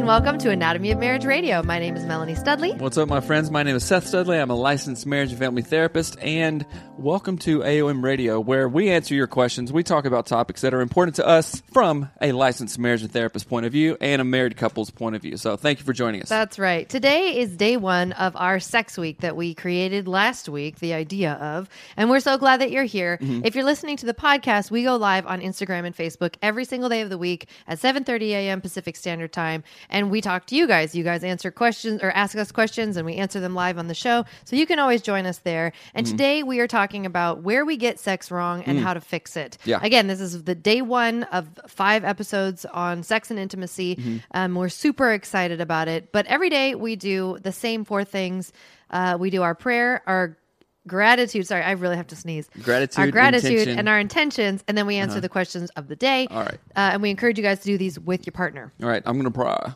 And 0.00 0.06
welcome 0.06 0.38
to 0.38 0.48
Anatomy 0.48 0.92
of 0.92 0.98
Marriage 0.98 1.26
Radio. 1.26 1.62
My 1.62 1.78
name 1.78 1.94
is 1.94 2.06
Melanie 2.06 2.34
Studley. 2.34 2.72
What's 2.72 2.96
up, 2.96 3.06
my 3.06 3.20
friends? 3.20 3.50
My 3.50 3.62
name 3.62 3.76
is 3.76 3.84
Seth 3.84 4.06
Studley. 4.06 4.38
I'm 4.38 4.48
a 4.48 4.54
licensed 4.54 5.04
marriage 5.04 5.28
and 5.28 5.38
family 5.38 5.60
therapist, 5.60 6.18
and 6.22 6.64
welcome 6.96 7.36
to 7.38 7.58
AOM 7.58 8.02
Radio, 8.02 8.40
where 8.40 8.66
we 8.66 8.88
answer 8.88 9.14
your 9.14 9.26
questions. 9.26 9.74
We 9.74 9.82
talk 9.82 10.06
about 10.06 10.24
topics 10.24 10.62
that 10.62 10.72
are 10.72 10.80
important 10.80 11.16
to 11.16 11.26
us 11.26 11.62
from 11.74 12.08
a 12.18 12.32
licensed 12.32 12.78
marriage 12.78 13.02
and 13.02 13.12
therapist 13.12 13.46
point 13.46 13.66
of 13.66 13.72
view 13.72 13.98
and 14.00 14.22
a 14.22 14.24
married 14.24 14.56
couple's 14.56 14.88
point 14.88 15.16
of 15.16 15.22
view. 15.22 15.36
So, 15.36 15.58
thank 15.58 15.80
you 15.80 15.84
for 15.84 15.92
joining 15.92 16.22
us. 16.22 16.30
That's 16.30 16.58
right. 16.58 16.88
Today 16.88 17.38
is 17.38 17.54
day 17.54 17.76
one 17.76 18.12
of 18.12 18.34
our 18.36 18.58
sex 18.58 18.96
week 18.96 19.20
that 19.20 19.36
we 19.36 19.52
created 19.52 20.08
last 20.08 20.48
week, 20.48 20.78
the 20.78 20.94
idea 20.94 21.32
of, 21.32 21.68
and 21.98 22.08
we're 22.08 22.20
so 22.20 22.38
glad 22.38 22.62
that 22.62 22.70
you're 22.70 22.84
here. 22.84 23.18
Mm-hmm. 23.20 23.42
If 23.44 23.54
you're 23.54 23.64
listening 23.64 23.98
to 23.98 24.06
the 24.06 24.14
podcast, 24.14 24.70
we 24.70 24.82
go 24.82 24.96
live 24.96 25.26
on 25.26 25.42
Instagram 25.42 25.84
and 25.84 25.94
Facebook 25.94 26.36
every 26.40 26.64
single 26.64 26.88
day 26.88 27.02
of 27.02 27.10
the 27.10 27.18
week 27.18 27.50
at 27.68 27.78
7:30 27.78 28.30
a.m. 28.30 28.62
Pacific 28.62 28.96
Standard 28.96 29.34
Time, 29.34 29.62
and 29.90 30.10
we 30.10 30.20
talk 30.20 30.46
to 30.46 30.56
you 30.56 30.66
guys. 30.66 30.94
You 30.94 31.04
guys 31.04 31.22
answer 31.22 31.50
questions 31.50 32.02
or 32.02 32.10
ask 32.12 32.36
us 32.36 32.50
questions, 32.50 32.96
and 32.96 33.04
we 33.04 33.16
answer 33.16 33.40
them 33.40 33.54
live 33.54 33.76
on 33.78 33.86
the 33.88 33.94
show. 33.94 34.24
So 34.44 34.56
you 34.56 34.66
can 34.66 34.78
always 34.78 35.02
join 35.02 35.26
us 35.26 35.38
there. 35.38 35.72
And 35.94 36.06
Mm-hmm. 36.06 36.16
today 36.16 36.42
we 36.42 36.60
are 36.60 36.66
talking 36.66 37.04
about 37.04 37.42
where 37.42 37.64
we 37.64 37.76
get 37.76 38.00
sex 38.00 38.30
wrong 38.30 38.62
and 38.64 38.78
how 38.78 38.94
to 38.94 39.00
fix 39.00 39.36
it. 39.36 39.58
Mm. 39.62 39.66
Yeah. 39.66 39.80
Again, 39.82 40.06
this 40.06 40.20
is 40.20 40.44
the 40.44 40.54
day 40.54 40.80
one 40.80 41.24
of 41.24 41.46
five 41.68 42.04
episodes 42.04 42.64
on 42.64 43.02
sex 43.02 43.30
and 43.30 43.38
intimacy. 43.38 43.96
Mm-hmm. 43.96 44.16
Um, 44.32 44.54
we're 44.54 44.70
super 44.70 45.12
excited 45.12 45.60
about 45.60 45.88
it. 45.88 46.12
But 46.12 46.26
every 46.26 46.48
day 46.48 46.74
we 46.74 46.96
do 46.96 47.38
the 47.42 47.52
same 47.52 47.84
four 47.84 48.04
things. 48.04 48.52
Uh, 48.90 49.16
we 49.20 49.30
do 49.30 49.42
our 49.42 49.54
prayer, 49.54 50.02
our 50.06 50.36
gratitude. 50.86 51.46
Sorry, 51.46 51.62
I 51.62 51.72
really 51.72 51.96
have 51.96 52.06
to 52.08 52.16
sneeze. 52.16 52.48
Gratitude, 52.62 52.98
our 52.98 53.10
gratitude, 53.10 53.50
intention. 53.50 53.70
Uh-huh. 53.72 53.78
and 53.78 53.88
our 53.88 54.00
intentions, 54.00 54.64
and 54.68 54.76
then 54.76 54.86
we 54.86 54.96
answer 54.96 55.20
the 55.20 55.28
questions 55.28 55.70
of 55.70 55.88
the 55.88 55.96
day. 55.96 56.26
All 56.30 56.42
right. 56.42 56.58
uh, 56.76 56.90
and 56.92 57.02
we 57.02 57.10
encourage 57.10 57.38
you 57.38 57.44
guys 57.44 57.60
to 57.60 57.64
do 57.66 57.78
these 57.78 57.98
with 57.98 58.26
your 58.26 58.32
partner. 58.32 58.72
All 58.82 58.88
right, 58.88 59.02
I'm 59.06 59.14
going 59.14 59.24
to 59.24 59.30
pray. 59.30 59.74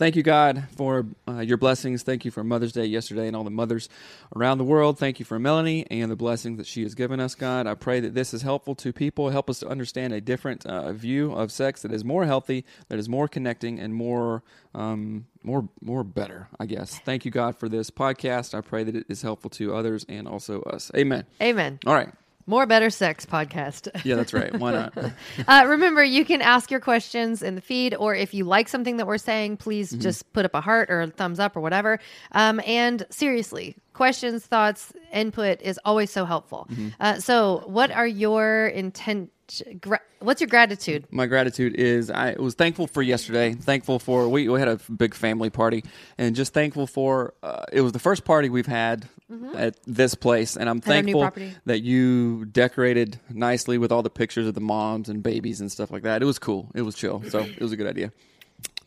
Thank 0.00 0.16
you, 0.16 0.22
God, 0.22 0.64
for 0.78 1.04
uh, 1.28 1.40
your 1.40 1.58
blessings. 1.58 2.02
Thank 2.02 2.24
you 2.24 2.30
for 2.30 2.42
Mother's 2.42 2.72
Day 2.72 2.86
yesterday 2.86 3.26
and 3.26 3.36
all 3.36 3.44
the 3.44 3.50
mothers 3.50 3.90
around 4.34 4.56
the 4.56 4.64
world. 4.64 4.98
Thank 4.98 5.18
you 5.18 5.26
for 5.26 5.38
Melanie 5.38 5.86
and 5.90 6.10
the 6.10 6.16
blessings 6.16 6.56
that 6.56 6.66
she 6.66 6.84
has 6.84 6.94
given 6.94 7.20
us, 7.20 7.34
God. 7.34 7.66
I 7.66 7.74
pray 7.74 8.00
that 8.00 8.14
this 8.14 8.32
is 8.32 8.40
helpful 8.40 8.74
to 8.76 8.94
people. 8.94 9.28
Help 9.28 9.50
us 9.50 9.58
to 9.58 9.68
understand 9.68 10.14
a 10.14 10.20
different 10.22 10.64
uh, 10.64 10.90
view 10.94 11.32
of 11.32 11.52
sex 11.52 11.82
that 11.82 11.92
is 11.92 12.02
more 12.02 12.24
healthy, 12.24 12.64
that 12.88 12.98
is 12.98 13.10
more 13.10 13.28
connecting, 13.28 13.78
and 13.78 13.94
more, 13.94 14.42
um, 14.74 15.26
more, 15.42 15.68
more 15.82 16.02
better. 16.02 16.48
I 16.58 16.64
guess. 16.64 16.98
Thank 17.00 17.26
you, 17.26 17.30
God, 17.30 17.58
for 17.58 17.68
this 17.68 17.90
podcast. 17.90 18.56
I 18.56 18.62
pray 18.62 18.84
that 18.84 18.96
it 18.96 19.04
is 19.10 19.20
helpful 19.20 19.50
to 19.50 19.74
others 19.74 20.06
and 20.08 20.26
also 20.26 20.62
us. 20.62 20.90
Amen. 20.96 21.26
Amen. 21.42 21.78
All 21.84 21.92
right. 21.92 22.08
More 22.46 22.66
better 22.66 22.90
sex 22.90 23.24
podcast. 23.26 23.88
Yeah, 24.04 24.16
that's 24.16 24.32
right. 24.32 24.52
Why 24.58 24.72
not? 24.72 24.94
Uh, 25.46 25.64
remember, 25.68 26.02
you 26.02 26.24
can 26.24 26.42
ask 26.42 26.70
your 26.70 26.80
questions 26.80 27.42
in 27.42 27.54
the 27.54 27.60
feed, 27.60 27.94
or 27.94 28.14
if 28.14 28.34
you 28.34 28.44
like 28.44 28.68
something 28.68 28.96
that 28.96 29.06
we're 29.06 29.18
saying, 29.18 29.56
please 29.56 29.90
Mm-hmm. 29.92 30.00
just 30.00 30.30
put 30.32 30.44
up 30.44 30.54
a 30.54 30.60
heart 30.60 30.90
or 30.90 31.00
a 31.02 31.06
thumbs 31.08 31.38
up 31.38 31.56
or 31.56 31.60
whatever. 31.60 31.98
Um, 32.32 32.60
and 32.66 33.06
seriously, 33.10 33.76
questions, 34.00 34.46
thoughts, 34.46 34.94
input 35.12 35.60
is 35.60 35.78
always 35.84 36.10
so 36.10 36.24
helpful. 36.24 36.66
Mm-hmm. 36.70 36.88
Uh, 36.98 37.16
so, 37.20 37.64
what 37.66 37.90
are 37.90 38.06
your 38.06 38.68
intent? 38.68 39.30
Gra- 39.78 40.00
what's 40.20 40.40
your 40.40 40.48
gratitude? 40.48 41.06
my 41.10 41.26
gratitude 41.26 41.74
is 41.74 42.10
I 42.10 42.32
was 42.38 42.54
thankful 42.54 42.86
for 42.86 43.02
yesterday. 43.02 43.52
Thankful 43.52 43.98
for 43.98 44.26
we, 44.26 44.48
we 44.48 44.58
had 44.58 44.68
a 44.68 44.80
big 44.90 45.12
family 45.12 45.50
party, 45.50 45.84
and 46.16 46.34
just 46.34 46.54
thankful 46.54 46.86
for 46.86 47.34
uh, 47.42 47.64
it 47.70 47.82
was 47.82 47.92
the 47.92 47.98
first 47.98 48.24
party 48.24 48.48
we've 48.48 48.64
had 48.64 49.06
at 49.54 49.76
this 49.86 50.14
place, 50.14 50.56
and 50.56 50.70
I'm 50.70 50.80
thankful 50.80 51.30
that 51.66 51.82
you 51.82 52.46
decorated 52.46 53.20
nicely 53.28 53.76
with 53.76 53.92
all 53.92 54.02
the 54.02 54.08
pictures 54.08 54.46
of 54.46 54.54
the 54.54 54.62
moms 54.62 55.10
and 55.10 55.22
babies 55.22 55.60
and 55.60 55.70
stuff 55.70 55.90
like 55.90 56.04
that. 56.04 56.22
It 56.22 56.24
was 56.24 56.38
cool. 56.38 56.70
It 56.74 56.82
was 56.82 56.94
chill. 56.94 57.22
So 57.28 57.40
it 57.40 57.60
was 57.60 57.72
a 57.72 57.76
good 57.76 57.86
idea. 57.86 58.12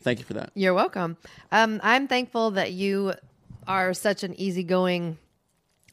Thank 0.00 0.18
you 0.18 0.24
for 0.24 0.34
that. 0.34 0.50
You're 0.54 0.74
welcome. 0.74 1.16
Um, 1.52 1.80
I'm 1.84 2.08
thankful 2.08 2.50
that 2.52 2.72
you 2.72 3.14
are 3.66 3.94
such 3.94 4.22
an 4.24 4.38
easygoing 4.40 5.18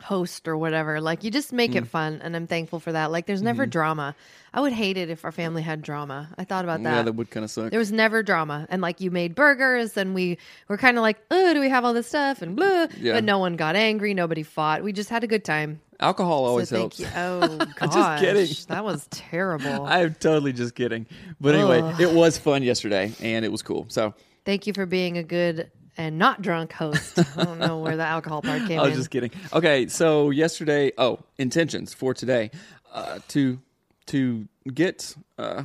host 0.02 0.48
or 0.48 0.58
whatever. 0.58 1.00
Like 1.00 1.24
you 1.24 1.30
just 1.30 1.52
Mm. 1.52 1.58
make 1.58 1.76
it 1.76 1.86
fun, 1.88 2.22
and 2.24 2.36
I'm 2.36 2.48
thankful 2.48 2.80
for 2.80 2.92
that. 2.92 3.12
Like 3.12 3.28
there's 3.28 3.44
never 3.44 3.64
Mm-hmm. 3.66 3.70
drama. 3.70 4.16
I 4.52 4.59
would 4.59 4.74
hate 4.74 4.98
it 4.98 5.12
if 5.12 5.24
our 5.24 5.32
family 5.32 5.62
had 5.62 5.84
drama. 5.84 6.30
I 6.40 6.44
thought 6.44 6.66
about 6.66 6.81
that. 6.84 6.96
Yeah, 6.96 7.02
that 7.04 7.14
would 7.14 7.30
kind 7.30 7.44
of 7.44 7.52
suck. 7.52 7.70
There 7.70 7.78
was 7.80 7.92
never 7.92 8.24
drama, 8.24 8.66
and 8.72 8.81
like 8.81 9.00
you 9.00 9.12
made 9.12 9.36
burgers, 9.36 9.96
and 9.98 10.16
we 10.16 10.40
were 10.68 10.78
kind 10.78 10.98
of 10.98 11.04
like, 11.04 11.18
"Oh, 11.30 11.54
do 11.54 11.60
we 11.60 11.70
have 11.70 11.86
all 11.86 11.94
this 11.94 12.08
stuff?" 12.08 12.42
and 12.42 12.56
blah. 12.56 12.88
Yeah. 13.00 13.14
But 13.14 13.24
no 13.26 13.38
one 13.38 13.56
got 13.58 13.76
angry. 13.76 14.16
Nobody 14.16 14.42
fought. 14.42 14.84
We 14.84 14.92
just 14.92 15.10
had 15.12 15.24
a 15.24 15.28
good 15.28 15.46
time. 15.46 15.80
Alcohol 16.00 16.46
always 16.46 16.70
so 16.70 16.78
thank 16.90 16.96
helps. 16.96 17.00
you. 17.00 17.08
Oh 17.16 17.58
gosh, 17.76 17.94
just 17.94 18.24
kidding. 18.24 18.56
That 18.76 18.84
was 18.84 19.08
terrible. 19.12 19.86
I'm 19.86 20.16
totally 20.16 20.52
just 20.52 20.74
kidding. 20.74 21.06
But 21.40 21.54
anyway, 21.54 21.81
Ugh. 21.81 22.02
it 22.02 22.12
was 22.12 22.40
fun 22.40 22.64
yesterday, 22.64 23.12
and 23.22 23.46
it 23.46 23.52
was 23.52 23.62
cool. 23.62 23.86
So 23.90 24.16
thank 24.46 24.66
you 24.66 24.74
for 24.74 24.88
being 24.88 25.20
a 25.20 25.24
good 25.24 25.70
and 25.97 26.18
not 26.18 26.41
drunk 26.41 26.74
host. 26.74 27.19
I 27.38 27.44
don't 27.44 27.60
know 27.60 27.80
where 27.80 27.98
the 27.98 28.04
alcohol 28.06 28.42
part 28.42 28.66
came 28.68 28.80
I 28.80 28.83
was 28.83 28.92
in. 28.94 28.98
just 28.98 29.10
kidding. 29.12 29.31
Okay, 29.54 29.88
so 29.88 30.30
yesterday, 30.30 30.92
oh, 30.98 31.19
intentions 31.38 31.94
for 31.94 32.13
today, 32.13 32.51
uh, 32.94 33.19
to 33.30 33.60
to 34.07 34.48
get. 34.74 35.16
Uh, 35.38 35.63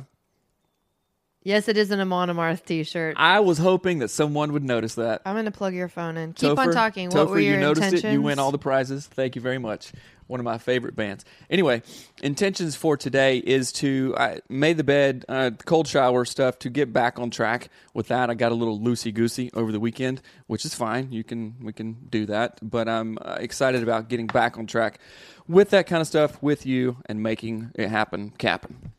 Yes, 1.47 1.69
it 1.69 1.77
is 1.77 1.91
an 1.91 2.01
Amon 2.01 2.27
Amarth 2.27 2.65
t-shirt. 2.65 3.15
I 3.17 3.39
was 3.39 3.57
hoping 3.57 3.99
that 3.99 4.09
someone 4.09 4.51
would 4.51 4.65
notice 4.65 4.95
that. 4.95 5.21
I'm 5.25 5.33
going 5.33 5.45
to 5.45 5.51
plug 5.51 5.73
your 5.73 5.87
phone 5.87 6.17
in. 6.17 6.33
Keep 6.33 6.59
on 6.59 6.73
talking. 6.73 7.09
Topher, 7.09 7.19
what 7.19 7.29
were 7.29 7.39
your 7.39 7.53
you 7.53 7.59
noticed 7.61 7.85
intentions? 7.85 8.03
it. 8.03 8.11
You 8.11 8.21
win 8.21 8.37
all 8.37 8.51
the 8.51 8.57
prizes. 8.57 9.07
Thank 9.07 9.37
you 9.37 9.41
very 9.41 9.57
much. 9.57 9.93
One 10.27 10.41
of 10.41 10.43
my 10.43 10.57
favorite 10.57 10.97
bands. 10.97 11.23
Anyway, 11.49 11.83
intentions 12.21 12.75
for 12.75 12.97
today 12.97 13.37
is 13.37 13.71
to 13.71 14.13
I 14.17 14.41
made 14.49 14.75
the 14.75 14.83
bed, 14.83 15.23
uh, 15.29 15.51
cold 15.63 15.87
shower 15.87 16.25
stuff 16.25 16.59
to 16.59 16.69
get 16.69 16.91
back 16.91 17.17
on 17.17 17.29
track 17.29 17.69
with 17.93 18.09
that. 18.09 18.29
I 18.29 18.33
got 18.33 18.51
a 18.51 18.55
little 18.55 18.77
loosey 18.77 19.13
goosey 19.13 19.49
over 19.53 19.71
the 19.71 19.79
weekend, 19.79 20.21
which 20.47 20.65
is 20.65 20.75
fine. 20.75 21.13
You 21.13 21.23
can 21.23 21.55
we 21.61 21.71
can 21.71 21.93
do 22.09 22.25
that, 22.25 22.59
but 22.61 22.89
I'm 22.89 23.17
uh, 23.21 23.37
excited 23.39 23.83
about 23.83 24.09
getting 24.09 24.27
back 24.27 24.57
on 24.57 24.67
track 24.67 24.99
with 25.47 25.69
that 25.69 25.87
kind 25.87 26.01
of 26.01 26.07
stuff 26.07 26.43
with 26.43 26.65
you 26.65 26.97
and 27.05 27.23
making 27.23 27.71
it 27.75 27.87
happen, 27.87 28.33
capping. 28.37 28.91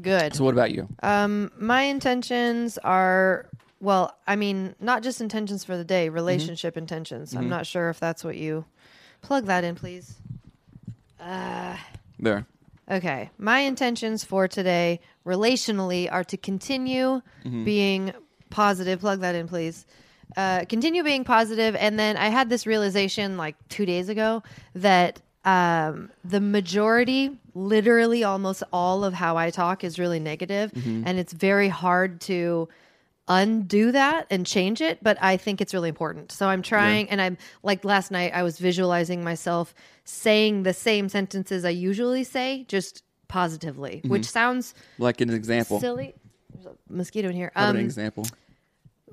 Good. 0.00 0.34
So, 0.34 0.44
what 0.44 0.54
about 0.54 0.70
you? 0.72 0.88
Um, 1.02 1.50
my 1.58 1.82
intentions 1.82 2.78
are 2.78 3.46
well, 3.80 4.16
I 4.28 4.36
mean, 4.36 4.74
not 4.80 5.02
just 5.02 5.20
intentions 5.20 5.64
for 5.64 5.76
the 5.76 5.84
day, 5.84 6.06
Mm-hmm. 6.06 6.14
relationship 6.14 6.76
intentions. 6.76 7.34
I'm 7.34 7.48
not 7.48 7.66
sure 7.66 7.90
if 7.90 7.98
that's 7.98 8.22
what 8.24 8.36
you 8.36 8.64
plug 9.22 9.46
that 9.46 9.64
in, 9.64 9.74
please. 9.74 10.14
Uh, 11.20 11.76
There. 12.18 12.46
Okay. 12.90 13.30
My 13.38 13.60
intentions 13.60 14.22
for 14.24 14.46
today 14.48 15.00
relationally 15.26 16.10
are 16.10 16.24
to 16.24 16.36
continue 16.36 17.20
Mm-hmm. 17.44 17.64
being 17.64 18.12
positive. 18.50 19.00
Plug 19.00 19.20
that 19.20 19.34
in, 19.34 19.48
please. 19.48 19.84
Uh, 20.36 20.64
continue 20.68 21.02
being 21.02 21.24
positive, 21.24 21.74
And 21.76 21.98
then 21.98 22.16
I 22.16 22.28
had 22.28 22.48
this 22.48 22.66
realization 22.66 23.36
like 23.36 23.56
two 23.68 23.84
days 23.84 24.08
ago 24.08 24.42
that 24.76 25.20
um, 25.44 26.10
the 26.24 26.40
majority, 26.40 27.38
literally 27.54 28.24
almost 28.24 28.62
all 28.72 29.04
of 29.04 29.14
how 29.14 29.36
I 29.36 29.50
talk 29.50 29.84
is 29.84 29.98
really 29.98 30.20
negative, 30.20 30.72
Mm-hmm. 30.72 31.02
And 31.06 31.18
it's 31.18 31.32
very 31.32 31.68
hard 31.68 32.20
to 32.22 32.68
undo 33.28 33.92
that 33.92 34.26
and 34.30 34.44
change 34.44 34.80
it 34.80 34.98
but 35.00 35.16
i 35.22 35.36
think 35.36 35.60
it's 35.60 35.72
really 35.72 35.88
important 35.88 36.32
so 36.32 36.48
i'm 36.48 36.60
trying 36.60 37.08
and 37.08 37.22
i'm 37.22 37.38
like 37.62 37.84
last 37.84 38.10
night 38.10 38.32
i 38.34 38.42
was 38.42 38.58
visualizing 38.58 39.22
myself 39.22 39.74
saying 40.04 40.64
the 40.64 40.72
same 40.74 41.08
sentences 41.08 41.64
i 41.64 41.70
usually 41.70 42.24
say 42.24 42.64
just 42.66 43.04
positively 43.28 44.02
which 44.06 44.26
sounds 44.28 44.74
Like 44.98 45.20
an 45.20 45.30
example. 45.30 45.78
silly 45.78 46.14
there's 46.52 46.66
a 46.66 46.74
mosquito 46.90 47.28
in 47.28 47.36
here 47.36 47.52
about 47.54 47.70
an 47.70 47.76
um 47.76 47.84
example? 47.84 48.26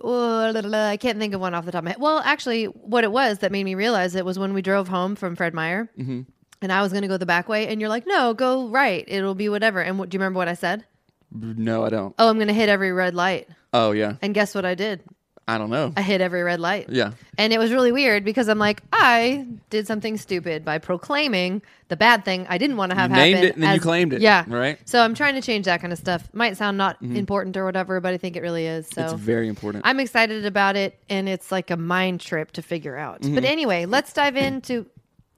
I 0.04 0.98
can't 0.98 1.18
think 1.20 1.34
of 1.34 1.42
one 1.42 1.54
off 1.54 1.66
the 1.66 1.72
top 1.72 1.80
of 1.80 1.86
my 1.86 1.92
head 1.92 2.00
well 2.00 2.20
actually 2.20 2.66
what 2.66 3.04
it 3.04 3.12
was 3.12 3.40
that 3.40 3.52
made 3.52 3.64
me 3.64 3.76
realize 3.76 4.16
it 4.16 4.26
was 4.26 4.38
when 4.40 4.54
we 4.54 4.62
drove 4.62 4.88
home 4.88 5.16
from 5.16 5.36
fred 5.36 5.54
meyer 5.54 5.90
Mm-hmm. 5.98 6.22
and 6.62 6.72
i 6.72 6.82
was 6.82 6.92
going 6.92 7.02
to 7.04 7.08
go 7.08 7.18
the 7.18 7.26
back 7.26 7.48
way 7.50 7.68
and 7.68 7.80
you're 7.82 7.90
like 7.90 8.06
no 8.08 8.34
go 8.34 8.68
right 8.70 9.04
it'll 9.08 9.36
be 9.36 9.50
whatever 9.50 9.82
and 9.82 10.00
what, 10.00 10.10
do 10.10 10.16
you 10.16 10.20
remember 10.20 10.38
what 10.38 10.48
i 10.48 10.54
said 10.54 10.86
No, 11.32 11.84
I 11.86 11.90
don't. 11.90 12.16
oh 12.20 12.30
i'm 12.30 12.38
going 12.38 12.48
to 12.48 12.54
hit 12.54 12.70
every 12.70 12.92
red 12.92 13.14
light 13.16 13.48
Oh 13.74 13.92
yeah. 13.92 14.16
and 14.22 14.34
guess 14.34 14.56
what 14.56 14.66
i 14.66 14.76
did 14.76 15.02
I 15.50 15.58
don't 15.58 15.70
know. 15.70 15.92
I 15.98 16.02
hit 16.02 16.22
every 16.22 16.44
red 16.44 16.60
light. 16.60 16.90
Yeah. 16.90 17.12
And 17.38 17.52
it 17.52 17.58
was 17.58 17.72
really 17.72 17.92
weird 17.92 18.24
because 18.24 18.48
I'm 18.50 18.60
like, 18.60 18.82
I 18.94 19.48
did 19.70 19.88
something 19.88 20.18
stupid 20.18 20.64
by 20.64 20.78
proclaiming 20.78 21.62
the 21.88 21.96
bad 21.98 22.24
thing 22.24 22.46
I 22.50 22.58
didn't 22.60 22.78
want 22.78 22.92
to 22.92 22.98
have 22.98 23.10
You 23.10 23.18
named 23.18 23.36
happen. 23.38 23.50
it 23.50 23.54
and 23.56 23.64
then 23.64 23.74
you 23.74 23.82
claimed 23.82 24.14
it, 24.14 24.22
Yeah. 24.22 24.46
right? 24.48 24.76
Mm-hmm. 24.76 24.84
So 24.86 25.02
I'm 25.02 25.16
trying 25.16 25.36
to 25.36 25.42
change 25.42 25.66
that 25.66 25.82
kind 25.82 25.92
of 25.92 25.98
stuff. 25.98 26.30
Might 26.34 26.56
sound 26.58 26.78
not 26.78 27.02
important 27.02 27.58
or 27.58 27.66
whatever, 27.66 28.00
but 28.00 28.14
I 28.14 28.18
think 28.18 28.36
it 28.36 28.42
really 28.42 28.68
is. 28.68 28.88
So 28.94 29.04
It's 29.06 29.14
very 29.14 29.48
important. 29.48 29.86
I'm 29.88 30.00
excited 30.00 30.46
about 30.46 30.76
it 30.76 31.00
and 31.10 31.28
it's 31.28 31.52
like 31.52 31.72
a 31.72 31.78
mind 31.78 32.22
trip 32.22 32.52
to 32.54 32.62
figure 32.62 32.96
out. 32.96 33.22
Mm-hmm. 33.22 33.36
But 33.36 33.44
anyway, 33.46 33.86
let's 33.86 34.14
dive 34.14 34.38
into 34.38 34.86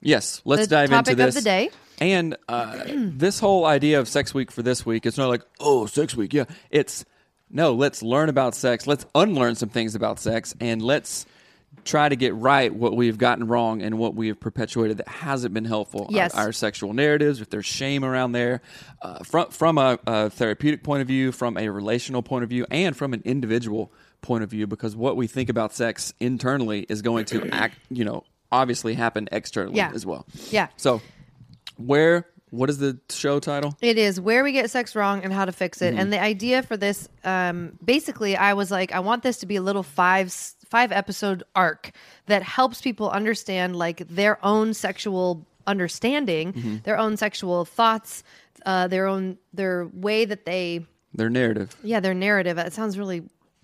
Yes, 0.01 0.41
let's 0.45 0.63
the 0.63 0.67
dive 0.67 0.89
topic 0.89 1.11
into 1.11 1.23
of 1.23 1.27
this. 1.27 1.35
the 1.35 1.41
day. 1.47 1.69
And 1.99 2.35
uh, 2.49 2.83
this 2.87 3.39
whole 3.39 3.65
idea 3.65 3.99
of 3.99 4.07
sex 4.07 4.33
week 4.33 4.51
for 4.51 4.63
this 4.63 4.85
week, 4.85 5.05
it's 5.05 5.17
not 5.17 5.29
like, 5.29 5.43
oh, 5.59 5.85
sex 5.85 6.15
week. 6.17 6.33
Yeah. 6.33 6.45
It's 6.71 7.05
no, 7.51 7.73
let's 7.73 8.01
learn 8.01 8.29
about 8.29 8.55
sex. 8.55 8.87
Let's 8.87 9.05
unlearn 9.15 9.55
some 9.55 9.69
things 9.69 9.95
about 9.95 10.19
sex 10.19 10.55
and 10.59 10.81
let's 10.81 11.25
try 11.85 12.07
to 12.09 12.15
get 12.15 12.35
right 12.35 12.73
what 12.75 12.95
we've 12.95 13.17
gotten 13.17 13.47
wrong 13.47 13.81
and 13.81 13.97
what 13.97 14.13
we 14.13 14.27
have 14.27 14.39
perpetuated 14.39 14.97
that 14.97 15.07
hasn't 15.07 15.53
been 15.53 15.65
helpful. 15.65 16.01
Our- 16.05 16.11
Yes. 16.15 16.35
Our, 16.35 16.51
sexual 16.51 16.93
narratives, 16.93 17.41
if 17.41 17.49
there's 17.49 17.65
shame 17.65 18.03
around 18.03 18.33
there, 18.33 18.61
uh, 19.01 19.19
from, 19.23 19.49
from 19.49 19.77
a, 19.77 19.97
a 20.05 20.29
therapeutic 20.29 20.83
point 20.83 21.01
of 21.01 21.07
view, 21.07 21.31
from 21.31 21.57
a 21.57 21.69
relational 21.69 22.21
point 22.21 22.43
of 22.43 22.49
view, 22.49 22.65
and 22.69 22.95
from 22.95 23.13
an 23.13 23.21
individual 23.25 23.91
point 24.21 24.43
of 24.43 24.49
view, 24.51 24.67
because 24.67 24.95
what 24.95 25.15
we 25.15 25.25
think 25.27 25.49
about 25.49 25.73
sex 25.73 26.13
internally 26.19 26.85
is 26.89 27.01
going 27.01 27.25
to 27.25 27.47
act, 27.51 27.77
you 27.89 28.05
know, 28.05 28.23
obviously 28.51 28.93
happen 28.93 29.27
externally 29.31 29.77
Yeah. 29.77 29.91
as 29.95 30.05
well. 30.05 30.27
Yeah. 30.51 30.67
So, 30.77 31.01
where? 31.77 32.27
What 32.51 32.69
is 32.69 32.77
the 32.77 32.99
show 33.09 33.39
title? 33.39 33.75
It 33.81 33.97
is 33.97 34.19
where 34.21 34.43
we 34.43 34.51
get 34.51 34.69
sex 34.69 34.95
wrong 34.95 35.23
and 35.23 35.31
how 35.33 35.45
to 35.45 35.51
fix 35.51 35.81
it. 35.81 35.91
Mm-hmm. 35.91 35.99
And 35.99 36.13
the 36.13 36.21
idea 36.21 36.61
for 36.63 36.77
this, 36.77 37.09
um, 37.23 37.79
basically, 37.83 38.35
I 38.37 38.53
was 38.53 38.69
like, 38.71 38.91
I 38.91 38.99
want 38.99 39.23
this 39.23 39.37
to 39.39 39.45
be 39.45 39.55
a 39.55 39.61
little 39.61 39.83
five 39.83 40.31
five 40.69 40.91
episode 40.91 41.43
arc 41.55 41.91
that 42.27 42.43
helps 42.43 42.81
people 42.81 43.09
understand 43.09 43.75
like 43.75 44.07
their 44.07 44.37
own 44.45 44.73
sexual 44.73 45.45
understanding, 45.67 46.53
Mm-hmm. 46.53 46.77
their 46.83 46.97
own 46.97 47.17
sexual 47.17 47.65
thoughts, 47.65 48.23
uh, 48.65 48.87
their 48.87 49.07
own 49.07 49.37
their 49.53 49.87
way 49.93 50.25
that 50.25 50.45
they 50.45 50.85
Their 51.13 51.29
narrative. 51.29 51.75
yeah, 51.83 51.99
their 51.99 52.13
narrative. 52.13 52.57
It 52.57 52.73
sounds 52.73 52.97
really 52.97 53.23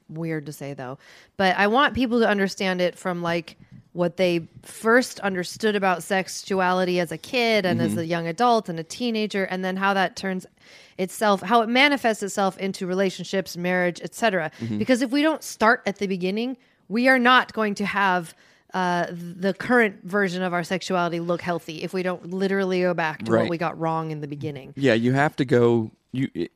weird 0.10 0.46
to 0.46 0.54
say 0.54 0.74
though, 0.74 0.98
but 1.36 1.58
I 1.58 1.68
want 1.68 1.94
people 1.94 2.20
to 2.22 2.28
understand 2.28 2.80
it 2.82 2.98
from 2.98 3.22
like 3.22 3.58
what 3.98 4.18
they 4.18 4.48
first 4.62 5.20
understood 5.22 5.76
about 5.76 6.04
sexuality 6.04 7.00
as 7.00 7.12
a 7.12 7.18
kid 7.18 7.66
and 7.66 7.82
as 7.82 7.98
a 7.98 8.06
young 8.06 8.28
adult 8.28 8.70
and 8.70 8.80
a 8.80 8.84
teenager 8.84 9.44
and 9.46 9.66
then 9.66 9.76
how 9.76 9.92
that 9.96 10.16
turns 10.16 10.46
itself 11.00 11.42
how 11.42 11.62
it 11.62 11.68
manifests 11.70 12.22
itself 12.22 12.58
into 12.60 12.86
relationships, 12.86 13.58
marriage, 13.58 14.00
etc. 14.02 14.52
Because 14.78 15.02
if 15.02 15.10
we 15.12 15.22
don't 15.24 15.44
start 15.44 15.82
at 15.88 15.98
the 15.98 16.06
beginning, 16.08 16.58
we 16.88 17.08
are 17.08 17.18
not 17.20 17.54
going 17.54 17.74
to 17.76 17.86
have 17.88 18.36
uh, 18.74 19.08
the 19.12 19.54
current 19.54 20.04
version 20.04 20.44
of 20.44 20.54
our 20.54 20.64
sexuality 20.64 21.20
look 21.20 21.42
healthy 21.42 21.82
if 21.84 21.94
we 21.94 22.04
don't 22.04 22.30
literally 22.32 22.82
go 22.82 22.94
back 22.94 23.24
to 23.24 23.32
Right. 23.32 23.42
what 23.42 23.50
we 23.50 23.58
got 23.58 23.80
wrong 23.80 24.12
in 24.12 24.22
the 24.22 24.28
beginning. 24.28 24.74
Yeah, 24.76 24.94
you 24.94 25.14
have 25.14 25.36
to 25.38 25.46
go. 25.46 25.90
You. 26.12 26.30
It, 26.34 26.52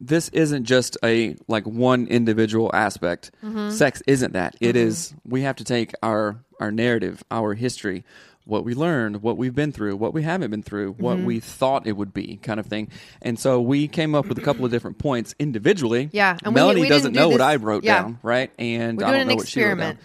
this 0.00 0.28
isn't 0.30 0.64
just 0.64 0.96
a 1.04 1.36
like 1.46 1.66
one 1.66 2.06
individual 2.06 2.70
aspect. 2.74 3.30
Mm-hmm. 3.44 3.70
Sex 3.70 4.02
isn't 4.06 4.32
that. 4.32 4.56
It 4.60 4.76
is. 4.76 5.14
We 5.24 5.42
have 5.42 5.56
to 5.56 5.64
take 5.64 5.92
our 6.02 6.36
our 6.60 6.70
narrative, 6.70 7.22
our 7.30 7.54
history, 7.54 8.04
what 8.44 8.64
we 8.64 8.74
learned, 8.74 9.22
what 9.22 9.36
we've 9.36 9.54
been 9.54 9.72
through, 9.72 9.96
what 9.96 10.12
we 10.14 10.22
haven't 10.22 10.50
been 10.50 10.62
through, 10.62 10.92
what 10.92 11.16
Mm-hmm. 11.16 11.26
we 11.26 11.40
thought 11.40 11.86
it 11.86 11.92
would 11.92 12.12
be, 12.14 12.36
kind 12.36 12.60
of 12.60 12.66
thing. 12.66 12.88
And 13.22 13.38
so 13.38 13.60
we 13.60 13.88
came 13.88 14.14
up 14.14 14.26
with 14.26 14.38
a 14.38 14.42
couple 14.42 14.64
of 14.64 14.70
different 14.70 14.98
points 14.98 15.34
individually. 15.38 16.10
Yeah, 16.12 16.36
and 16.44 16.54
Melanie 16.54 16.82
we 16.82 16.88
doesn't 16.88 17.12
do 17.12 17.20
know 17.20 17.28
what 17.28 17.40
I 17.40 17.56
wrote 17.56 17.84
yeah. 17.84 18.02
down, 18.02 18.18
right? 18.22 18.50
And 18.58 19.02
I 19.02 19.12
don't 19.12 19.26
know 19.28 19.36
what 19.36 19.48
she 19.48 19.62
wrote 19.62 19.78
down. 19.78 19.98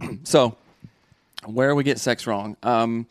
So, 0.24 0.56
where 1.44 1.74
we 1.74 1.84
get 1.84 1.98
sex 1.98 2.26
wrong. 2.26 2.56
Um, 2.62 3.06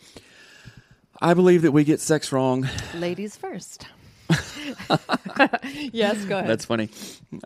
I 1.21 1.33
believe 1.33 1.61
that 1.63 1.71
we 1.71 1.83
get 1.83 1.99
sex 1.99 2.31
wrong 2.31 2.67
Ladies 2.95 3.35
first. 3.35 3.85
yes, 5.91 6.23
go 6.25 6.37
ahead. 6.37 6.49
That's 6.49 6.65
funny. 6.65 6.89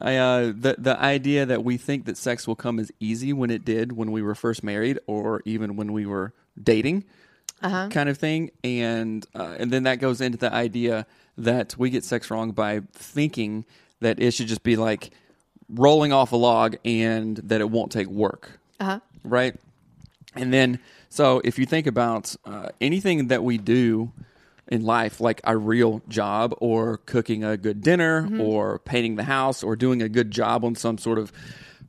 I 0.01 0.17
uh, 0.17 0.53
the 0.55 0.75
the 0.77 0.99
idea 0.99 1.45
that 1.45 1.63
we 1.63 1.77
think 1.77 2.05
that 2.05 2.17
sex 2.17 2.47
will 2.47 2.55
come 2.55 2.79
as 2.79 2.91
easy 2.99 3.33
when 3.33 3.49
it 3.49 3.65
did 3.65 3.93
when 3.93 4.11
we 4.11 4.21
were 4.21 4.35
first 4.35 4.63
married, 4.63 4.99
or 5.07 5.41
even 5.45 5.75
when 5.75 5.93
we 5.93 6.05
were 6.05 6.33
dating, 6.61 7.05
Uh-huh. 7.61 7.89
kind 7.89 8.09
of 8.09 8.17
thing, 8.17 8.51
and 8.63 9.25
uh, 9.35 9.55
and 9.57 9.71
then 9.71 9.83
that 9.83 9.99
goes 9.99 10.21
into 10.21 10.37
the 10.37 10.53
idea 10.53 11.05
that 11.37 11.75
we 11.77 11.89
get 11.89 12.03
sex 12.03 12.29
wrong 12.29 12.51
by 12.51 12.81
thinking 12.93 13.65
that 14.01 14.19
it 14.19 14.31
should 14.31 14.47
just 14.47 14.63
be 14.63 14.75
like 14.75 15.11
rolling 15.69 16.11
off 16.13 16.31
a 16.31 16.35
log 16.35 16.75
and 16.85 17.37
that 17.37 17.61
it 17.61 17.69
won't 17.69 17.91
take 17.91 18.07
work, 18.07 18.59
uh-huh. 18.79 18.99
right? 19.23 19.55
And 20.35 20.51
then, 20.53 20.79
so 21.09 21.41
if 21.43 21.57
you 21.57 21.65
think 21.65 21.87
about 21.87 22.35
uh, 22.45 22.69
anything 22.81 23.27
that 23.27 23.43
we 23.43 23.57
do 23.57 24.11
in 24.73 24.83
life, 24.83 25.21
like 25.21 25.39
a 25.43 25.55
real 25.55 26.01
job, 26.09 26.55
or 26.59 26.97
cooking 27.05 27.43
a 27.43 27.55
good 27.55 27.81
dinner, 27.81 28.23
mm-hmm. 28.23 28.41
or 28.41 28.79
painting 28.79 29.15
the 29.15 29.23
house, 29.23 29.61
or 29.61 29.75
doing 29.75 30.01
a 30.01 30.09
good 30.09 30.31
job 30.31 30.65
on 30.65 30.73
some 30.73 30.97
sort 30.97 31.19
of 31.19 31.31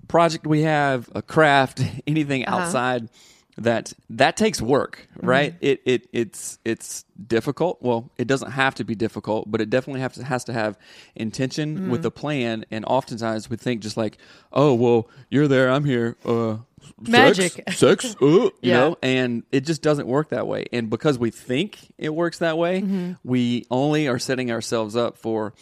project 0.06 0.46
we 0.46 0.62
have, 0.62 1.08
a 1.14 1.22
craft, 1.22 1.80
anything 2.06 2.44
uh-huh. 2.44 2.58
outside 2.58 3.08
that 3.56 3.92
that 4.10 4.36
takes 4.36 4.60
work, 4.60 5.06
right? 5.20 5.54
It 5.60 5.80
it 5.84 6.08
it's 6.12 6.58
it's 6.64 7.04
difficult. 7.26 7.78
Well, 7.80 8.10
it 8.18 8.26
doesn't 8.26 8.50
have 8.50 8.74
to 8.76 8.84
be 8.84 8.94
difficult, 8.94 9.50
but 9.50 9.60
it 9.60 9.70
definitely 9.70 10.00
has 10.00 10.14
to, 10.14 10.24
has 10.24 10.44
to 10.44 10.52
have 10.52 10.76
intention 11.14 11.88
with 11.90 12.04
a 12.04 12.10
plan. 12.10 12.64
And 12.70 12.84
oftentimes 12.84 13.48
we 13.48 13.56
think 13.56 13.80
just 13.82 13.96
like, 13.96 14.18
oh 14.52 14.74
well, 14.74 15.08
you're 15.30 15.46
there, 15.48 15.70
I'm 15.70 15.84
here. 15.84 16.16
Uh, 16.24 16.56
Magic. 17.00 17.52
sex, 17.52 17.78
sex, 17.78 18.16
uh, 18.20 18.26
you 18.26 18.50
Yeah. 18.60 18.74
know, 18.80 18.98
and 19.02 19.42
it 19.50 19.64
just 19.64 19.80
doesn't 19.80 20.06
work 20.06 20.28
that 20.30 20.46
way. 20.46 20.66
And 20.72 20.90
because 20.90 21.18
we 21.18 21.30
think 21.30 21.78
it 21.96 22.14
works 22.14 22.38
that 22.38 22.58
way, 22.58 22.82
Mm-hmm. 22.82 23.12
we 23.24 23.64
only 23.70 24.06
are 24.08 24.18
setting 24.18 24.50
ourselves 24.50 24.94
up 24.94 25.16
for 25.16 25.54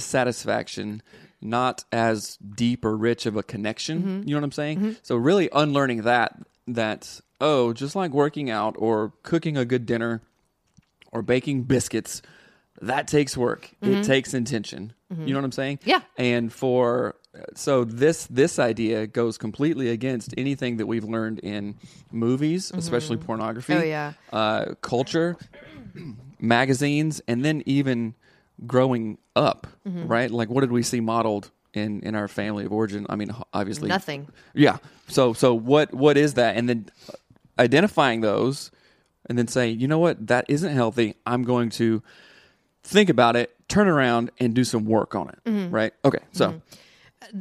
dissatisfaction, 0.00 1.02
not 1.40 1.84
as 1.92 2.36
deep 2.38 2.84
or 2.84 2.96
rich 2.96 3.26
of 3.26 3.36
a 3.36 3.42
connection. 3.42 3.98
Mm-hmm. 4.00 4.28
You 4.28 4.34
know 4.34 4.40
what 4.40 4.44
I'm 4.44 4.52
saying? 4.52 4.96
So 5.02 5.16
really 5.16 5.48
unlearning 5.52 6.02
that 6.02 6.36
that 6.66 7.20
oh, 7.40 7.72
just 7.72 7.94
like 7.94 8.10
working 8.12 8.50
out 8.50 8.74
or 8.78 9.12
cooking 9.22 9.56
a 9.56 9.64
good 9.64 9.86
dinner 9.86 10.22
or 11.12 11.22
baking 11.22 11.62
biscuits, 11.64 12.22
that 12.80 13.06
takes 13.08 13.36
work. 13.36 13.70
It 13.82 14.02
takes 14.04 14.34
intention. 14.34 14.92
You 15.10 15.32
know 15.34 15.38
what 15.38 15.44
I'm 15.44 15.52
saying? 15.52 15.78
Mm-hmm. 15.78 15.88
Yeah. 15.90 16.00
And 16.16 16.52
for 16.52 17.14
so 17.54 17.84
this 17.84 18.26
this 18.26 18.58
idea 18.58 19.06
goes 19.06 19.38
completely 19.38 19.90
against 19.90 20.34
anything 20.36 20.78
that 20.78 20.86
we've 20.86 21.04
learned 21.04 21.38
in 21.40 21.76
movies, 22.10 22.72
especially 22.74 23.16
pornography. 23.18 23.74
Oh, 23.74 23.82
yeah. 23.82 24.12
Uh, 24.32 24.74
culture, 24.80 25.36
magazines, 26.40 27.20
and 27.28 27.44
then 27.44 27.62
even 27.66 28.14
growing 28.66 29.18
up, 29.34 29.66
Mm-hmm. 29.86 30.08
right? 30.08 30.30
Like, 30.30 30.48
what 30.50 30.62
did 30.62 30.72
we 30.72 30.82
see 30.82 31.00
modeled 31.00 31.50
in 31.76 32.00
in 32.00 32.14
our 32.14 32.28
family 32.28 32.64
of 32.64 32.72
origin? 32.72 33.06
I 33.08 33.16
mean, 33.16 33.34
obviously 33.52 33.88
Nothing. 33.88 34.28
yeah. 34.54 34.78
So 35.08 35.32
so 35.32 35.54
what 35.54 35.92
what 35.94 36.16
is 36.16 36.34
that? 36.34 36.56
And 36.56 36.68
then 36.68 36.90
identifying 37.58 38.20
those 38.20 38.70
and 39.28 39.38
then 39.38 39.48
saying, 39.48 39.80
you 39.80 39.88
know 39.88 39.98
what, 39.98 40.26
that 40.26 40.46
isn't 40.48 40.72
healthy. 40.72 41.14
I'm 41.26 41.42
going 41.42 41.70
to 41.70 42.02
think 42.82 43.10
about 43.10 43.36
it, 43.36 43.54
turn 43.68 43.88
around 43.88 44.30
and 44.38 44.54
do 44.54 44.64
some 44.64 44.84
work 44.84 45.14
on 45.14 45.28
it. 45.28 45.38
Mm-hmm. 45.44 45.74
Right? 45.74 45.92
Okay. 46.04 46.20
So 46.32 46.60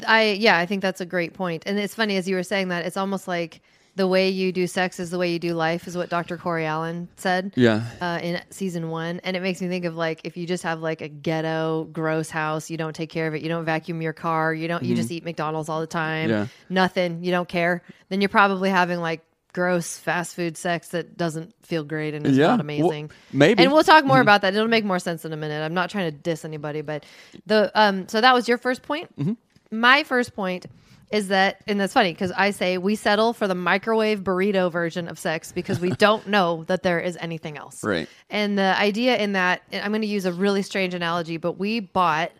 I 0.08 0.32
yeah, 0.32 0.58
I 0.58 0.66
think 0.66 0.82
that's 0.82 1.02
a 1.02 1.06
great 1.06 1.34
point. 1.34 1.64
And 1.66 1.80
it's 1.80 1.96
funny 1.96 2.18
as 2.18 2.28
you 2.28 2.36
were 2.36 2.44
saying 2.44 2.70
that, 2.70 2.86
it's 2.86 2.98
almost 2.98 3.28
like 3.28 3.62
the 3.96 4.08
way 4.08 4.30
you 4.30 4.52
do 4.52 4.68
sex 4.68 5.00
is 5.00 5.10
the 5.10 5.18
way 5.18 5.32
you 5.32 5.40
do 5.40 5.54
life 5.54 5.88
is 5.88 5.96
what 5.96 6.10
Dr. 6.10 6.38
Corey 6.38 6.66
Allen 6.66 7.08
said. 7.16 7.54
Yeah. 7.56 7.84
Uh, 8.02 8.20
in 8.22 8.42
season 8.50 8.90
one, 8.90 9.22
and 9.24 9.38
it 9.38 9.42
makes 9.42 9.62
me 9.62 9.68
think 9.70 9.86
of 9.86 9.96
like 9.96 10.22
if 10.26 10.36
you 10.36 10.46
just 10.46 10.64
have 10.64 10.82
like 10.82 11.02
a 11.02 11.08
ghetto, 11.08 11.86
gross 11.92 12.30
house, 12.30 12.70
you 12.70 12.78
don't 12.78 12.94
take 12.96 13.10
care 13.10 13.28
of 13.28 13.36
it, 13.36 13.42
you 13.42 13.50
don't 13.50 13.66
vacuum 13.66 14.02
your 14.02 14.14
car, 14.14 14.54
you 14.54 14.68
don't, 14.68 14.84
you 14.84 14.96
just 14.96 15.12
eat 15.12 15.24
McDonald's 15.24 15.70
all 15.70 15.80
the 15.80 15.88
time, 15.88 16.30
Mm-hmm. 16.30 16.30
Yeah. 16.32 16.48
nothing, 16.70 17.24
you 17.24 17.32
don't 17.32 17.48
care, 17.48 17.82
then 18.10 18.20
you're 18.22 18.30
probably 18.30 18.70
having 18.70 19.00
like 19.00 19.22
gross 19.54 19.98
fast 19.98 20.36
food 20.36 20.58
sex 20.58 20.90
that 20.90 21.16
doesn't 21.16 21.54
feel 21.66 21.86
great 21.86 22.14
and 22.14 22.28
is 22.28 22.36
Yeah. 22.38 22.48
not 22.48 22.52
Well, 22.56 22.62
amazing. 22.62 23.12
maybe. 23.32 23.64
And 23.64 23.72
we'll 23.72 23.84
talk 23.86 24.04
more 24.04 24.20
about 24.20 24.42
that. 24.42 24.54
It'll 24.54 24.68
make 24.68 24.84
more 24.84 25.00
sense 25.00 25.24
in 25.24 25.32
a 25.32 25.38
minute. 25.38 25.64
I'm 25.64 25.74
not 25.74 25.90
trying 25.90 26.12
to 26.12 26.18
diss 26.18 26.44
anybody, 26.44 26.82
but 26.82 27.06
the 27.46 27.72
um 27.74 28.10
so 28.10 28.20
that 28.20 28.34
was 28.34 28.50
your 28.50 28.58
first 28.58 28.82
point. 28.84 29.18
Mm-hmm. 29.18 29.34
My 29.72 30.04
first 30.04 30.36
point 30.36 30.66
is 31.16 31.28
that 31.30 31.62
and 31.68 31.80
that's 31.80 31.94
funny 31.94 32.12
because 32.14 32.32
I 32.32 32.52
say 32.52 32.78
we 32.78 32.96
settle 32.96 33.34
for 33.34 33.48
the 33.48 33.56
microwave 33.56 34.22
burrito 34.24 34.72
version 34.72 35.08
of 35.08 35.18
sex 35.18 35.52
because 35.52 35.80
we 35.80 35.90
don't 35.92 36.28
know 36.36 36.64
that 36.68 36.84
there 36.84 37.00
is 37.00 37.18
anything 37.22 37.58
else. 37.58 37.84
Right. 37.84 38.08
And 38.30 38.58
the 38.58 38.78
idea 38.78 39.18
in 39.18 39.34
that 39.34 39.62
and 39.72 39.84
I'm 39.84 39.92
going 39.92 40.02
to 40.02 40.08
use 40.08 40.26
a 40.26 40.34
really 40.34 40.62
strange 40.62 40.94
analogy, 40.94 41.38
but 41.38 41.54
we 41.54 41.80
bought 41.80 42.32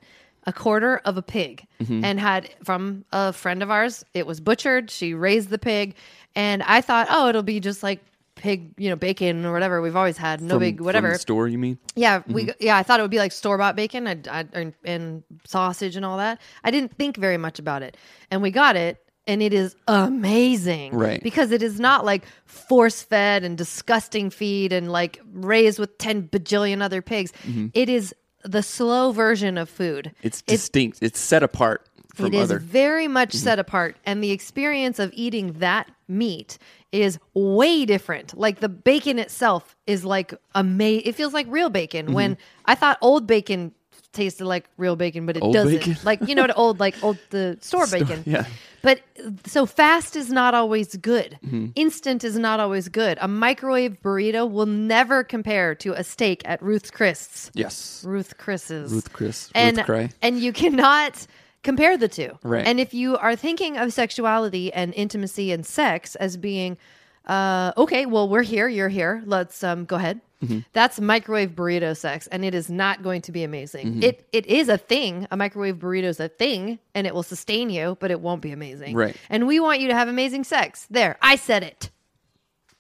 a 0.48 0.54
quarter 0.54 0.98
of 1.06 1.18
a 1.18 1.22
pig 1.24 1.66
Mm-hmm. 1.82 2.06
and 2.06 2.20
had 2.20 2.50
from 2.64 3.04
a 3.12 3.34
friend 3.34 3.62
of 3.62 3.70
ours. 3.70 4.06
It 4.14 4.26
was 4.26 4.40
butchered. 4.40 4.90
She 4.90 5.14
raised 5.14 5.50
the 5.50 5.58
pig, 5.58 5.96
and 6.36 6.64
I 6.64 6.80
thought, 6.80 7.08
oh, 7.10 7.28
it'll 7.28 7.44
be 7.44 7.60
just 7.60 7.84
like 7.84 8.00
pig, 8.36 8.74
you 8.78 8.90
know, 8.90 8.96
bacon 8.96 9.46
or 9.46 9.54
whatever 9.54 9.82
we've 9.82 9.96
always 9.96 10.18
had. 10.18 10.42
No 10.42 10.56
From- 10.56 10.60
big 10.60 10.82
whatever. 10.82 11.18
store, 11.18 11.48
you 11.48 11.58
mean? 11.58 11.78
Yeah, 11.96 12.20
Mm-hmm. 12.20 12.34
we 12.34 12.52
yeah, 12.60 12.78
I 12.78 12.84
thought 12.84 13.00
it 13.00 13.04
would 13.04 13.12
be 13.12 13.18
like 13.18 13.32
store 13.32 13.58
bought 13.58 13.76
bacon 13.76 14.08
I, 14.08 14.18
I, 14.30 14.46
and, 14.54 14.74
and 14.84 15.24
sausage 15.46 15.96
and 15.96 16.06
all 16.06 16.18
that. 16.18 16.40
I 16.64 16.72
didn't 16.72 16.96
think 16.98 17.18
very 17.18 17.38
much 17.38 17.60
about 17.60 17.82
it, 17.82 17.98
and 18.30 18.42
we 18.42 18.52
got 18.52 18.76
it, 18.76 19.02
and 19.28 19.42
it 19.42 19.54
is 19.54 19.76
amazing, 19.88 20.94
Right. 20.96 21.22
Because 21.24 21.52
it 21.52 21.64
is 21.64 21.80
not 21.80 22.06
like 22.06 22.26
force 22.46 23.02
fed 23.04 23.44
and 23.44 23.58
disgusting 23.58 24.30
feed 24.30 24.72
and 24.74 24.92
like 24.92 25.20
raised 25.34 25.80
with 25.80 25.98
ten 25.98 26.28
bajillion 26.28 26.82
other 26.82 27.02
pigs. 27.02 27.32
Mm-hmm. 27.48 27.68
It 27.74 27.90
is 27.90 28.14
the 28.44 28.62
slow 28.62 29.12
version 29.12 29.58
of 29.58 29.70
food. 29.70 30.12
It's 30.22 30.42
distinct. 30.44 31.00
It's, 31.02 31.20
set 31.20 31.42
apart 31.42 31.88
from 32.16 32.28
It 32.28 32.34
is 32.36 32.44
other. 32.50 32.60
very 32.60 33.08
much 33.08 33.30
Mm-hmm. 33.30 33.44
set 33.44 33.60
apart, 33.60 33.98
and 34.06 34.24
the 34.24 34.32
experience 34.32 35.00
of 35.00 35.12
eating 35.14 35.54
that 35.60 35.90
meat 36.08 36.58
is 36.92 37.20
way 37.34 37.86
different. 37.86 38.38
Like 38.38 38.60
the 38.60 38.70
bacon 38.70 39.20
itself 39.20 39.76
is 39.86 40.06
like 40.06 40.34
amazing. 40.54 41.04
It 41.08 41.16
feels 41.16 41.34
like 41.34 41.46
real 41.50 41.70
bacon. 41.70 42.14
When 42.14 42.38
I 42.66 42.76
thought 42.76 42.98
old 43.02 43.28
bacon 43.28 43.74
tasted 44.14 44.46
like 44.46 44.70
real 44.78 44.96
bacon, 44.96 45.26
but 45.26 45.36
it 45.36 45.40
Mm-hmm. 45.40 45.46
Old 45.48 45.54
doesn't. 45.54 45.78
bacon? 45.80 45.98
Like 46.04 46.28
you 46.28 46.36
know, 46.36 46.48
the 46.48 46.56
old 46.56 46.80
like 46.80 46.96
old 47.04 47.18
the 47.32 47.58
store 47.62 47.86
bacon. 47.88 48.24
yeah. 48.26 48.46
But 48.82 49.02
so 49.48 49.66
fast 49.66 50.16
is 50.16 50.32
not 50.32 50.54
always 50.54 50.96
good. 50.98 51.40
Mm-hmm. 51.44 51.68
Instant 51.76 52.24
is 52.24 52.38
not 52.38 52.60
always 52.60 52.88
good. 52.88 53.18
A 53.20 53.28
microwave 53.28 53.98
burrito 54.04 54.50
will 54.50 54.68
never 54.68 55.24
compare 55.24 55.74
to 55.76 55.94
a 55.94 56.04
steak 56.04 56.44
at 56.46 56.62
Ruth's 56.62 56.92
Chris's. 56.92 57.50
yes. 57.56 58.04
Ruth 58.08 58.38
Chris's. 58.38 58.94
Ruth 58.94 59.12
Chris. 59.12 59.50
And 59.56 59.78
Ruth 59.78 59.86
Cray. 59.88 60.10
and 60.22 60.40
you 60.40 60.54
cannot 60.54 61.26
compare 61.66 61.98
the 61.98 62.08
two. 62.08 62.38
Right. 62.44 62.66
And 62.66 62.80
if 62.80 62.94
you 62.94 63.18
are 63.18 63.36
thinking 63.36 63.76
of 63.78 63.92
sexuality 63.92 64.72
and 64.72 64.94
intimacy 64.94 65.52
and 65.52 65.66
sex 65.66 66.16
as 66.16 66.38
being 66.38 66.78
uh, 67.26 67.74
okay, 67.76 68.06
well, 68.06 68.30
we're 68.30 68.44
here, 68.44 68.68
you're 68.68 68.90
here. 68.90 69.24
Let's 69.26 69.64
um, 69.64 69.86
go 69.86 69.96
ahead. 69.96 70.22
Mm-hmm. 70.44 70.60
That's 70.74 71.00
microwave 71.00 71.52
burrito 71.56 71.98
sex, 71.98 72.28
and 72.28 72.46
it 72.46 72.54
is 72.54 72.70
not 72.70 73.02
going 73.02 73.22
to 73.24 73.32
be 73.32 73.44
amazing. 73.44 73.88
Mm-hmm. 73.88 74.04
It 74.04 74.28
it 74.32 74.46
is 74.46 74.70
a 74.70 74.78
thing. 74.78 75.28
A 75.32 75.38
microwave 75.38 75.78
burrito 75.78 76.04
is 76.04 76.20
a 76.20 76.28
thing, 76.28 76.78
and 76.94 77.08
it 77.08 77.16
will 77.16 77.24
sustain 77.24 77.70
you, 77.70 77.98
but 78.00 78.12
it 78.12 78.22
won't 78.22 78.42
be 78.42 78.52
amazing. 78.52 78.96
Right. 78.96 79.16
And 79.30 79.48
we 79.48 79.60
want 79.60 79.80
you 79.80 79.88
to 79.88 79.96
have 79.96 80.08
amazing 80.08 80.44
sex. 80.44 80.86
There, 80.90 81.18
I 81.22 81.36
said 81.36 81.64
it. 81.64 81.90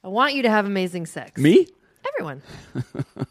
I 0.04 0.10
want 0.10 0.36
you 0.36 0.44
to 0.44 0.50
have 0.50 0.66
amazing 0.66 1.08
sex. 1.08 1.42
Me? 1.42 1.68
Everyone. 2.14 2.42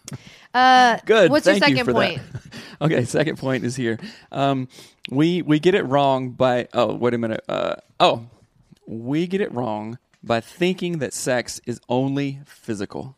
Uh, 0.52 0.98
Good. 1.04 1.32
What's 1.32 1.46
Thank 1.46 1.62
your 1.62 1.68
you 1.70 1.76
second 1.78 1.84
for 1.86 1.92
point? 1.94 2.20
That. 2.32 2.42
okay, 2.82 3.04
second 3.04 3.38
point 3.38 3.64
is 3.64 3.74
here. 3.74 3.98
Um, 4.30 4.68
we 5.10 5.42
we 5.42 5.58
get 5.58 5.74
it 5.74 5.82
wrong 5.82 6.30
by 6.30 6.68
oh 6.72 6.94
wait 6.94 7.12
a 7.12 7.18
minute. 7.18 7.42
Uh, 7.48 7.74
oh, 7.98 8.26
we 8.86 9.26
get 9.26 9.40
it 9.40 9.52
wrong 9.52 9.98
by 10.22 10.40
thinking 10.40 10.98
that 10.98 11.12
sex 11.12 11.60
is 11.66 11.80
only 11.88 12.38
physical, 12.46 13.16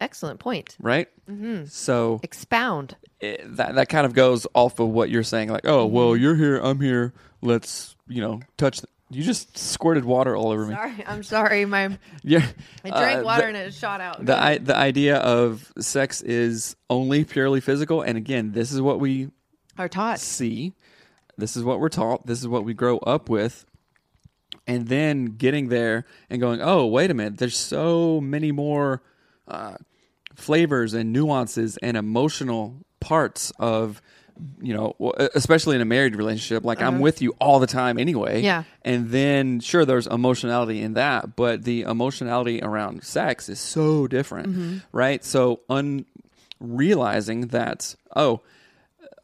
Excellent 0.00 0.38
point. 0.38 0.76
right? 0.78 1.08
Mm-hmm. 1.28 1.64
So 1.64 2.20
Expound. 2.22 2.94
it, 3.20 3.40
that 3.56 3.74
that 3.74 3.88
kind 3.88 4.06
of 4.06 4.14
goes 4.14 4.46
off 4.54 4.78
of 4.78 4.86
what 4.88 5.10
you're 5.10 5.24
saying. 5.24 5.48
Like, 5.48 5.66
oh 5.66 5.84
well, 5.86 6.10
Mm-hmm. 6.10 6.22
you're 6.22 6.36
here, 6.36 6.58
I'm 6.58 6.78
here. 6.80 7.12
Let's 7.42 7.96
you 8.06 8.20
know 8.20 8.38
touch. 8.56 8.82
You 9.12 9.22
just 9.24 9.58
squirted 9.58 10.04
water 10.04 10.36
all 10.36 10.50
over 10.52 10.66
me. 10.66 10.74
Sorry, 10.74 11.04
I'm 11.06 11.22
sorry. 11.24 11.64
My 11.64 11.98
Yeah, 12.22 12.46
I 12.84 12.90
drank 12.90 13.20
uh, 13.20 13.24
water 13.24 13.42
the- 13.42 13.48
and 13.48 13.56
it 13.56 13.74
shot 13.74 14.00
out. 14.00 14.24
the 14.24 14.40
I, 14.40 14.58
the 14.58 14.76
idea 14.76 15.16
of 15.16 15.72
sex 15.80 16.20
is 16.22 16.76
only 16.88 17.24
purely 17.24 17.60
physical 17.60 18.02
and 18.02 18.16
again 18.16 18.52
this 18.52 18.70
is 18.72 18.80
what 18.80 19.00
we 19.00 19.30
Are 19.78 19.88
taught. 19.88 20.20
see 20.20 20.74
this 21.36 21.56
is 21.56 21.64
what 21.64 21.80
we're 21.80 21.88
taught 21.88 22.26
this 22.26 22.38
is 22.40 22.46
what 22.46 22.64
we 22.64 22.72
grow 22.74 22.98
up 22.98 23.28
with 23.28 23.64
and 24.66 24.86
then 24.88 25.24
getting 25.26 25.68
there 25.70 26.04
and 26.28 26.40
going 26.40 26.60
oh 26.62 26.86
wait 26.86 27.10
a 27.10 27.14
minute 27.14 27.38
there's 27.38 27.56
so 27.58 28.20
many 28.20 28.52
more 28.52 29.02
uh, 29.48 29.74
flavors 30.36 30.94
and 30.94 31.12
nuances 31.12 31.76
and 31.78 31.96
emotional 31.96 32.76
parts 33.00 33.50
of 33.58 34.00
you 34.62 34.74
know 34.74 34.94
especially 35.34 35.74
in 35.76 35.82
a 35.82 35.84
married 35.84 36.14
relationship 36.16 36.64
like 36.64 36.80
i'm 36.82 36.98
with 37.00 37.20
you 37.22 37.34
all 37.40 37.58
the 37.58 37.66
time 37.66 37.98
anyway 37.98 38.38
Uh-huh. 38.38 38.44
Yeah. 38.46 38.62
and 38.84 39.10
then 39.10 39.60
sure 39.60 39.84
there's 39.84 40.06
emotionality 40.06 40.80
in 40.82 40.94
that 40.94 41.36
but 41.36 41.64
the 41.64 41.82
emotionality 41.82 42.62
around 42.62 43.02
sex 43.04 43.48
is 43.48 43.58
so 43.60 44.06
different 44.06 44.48
Mm-hmm. 44.48 44.76
right 44.92 45.24
so 45.24 45.60
un 45.68 46.04
realizing 46.60 47.48
that 47.48 47.94
oh 48.16 48.40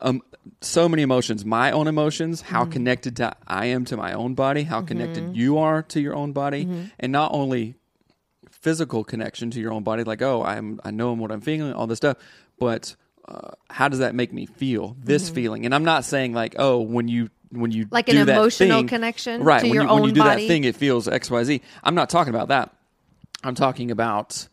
um, 0.00 0.22
so 0.60 0.88
many 0.88 1.02
emotions 1.02 1.44
my 1.44 1.70
own 1.70 1.86
emotions 1.88 2.40
how 2.40 2.62
Mm-hmm. 2.62 2.72
connected 2.72 3.16
to 3.16 3.34
i 3.46 3.66
am 3.66 3.84
to 3.86 3.96
my 3.96 4.12
own 4.12 4.34
body 4.34 4.62
how 4.64 4.80
connected 4.82 5.36
you 5.36 5.58
are 5.58 5.82
to 5.82 6.00
your 6.00 6.14
own 6.14 6.32
body 6.32 6.64
Mm-hmm. 6.64 6.82
and 7.00 7.12
not 7.12 7.32
only 7.32 7.74
physical 8.50 9.04
connection 9.04 9.50
to 9.50 9.60
your 9.60 9.72
own 9.72 9.82
body 9.82 10.02
like 10.04 10.22
oh 10.22 10.42
i'm 10.42 10.80
i 10.84 10.90
know 10.90 11.12
what 11.12 11.30
i'm 11.30 11.40
feeling 11.40 11.72
all 11.72 11.86
this 11.86 11.98
stuff 11.98 12.16
but 12.58 12.96
uh, 13.28 13.50
how 13.70 13.88
does 13.88 13.98
that 14.00 14.14
make 14.14 14.32
me 14.32 14.46
feel 14.46 14.96
this 15.02 15.28
feeling 15.30 15.64
and 15.66 15.74
i'm 15.74 15.84
not 15.84 16.04
saying 16.04 16.32
like 16.32 16.54
oh 16.58 16.80
when 16.80 17.08
you 17.08 17.28
when 17.50 17.70
you 17.70 17.84
Mm-hmm. 17.86 17.94
Like 17.94 18.06
do 18.06 18.20
an 18.22 18.28
emotional 18.28 18.80
thing- 18.80 18.88
connection 18.88 19.42
right 19.42 19.60
to 19.60 19.66
when 19.66 19.74
your 19.74 19.84
you, 19.84 19.88
when 19.88 20.02
you 20.02 20.08
own 20.08 20.14
do 20.14 20.20
body? 20.20 20.42
that 20.42 20.48
thing 20.48 20.64
it 20.64 20.76
feels 20.76 21.06
xyz 21.06 21.60
i'm 21.84 21.94
not 21.94 22.10
talking 22.10 22.34
about 22.34 22.48
that 22.48 22.74
i'm 23.44 23.54
talking 23.54 23.90
about 23.90 24.48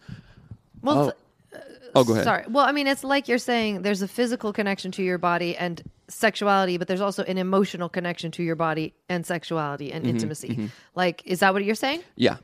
Well, 0.82 1.14
oh, 1.54 1.60
oh 1.96 2.04
go 2.04 2.14
ahead 2.14 2.24
sorry. 2.26 2.44
Well, 2.50 2.66
I 2.66 2.72
mean, 2.72 2.88
it's 2.88 3.04
like 3.04 3.28
you're 3.28 3.38
saying 3.38 3.82
there's 3.84 4.02
a 4.02 4.08
physical 4.08 4.52
connection 4.54 4.92
to 4.94 5.04
your 5.04 5.18
body 5.18 5.56
and 5.56 5.82
sexuality, 6.08 6.78
but 6.78 6.88
there's 6.88 7.02
also 7.02 7.24
an 7.24 7.38
emotional 7.38 7.88
connection 7.88 8.32
to 8.32 8.44
your 8.44 8.56
body 8.56 8.94
and 9.10 9.26
sexuality 9.26 9.88
Mm-hmm, 9.88 9.98
and 9.98 10.08
intimacy. 10.08 10.70
Like, 10.96 11.22
is 11.26 11.40
that 11.40 11.54
what 11.54 11.64
you're 11.64 11.76
saying? 11.76 12.02
Yeah. 12.16 12.38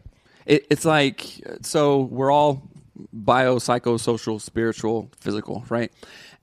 It, 0.46 0.66
it's 0.70 0.86
like, 0.86 1.26
so 1.62 2.02
we're 2.04 2.32
all 2.32 2.64
bio, 3.14 3.58
psychosocial, 3.58 4.42
spiritual, 4.42 5.12
physical, 5.20 5.66
right? 5.70 5.92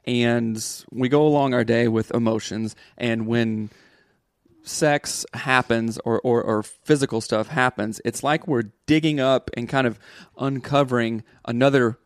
And 0.06 0.64
we 0.92 1.08
go 1.08 1.26
along 1.26 1.54
our 1.54 1.64
day 1.64 1.88
with 1.88 2.10
emotions. 2.12 2.76
And 2.96 3.26
when 3.26 3.70
sex 4.62 5.24
happens 5.34 5.98
or, 6.04 6.20
or, 6.20 6.42
or 6.42 6.62
physical 6.62 7.20
stuff 7.20 7.48
happens, 7.48 8.00
it's 8.04 8.22
like 8.22 8.46
we're 8.46 8.70
digging 8.86 9.20
up 9.20 9.50
and 9.56 9.68
kind 9.68 9.86
of 9.86 9.98
uncovering 10.38 11.22
another 11.44 11.98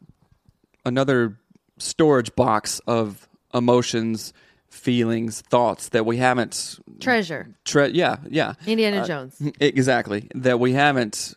another 0.85 1.39
storage 1.79 2.35
box 2.35 2.81
of 2.87 3.29
emotions, 3.53 4.33
feelings, 4.69 5.43
thoughts 5.43 5.91
that 5.91 6.07
we 6.07 6.17
haven't 6.17 6.79
Treasure. 7.01 7.55
tre- 7.65 7.91
yeah, 7.91 8.17
yeah. 8.29 8.55
Indiana 8.67 8.99
uh, 9.01 9.07
Jones. 9.07 9.43
Exactly. 9.61 10.29
That 10.35 10.59
we 10.61 10.73
haven't 10.73 11.35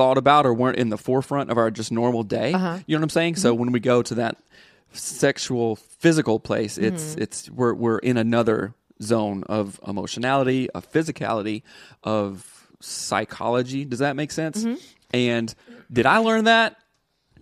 thought 0.00 0.18
about 0.18 0.46
or 0.46 0.54
weren't 0.54 0.78
in 0.78 0.88
the 0.88 0.96
forefront 0.98 1.50
of 1.50 1.58
our 1.58 1.70
just 1.70 1.92
normal 1.92 2.22
day. 2.22 2.52
Uh-huh. 2.54 2.78
You 2.86 2.96
know 2.96 3.00
what 3.00 3.04
I'm 3.04 3.10
saying? 3.20 3.36
So 3.36 3.52
Mm-hmm. 3.52 3.60
when 3.60 3.72
we 3.72 3.80
go 3.80 4.02
to 4.02 4.14
that 4.16 4.36
sexual 4.92 5.76
physical 5.76 6.40
place, 6.40 6.78
it's 6.78 7.04
Mm-hmm. 7.12 7.22
it's 7.22 7.50
we're 7.50 7.74
we're 7.74 7.98
in 7.98 8.16
another 8.16 8.72
zone 9.02 9.44
of 9.44 9.78
emotionality, 9.86 10.68
of 10.70 10.90
physicality, 10.90 11.62
of 12.02 12.68
psychology. 12.80 13.84
Does 13.84 13.98
that 14.00 14.16
make 14.16 14.30
sense? 14.32 14.64
Mm-hmm. 14.64 14.76
And 15.12 15.54
did 15.92 16.06
I 16.06 16.18
learn 16.18 16.44
that? 16.44 16.76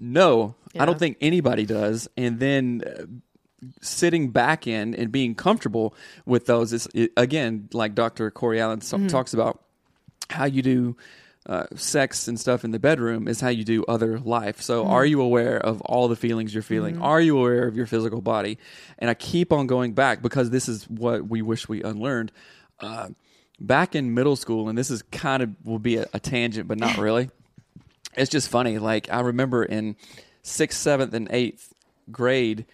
No. 0.00 0.54
I 0.78 0.84
don't 0.86 0.98
think 0.98 1.16
anybody 1.20 1.66
does. 1.66 2.08
And 2.16 2.38
then 2.38 2.82
uh, 2.86 3.04
sitting 3.80 4.30
back 4.30 4.66
in 4.66 4.94
and 4.94 5.10
being 5.10 5.34
comfortable 5.34 5.94
with 6.26 6.46
those 6.46 6.72
is 6.72 6.86
it, 6.94 7.10
again 7.16 7.68
like 7.72 7.92
dr 7.96 8.30
corey 8.30 8.60
allen 8.60 8.80
so- 8.80 9.08
talks 9.08 9.34
about 9.34 9.60
how 10.30 10.44
you 10.44 10.62
do 10.62 10.96
uh, 11.48 11.64
sex 11.74 12.28
and 12.28 12.38
stuff 12.38 12.62
in 12.62 12.72
the 12.72 12.78
bedroom 12.78 13.26
is 13.26 13.40
how 13.40 13.48
you 13.48 13.64
do 13.64 13.84
other 13.88 14.18
life. 14.18 14.60
So 14.60 14.86
are 14.86 15.06
you 15.06 15.22
aware 15.22 15.58
of 15.58 15.80
all 15.82 16.08
the 16.08 16.16
feelings 16.16 16.52
you're 16.52 16.62
feeling? 16.62 17.00
Are 17.00 17.20
you 17.20 17.38
aware 17.38 17.66
of 17.66 17.76
your 17.76 17.86
physical 17.86 18.20
body? 18.20 18.58
And 18.98 19.08
i 19.08 19.14
keep 19.14 19.52
on 19.52 19.66
going 19.66 19.94
back 19.94 20.20
because 20.20 20.50
this 20.50 20.68
is 20.68 20.88
what 20.88 21.26
we 21.26 21.40
wish 21.40 21.68
we 21.68 21.82
unlearned. 21.82 22.32
Uh, 22.80 23.08
back 23.58 23.94
in 23.94 24.14
middle 24.14 24.36
school, 24.36 24.68
and 24.68 24.76
this 24.76 24.90
is 24.90 25.02
kind 25.02 25.42
of 25.42 25.50
will 25.64 25.78
be 25.78 25.96
a, 25.96 26.06
a 26.12 26.20
tangent, 26.20 26.68
but 26.68 26.78
not 26.78 26.98
really. 26.98 27.30
it's 28.14 28.30
just 28.30 28.48
funny. 28.48 28.78
Like 28.78 29.10
I 29.10 29.20
remember 29.20 29.64
in 29.64 29.96
sixth, 30.42 30.78
seventh, 30.78 31.14
and 31.14 31.28
eighth 31.30 31.72
grade, 32.10 32.66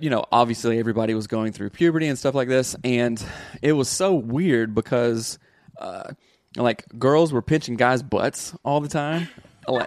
you 0.00 0.10
know, 0.10 0.24
obviously 0.32 0.78
everybody 0.78 1.14
was 1.14 1.26
going 1.26 1.52
through 1.52 1.70
puberty 1.70 2.08
and 2.08 2.18
stuff 2.18 2.34
like 2.34 2.48
this, 2.48 2.74
and 2.82 3.22
it 3.62 3.72
was 3.72 3.88
so 3.88 4.14
weird 4.14 4.74
because, 4.74 5.38
uh, 5.78 6.12
like, 6.56 6.84
girls 6.98 7.32
were 7.32 7.42
pinching 7.42 7.76
guys' 7.76 8.02
butts 8.02 8.54
all 8.64 8.80
the 8.80 8.88
time, 8.88 9.28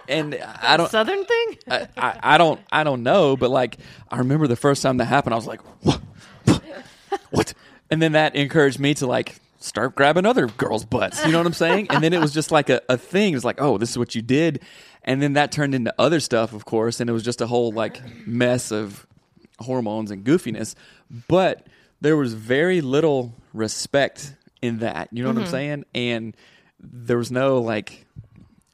and 0.08 0.34
I 0.62 0.76
don't. 0.76 0.90
Southern 0.90 1.24
thing? 1.24 1.58
I, 1.68 1.88
I, 1.96 2.18
I 2.22 2.38
don't 2.38 2.60
I 2.70 2.84
don't 2.84 3.02
know, 3.02 3.36
but 3.36 3.50
like 3.50 3.78
I 4.10 4.18
remember 4.18 4.46
the 4.46 4.56
first 4.56 4.82
time 4.82 4.98
that 4.98 5.06
happened, 5.06 5.34
I 5.34 5.36
was 5.36 5.46
like, 5.46 5.60
what? 5.82 6.00
what? 7.30 7.54
And 7.90 8.00
then 8.00 8.12
that 8.12 8.36
encouraged 8.36 8.78
me 8.78 8.94
to 8.94 9.06
like 9.06 9.36
start 9.58 9.94
grabbing 9.94 10.26
other 10.26 10.46
girls' 10.46 10.84
butts. 10.84 11.24
You 11.24 11.32
know 11.32 11.38
what 11.38 11.46
I'm 11.46 11.52
saying? 11.52 11.88
And 11.90 12.02
then 12.02 12.12
it 12.12 12.20
was 12.20 12.32
just 12.32 12.50
like 12.50 12.70
a, 12.70 12.80
a 12.88 12.96
thing. 12.96 13.34
It's 13.34 13.44
like, 13.44 13.60
oh, 13.60 13.78
this 13.78 13.90
is 13.90 13.98
what 13.98 14.14
you 14.14 14.22
did. 14.22 14.62
And 15.04 15.20
then 15.20 15.32
that 15.34 15.52
turned 15.52 15.74
into 15.74 15.94
other 15.98 16.20
stuff, 16.20 16.52
of 16.52 16.64
course, 16.64 17.00
and 17.00 17.10
it 17.10 17.12
was 17.12 17.22
just 17.22 17.40
a 17.40 17.46
whole 17.46 17.72
like 17.72 18.00
mess 18.26 18.70
of 18.70 19.06
hormones 19.58 20.10
and 20.10 20.24
goofiness. 20.24 20.74
But 21.28 21.66
there 22.00 22.16
was 22.16 22.34
very 22.34 22.80
little 22.80 23.34
respect 23.52 24.34
in 24.62 24.78
that. 24.78 25.08
You 25.12 25.22
know 25.22 25.28
what 25.28 25.36
I'm 25.36 25.42
mm-hmm. 25.42 25.50
saying? 25.50 25.84
And 25.94 26.36
there 26.80 27.18
was 27.18 27.30
no 27.30 27.60
like 27.60 28.06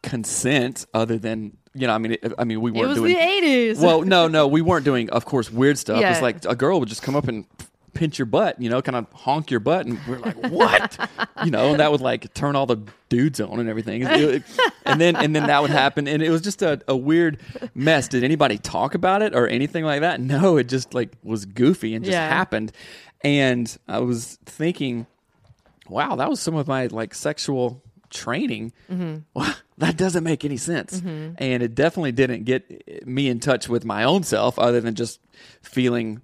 consent 0.03 0.87
other 0.95 1.19
than 1.19 1.57
you 1.75 1.87
know. 1.87 1.95
I 1.95 1.99
mean, 1.99 2.13
it, 2.13 2.33
I 2.39 2.45
mean, 2.45 2.61
we 2.61 2.71
weren't 2.71 2.89
was 2.89 2.99
doing 2.99 3.15
the 3.15 3.21
80s. 3.21 3.81
well, 3.81 4.03
no, 4.03 4.29
no, 4.29 4.47
we 4.47 4.63
weren't 4.63 4.85
doing, 4.85 5.11
of 5.11 5.25
course, 5.25 5.51
weird 5.51 5.79
stuff. 5.79 6.01
Yeah. 6.01 6.13
It's 6.13 6.23
like 6.23 6.45
a 6.45 6.55
girl 6.55 6.79
would 6.81 6.89
just 6.89 7.03
come 7.03 7.17
up 7.17 7.27
and 7.27 7.47
pinch 7.95 8.19
your 8.19 8.27
butt, 8.27 8.61
you 8.61 8.71
know, 8.71 8.81
kind 8.81 8.95
of 8.95 9.11
honk 9.13 9.51
your 9.51 9.61
butt, 9.61 9.87
and 9.87 9.99
we're 10.07 10.19
like, 10.19 10.37
what? 10.51 11.11
you 11.45 11.51
know, 11.51 11.71
and 11.71 11.81
that 11.81 11.91
would 11.91 12.01
like 12.01 12.33
turn 12.33 12.55
all 12.55 12.67
the 12.67 12.79
dudes 13.09 13.41
on 13.41 13.59
and 13.59 13.69
everything. 13.69 14.03
It- 14.03 14.21
it- 14.21 14.43
and 14.85 15.01
then 15.01 15.17
and 15.17 15.35
then 15.35 15.47
that 15.47 15.61
would 15.61 15.71
happen, 15.71 16.09
and 16.09 16.23
it 16.23 16.31
was 16.31 16.41
just 16.41 16.63
a, 16.63 16.81
a 16.89 16.97
weird 16.97 17.41
mess. 17.75 18.09
Did 18.09 18.25
anybody 18.25 18.57
talk 18.57 18.95
about 18.95 19.23
it 19.23 19.35
or 19.35 19.49
anything 19.49 19.85
like 19.85 20.01
that? 20.01 20.21
No, 20.21 20.57
it 20.57 20.69
just 20.69 20.95
like 20.95 21.13
was 21.23 21.45
goofy 21.45 21.95
and 21.95 22.05
just 22.05 22.13
Yeah. 22.13 22.29
happened. 22.29 22.73
And 23.23 23.77
I 23.89 23.99
was 23.99 24.39
thinking, 24.47 25.07
wow, 25.89 26.17
that 26.17 26.29
was 26.29 26.41
some 26.41 26.55
of 26.55 26.67
my 26.67 26.87
like 26.87 27.15
sexual 27.15 27.83
training. 28.11 28.73
Wow, 28.89 28.97
mm-hmm. 28.97 29.51
that 29.79 29.97
doesn't 29.97 30.25
make 30.25 30.45
any 30.45 30.57
sense. 30.57 31.01
Mm-hmm. 31.01 31.35
And 31.39 31.63
it 31.63 31.75
definitely 31.75 32.13
didn't 32.13 32.45
get 32.45 33.07
me 33.07 33.29
in 33.29 33.41
touch 33.41 33.69
with 33.69 33.85
my 33.85 34.05
own 34.05 34.23
self 34.23 34.59
other 34.59 34.81
than 34.81 34.95
just 34.95 35.21
feeling 35.63 36.23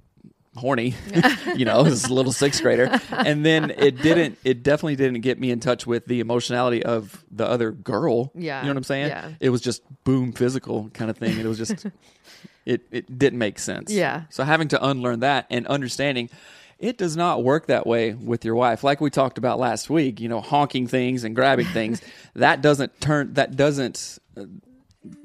horny, 0.57 0.95
you 1.57 1.65
know, 1.65 1.85
as 1.85 2.05
a 2.05 2.15
little 2.15 2.33
sixth 2.33 2.63
grader. 2.63 3.01
And 3.11 3.45
then 3.45 3.71
it 3.71 4.01
didn't, 4.03 4.39
it 4.45 4.63
definitely 4.63 4.97
didn't 4.97 5.21
get 5.21 5.39
me 5.39 5.51
in 5.51 5.61
touch 5.61 5.87
with 5.87 6.07
the 6.07 6.21
emotionality 6.21 6.83
of 6.83 7.25
the 7.31 7.47
other 7.47 7.73
girl. 7.73 8.31
Yeah. 8.35 8.61
You 8.61 8.67
know 8.67 8.71
what 8.73 8.79
I'm 8.79 8.85
saying? 8.85 9.09
Yeah. 9.09 9.31
It 9.41 9.51
was 9.51 9.61
just 9.61 9.83
boom, 10.05 10.33
physical 10.33 10.91
kind 10.91 11.11
of 11.11 11.19
thing. 11.19 11.39
It 11.39 11.47
was 11.47 11.59
just, 11.59 11.87
it, 12.65 12.83
it 12.91 13.19
didn't 13.19 13.39
make 13.39 13.59
sense. 13.59 13.93
Yeah. 13.93 14.25
So 14.31 14.45
having 14.45 14.69
to 14.69 14.85
unlearn 14.85 15.21
that 15.21 15.47
and 15.51 15.67
understanding 15.67 16.31
it 16.79 16.99
does 16.99 17.17
not 17.17 17.43
work 17.45 17.67
that 17.67 17.87
way 17.87 18.13
with 18.15 18.45
your 18.45 18.55
wife. 18.55 18.85
Like 18.85 19.01
we 19.01 19.11
talked 19.11 19.39
about 19.39 19.59
last 19.59 19.89
week, 19.91 20.21
you 20.21 20.29
know, 20.29 20.41
honking 20.41 20.87
things 20.87 21.25
and 21.25 21.35
grabbing 21.35 21.67
things, 21.67 22.01
that 22.35 22.63
doesn't 22.63 23.01
turn 23.01 23.35
that 23.35 23.57
doesn't 23.57 24.19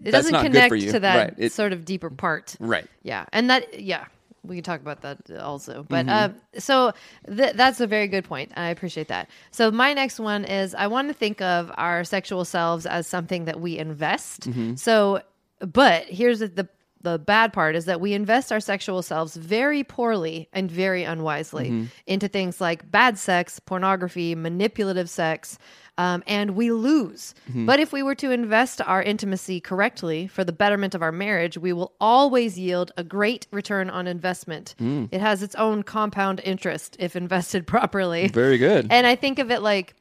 it 0.04 0.12
doesn't 0.12 0.34
connect 0.42 0.74
to 0.92 1.00
that 1.00 1.16
Right. 1.18 1.34
It- 1.38 1.52
sort 1.52 1.74
of 1.74 1.86
deeper 1.86 2.10
part. 2.10 2.56
right. 2.60 2.86
Yeah, 3.04 3.26
and 3.32 3.50
that 3.50 3.80
yeah, 3.80 4.06
we 4.44 4.56
can 4.56 4.64
talk 4.64 4.82
about 4.82 5.02
that 5.02 5.18
also. 5.40 5.86
But 5.88 6.06
Mm-hmm. 6.06 6.36
uh, 6.58 6.60
so 6.60 6.94
th- 7.28 7.54
that's 7.54 7.80
a 7.80 7.88
very 7.88 8.08
good 8.08 8.24
point. 8.26 8.52
I 8.56 8.70
appreciate 8.70 9.08
that. 9.10 9.30
So 9.52 9.72
my 9.72 9.94
next 9.94 10.20
one 10.20 10.44
is 10.46 10.76
I 10.76 10.88
want 10.88 11.08
to 11.08 11.14
think 11.14 11.42
of 11.42 11.72
our 11.78 12.04
sexual 12.04 12.46
selves 12.46 12.86
as 12.86 13.08
something 13.08 13.46
that 13.46 13.60
we 13.60 13.78
invest. 13.78 14.50
Mm-hmm. 14.50 14.76
So, 14.76 15.22
but 15.60 16.04
here's 16.06 16.40
the, 16.40 16.68
the 17.02 17.18
bad 17.18 17.54
part 17.54 17.76
is 17.76 17.86
that 17.86 18.02
we 18.02 18.14
invest 18.14 18.52
our 18.52 18.60
sexual 18.60 19.02
selves 19.02 19.36
very 19.36 19.84
poorly 19.84 20.50
and 20.54 20.70
very 20.70 21.04
unwisely 21.04 21.70
Mm-hmm. 21.70 21.86
into 22.08 22.28
things 22.28 22.60
like 22.60 22.90
bad 22.92 23.18
sex, 23.18 23.60
pornography, 23.60 24.36
manipulative 24.36 25.10
sex. 25.10 25.58
Um, 25.98 26.24
and 26.28 26.52
we 26.52 26.72
lose. 26.72 27.36
Mm-hmm. 27.50 27.66
But 27.66 27.82
if 27.82 27.92
we 27.92 28.02
were 28.04 28.16
to 28.16 28.32
invest 28.32 28.80
our 28.82 29.04
intimacy 29.04 29.60
correctly 29.60 30.28
for 30.28 30.46
the 30.46 30.54
betterment 30.54 30.96
of 30.96 31.02
our 31.02 31.12
marriage, 31.12 31.58
we 31.58 31.74
will 31.74 31.94
always 32.00 32.58
yield 32.58 32.94
a 32.96 33.04
great 33.04 33.48
return 33.52 33.90
on 33.90 34.08
investment. 34.08 34.76
Mm. 34.80 35.10
It 35.12 35.20
has 35.20 35.44
its 35.44 35.56
own 35.56 35.84
compound 35.84 36.40
interest 36.46 36.96
if 37.00 37.18
invested 37.18 37.68
properly. 37.76 38.30
Very 38.30 38.58
good. 38.58 38.88
And 38.90 39.06
I 39.06 39.16
think 39.16 39.40
of 39.40 39.52
it 39.52 39.62
like, 39.62 39.94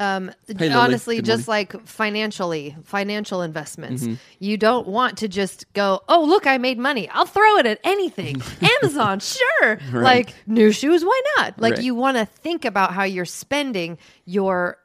um, 0.00 0.32
Hey, 0.58 0.72
honestly, 0.72 1.22
just 1.22 1.46
like 1.46 1.86
financially, 1.86 2.74
financial 2.84 3.42
investments. 3.42 4.02
Mm-hmm. 4.02 4.14
You 4.40 4.56
don't 4.56 4.88
want 4.88 5.18
to 5.18 5.28
just 5.28 5.72
go, 5.74 6.00
oh, 6.08 6.24
look, 6.24 6.46
I 6.46 6.58
made 6.58 6.78
money. 6.78 7.08
I'll 7.10 7.26
throw 7.26 7.56
it 7.58 7.66
at 7.66 7.78
anything. 7.84 8.42
Amazon, 8.82 9.20
sure. 9.20 9.78
Like 9.92 10.34
new 10.46 10.72
shoes, 10.72 11.04
why 11.04 11.20
not? 11.36 11.60
Like 11.60 11.74
Right. 11.74 11.82
you 11.84 11.94
want 11.94 12.16
to 12.16 12.24
think 12.24 12.64
about 12.64 12.92
how 12.92 13.04
you're 13.04 13.24
spending 13.24 13.98
your 14.24 14.78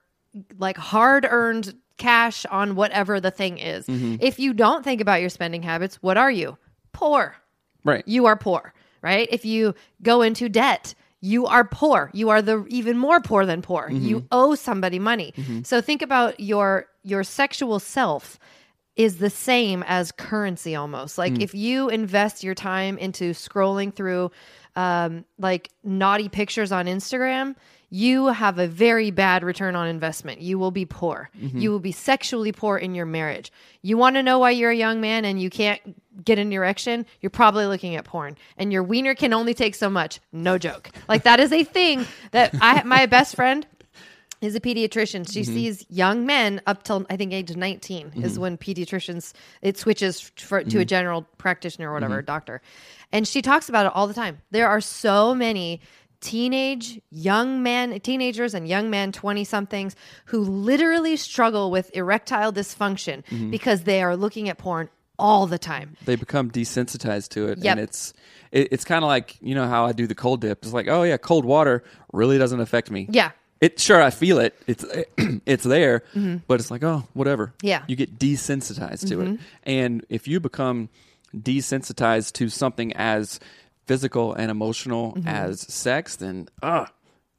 like 0.59 0.77
hard 0.77 1.25
earned 1.29 1.73
cash 1.97 2.45
on 2.47 2.75
whatever 2.75 3.21
the 3.21 3.31
thing 3.31 3.57
is. 3.57 3.87
Mm-hmm. 3.87 4.17
If 4.19 4.37
you 4.37 4.53
don't 4.53 4.83
think 4.83 4.99
about 5.01 5.21
your 5.21 5.29
spending 5.29 5.63
habits, 5.63 5.95
what 6.03 6.17
are 6.17 6.29
you? 6.31 6.57
Poor 6.91 7.35
right. 7.85 8.03
you 8.05 8.25
are 8.25 8.35
poor, 8.35 8.73
right? 9.01 9.27
If 9.31 9.45
you 9.45 9.75
go 10.01 10.21
into 10.21 10.49
debt, 10.49 10.93
you 11.25 11.47
are 11.47 11.63
poor. 11.65 12.11
You 12.13 12.29
are 12.29 12.41
the 12.41 12.65
even 12.69 12.99
more 12.99 13.19
poor 13.19 13.47
than 13.47 13.63
poor. 13.63 13.89
You 13.89 14.17
mm-hmm. 14.17 14.27
owe 14.31 14.53
somebody 14.53 14.99
money. 14.99 15.33
Mm-hmm. 15.35 15.63
So 15.63 15.81
think 15.81 16.03
about 16.03 16.39
your 16.39 16.85
your 17.03 17.23
sexual 17.23 17.79
self 17.79 18.37
is 18.95 19.17
the 19.17 19.31
same 19.31 19.83
as 19.87 20.11
currency 20.11 20.75
almost. 20.75 21.17
Like 21.17 21.33
mm. 21.33 21.41
if 21.41 21.55
you 21.55 21.89
invest 21.89 22.43
your 22.43 22.53
time 22.53 22.97
into 22.99 23.31
scrolling 23.31 23.93
through 23.93 24.31
um, 24.75 25.25
like 25.39 25.71
naughty 25.83 26.29
pictures 26.29 26.71
on 26.71 26.85
Instagram, 26.85 27.55
you 27.95 28.27
have 28.27 28.59
a 28.59 28.67
very 28.67 29.09
bad 29.09 29.41
return 29.41 29.73
on 29.73 29.87
investment. 29.87 30.41
You 30.41 30.59
will 30.59 30.71
be 30.71 30.83
poor. 30.83 31.29
Mm-hmm. 31.39 31.57
You 31.57 31.71
will 31.71 31.79
be 31.79 31.93
sexually 31.93 32.51
poor 32.51 32.77
in 32.77 32.93
your 32.93 33.05
marriage. 33.05 33.53
You 33.83 33.95
want 33.95 34.17
to 34.17 34.23
know 34.23 34.37
why 34.37 34.49
you're 34.51 34.71
a 34.71 34.75
young 34.75 34.99
man 34.99 35.23
and 35.23 35.41
you 35.41 35.49
can't 35.49 35.79
get 36.25 36.37
an 36.37 36.51
erection? 36.51 37.05
You're 37.21 37.29
probably 37.29 37.67
looking 37.67 37.95
at 37.95 38.03
porn, 38.03 38.35
and 38.57 38.73
your 38.73 38.83
wiener 38.83 39.15
can 39.15 39.31
only 39.31 39.53
take 39.53 39.75
so 39.75 39.89
much. 39.89 40.19
No 40.33 40.57
joke. 40.57 40.89
Like 41.07 41.23
that 41.23 41.39
is 41.39 41.53
a 41.53 41.63
thing 41.63 42.05
that 42.31 42.53
I 42.59 42.83
my 42.83 43.05
best 43.05 43.33
friend 43.33 43.65
is 44.41 44.55
a 44.55 44.59
pediatrician. 44.59 45.31
She 45.31 45.41
mm-hmm. 45.41 45.53
sees 45.53 45.85
young 45.89 46.25
men 46.25 46.61
up 46.67 46.83
till 46.83 47.05
I 47.09 47.15
think 47.15 47.31
age 47.31 47.55
19 47.55 48.11
is 48.15 48.33
mm-hmm. 48.33 48.41
when 48.41 48.57
pediatricians 48.57 49.31
it 49.61 49.77
switches 49.77 50.19
for, 50.19 50.63
to 50.65 50.79
a 50.79 50.85
general 50.85 51.21
practitioner 51.37 51.91
or 51.91 51.93
whatever, 51.93 52.21
doctor. 52.21 52.61
And 53.13 53.25
she 53.25 53.41
talks 53.41 53.69
about 53.69 53.85
it 53.85 53.93
all 53.95 54.07
the 54.07 54.13
time. 54.13 54.41
There 54.51 54.67
are 54.67 54.81
so 54.81 55.33
many 55.33 55.79
teenage 56.21 56.99
young 57.11 57.61
men 57.63 57.99
teenagers 57.99 58.53
and 58.53 58.67
young 58.67 58.89
men 58.89 59.11
20 59.11 59.43
somethings 59.43 59.95
who 60.25 60.39
literally 60.41 61.15
struggle 61.15 61.71
with 61.71 61.89
erectile 61.95 62.51
dysfunction 62.51 63.23
because 63.51 63.83
they 63.83 64.01
are 64.01 64.15
looking 64.15 64.49
at 64.49 64.57
porn 64.57 64.89
all 65.17 65.47
the 65.47 65.57
time. 65.57 65.95
They 66.05 66.15
become 66.17 66.51
desensitized 66.51 67.29
to 67.29 67.47
it, 67.47 67.59
Yep. 67.59 67.71
and 67.71 67.79
it's 67.79 68.13
it, 68.51 68.67
it's 68.71 68.83
kind 68.83 69.03
of 69.03 69.07
like 69.07 69.37
you 69.41 69.55
know 69.55 69.67
how 69.67 69.85
I 69.85 69.93
do 69.93 70.07
the 70.07 70.15
cold 70.15 70.41
dip. 70.41 70.63
It's 70.63 70.73
like, 70.73 70.87
oh 70.89 71.03
yeah, 71.03 71.17
cold 71.17 71.45
water 71.45 71.83
really 72.11 72.37
doesn't 72.37 72.59
affect 72.59 72.91
me. 72.91 73.07
Yeah. 73.09 73.31
It 73.61 73.79
sure 73.79 74.01
I 74.01 74.09
feel 74.09 74.39
it. 74.39 74.53
It's 74.67 74.83
it's 75.45 75.63
there, 75.63 76.03
but 76.47 76.59
it's 76.59 76.69
like 76.69 76.83
oh 76.83 77.07
whatever. 77.13 77.47
Mm-hmm. 77.47 77.67
Yeah. 77.67 77.79
Mm-hmm. 77.79 77.91
You 77.91 77.95
get 77.95 78.19
desensitized 78.19 79.07
to 79.09 79.21
it, 79.21 79.39
and 79.63 80.05
if 80.09 80.27
you 80.27 80.39
become 80.41 80.89
desensitized 81.35 82.33
to 82.33 82.49
something 82.49 82.93
as 82.93 83.39
physical 83.85 84.33
and 84.33 84.49
emotional 84.51 85.13
Mm-hmm. 85.13 85.27
as 85.27 85.61
sex, 85.61 86.15
then 86.17 86.47
ah, 86.63 86.91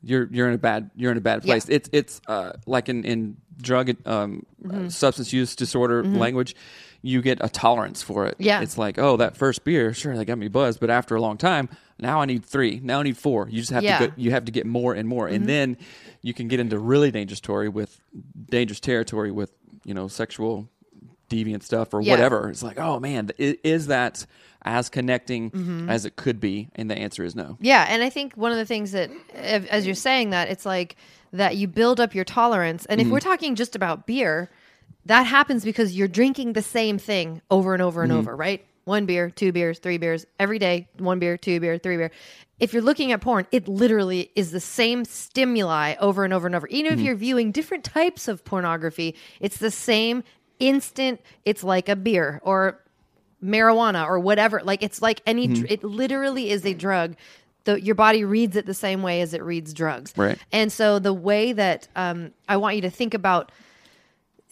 you're 0.03 0.29
you're 0.31 0.49
in 0.49 0.55
a 0.55 0.59
bad 0.59 0.91
you're 0.97 1.11
in 1.13 1.19
a 1.19 1.21
bad 1.23 1.45
Yeah. 1.45 1.53
place. 1.55 1.69
It's 1.69 1.89
it's 1.93 2.21
uh, 2.27 2.53
like 2.67 2.89
in 2.89 3.05
in 3.05 3.37
drug 3.61 3.91
um, 4.07 4.45
Mm-hmm. 4.63 4.87
uh, 4.87 4.91
substance 4.91 5.33
use 5.33 5.57
disorder 5.57 6.03
language. 6.05 6.55
You 7.03 7.23
get 7.23 7.39
a 7.41 7.49
tolerance 7.49 8.03
for 8.03 8.27
it. 8.27 8.35
Yeah. 8.39 8.63
It's 8.63 8.77
like, 8.77 8.99
oh, 8.99 9.17
that 9.19 9.37
first 9.37 9.63
beer, 9.65 9.95
sure, 9.95 10.17
they 10.17 10.25
got 10.25 10.39
me 10.39 10.49
buzzed, 10.49 10.81
but 10.81 10.91
after 10.91 11.15
a 11.15 11.21
long 11.21 11.37
time, 11.37 11.69
now 12.01 12.21
I 12.21 12.25
need 12.25 12.45
three. 12.45 12.81
Now 12.83 12.99
I 13.01 13.03
need 13.05 13.17
four. 13.17 13.49
You 13.49 13.61
just 13.61 13.71
have 13.71 13.85
Yeah. 13.85 13.99
to 13.99 14.07
go, 14.09 14.13
you 14.17 14.33
have 14.33 14.45
to 14.47 14.53
get 14.53 14.67
more 14.67 14.93
and 14.93 15.09
more, 15.09 15.29
and 15.29 15.47
then 15.49 15.77
you 16.23 16.35
can 16.35 16.49
get 16.49 16.59
into 16.59 16.79
really 16.81 17.13
dangerous 17.13 17.39
territory 17.41 17.69
with 17.69 18.01
dangerous 18.51 18.81
territory 18.81 19.31
with 19.31 19.53
you 19.85 19.95
know 19.95 20.09
sexual 20.09 20.69
deviant 21.31 21.63
stuff 21.63 21.95
or 21.95 22.01
Yeah. 22.01 22.13
whatever. 22.13 22.49
It's 22.51 22.63
like, 22.63 22.79
oh 22.81 22.99
man, 22.99 23.31
is 23.39 23.87
that 23.87 24.27
as 24.67 24.89
connecting 24.91 25.51
Mm-hmm. 25.51 25.89
as 25.89 26.05
it 26.05 26.17
could 26.17 26.41
be? 26.41 26.69
And 26.75 26.91
the 26.91 26.97
answer 26.97 27.25
is 27.25 27.35
no. 27.35 27.57
Yeah, 27.61 27.87
and 27.89 28.03
I 28.03 28.11
think 28.11 28.35
one 28.35 28.53
of 28.53 28.59
the 28.59 28.67
things 28.67 28.93
that, 28.93 29.11
as 29.35 29.87
you're 29.87 29.95
saying 29.95 30.31
that, 30.31 30.49
it's 30.49 30.67
like 30.67 30.97
that 31.33 31.57
you 31.57 31.69
build 31.69 32.01
up 32.01 32.15
your 32.15 32.25
tolerance. 32.25 32.85
And 32.87 33.01
if 33.01 33.07
mm-hmm. 33.07 33.15
we're 33.15 33.21
talking 33.21 33.55
just 33.55 33.75
about 33.77 34.07
beer, 34.07 34.51
that 35.07 35.23
happens 35.23 35.65
because 35.65 35.97
you're 35.97 36.09
drinking 36.09 36.53
the 36.53 36.63
same 36.63 36.99
thing 36.99 37.41
over 37.51 37.73
and 37.73 37.83
over 37.83 38.03
and 38.03 38.11
mm-hmm. 38.11 38.21
over, 38.21 38.37
right? 38.37 38.67
one 38.87 39.05
beer, 39.05 39.31
two 39.31 39.53
beers, 39.53 39.81
three 39.81 39.99
beers 39.99 40.27
every 40.39 40.59
day, 40.59 40.89
one 40.99 41.19
beer, 41.19 41.37
two 41.37 41.61
beer, 41.61 41.77
three 41.77 41.97
beer. 41.97 42.11
If 42.61 42.73
you're 42.73 42.83
looking 42.83 43.13
at 43.13 43.21
porn, 43.21 43.47
it 43.51 43.69
literally 43.69 44.31
is 44.35 44.53
the 44.53 44.61
same 44.61 45.05
stimuli 45.05 45.97
over 46.01 46.25
and 46.25 46.33
over 46.33 46.47
and 46.47 46.55
over. 46.55 46.69
Even 46.69 46.93
if 46.93 46.99
mm-hmm. 46.99 47.07
you're 47.07 47.17
viewing 47.17 47.53
different 47.53 47.85
types 47.85 48.29
of 48.29 48.45
pornography, 48.45 49.17
it's 49.41 49.59
the 49.59 49.73
same 49.73 50.23
instant. 50.61 51.21
It's 51.45 51.65
like 51.65 51.89
a 51.89 51.97
beer 51.97 52.41
or 52.45 52.81
marijuana 53.47 54.07
or 54.07 54.19
whatever. 54.19 54.61
Like 54.63 54.83
it's 54.83 55.01
like 55.01 55.23
any. 55.27 55.49
dr 55.49 55.67
It 55.69 55.85
literally 55.85 56.51
is 56.51 56.65
a 56.67 56.75
drug. 56.75 57.17
The, 57.65 57.81
your 57.81 57.95
body 57.97 58.25
reads 58.25 58.57
it 58.57 58.67
the 58.67 58.75
same 58.75 59.03
way 59.03 59.21
as 59.23 59.35
it 59.35 59.43
reads 59.43 59.75
drugs. 59.75 60.13
Right. 60.17 60.39
And 60.53 60.71
so 60.73 60.99
the 60.99 61.13
way 61.13 61.53
that 61.53 61.89
um, 61.97 62.33
I 62.49 62.59
want 62.59 62.77
you 62.77 62.83
to 62.83 62.91
think 62.91 63.13
about 63.13 63.51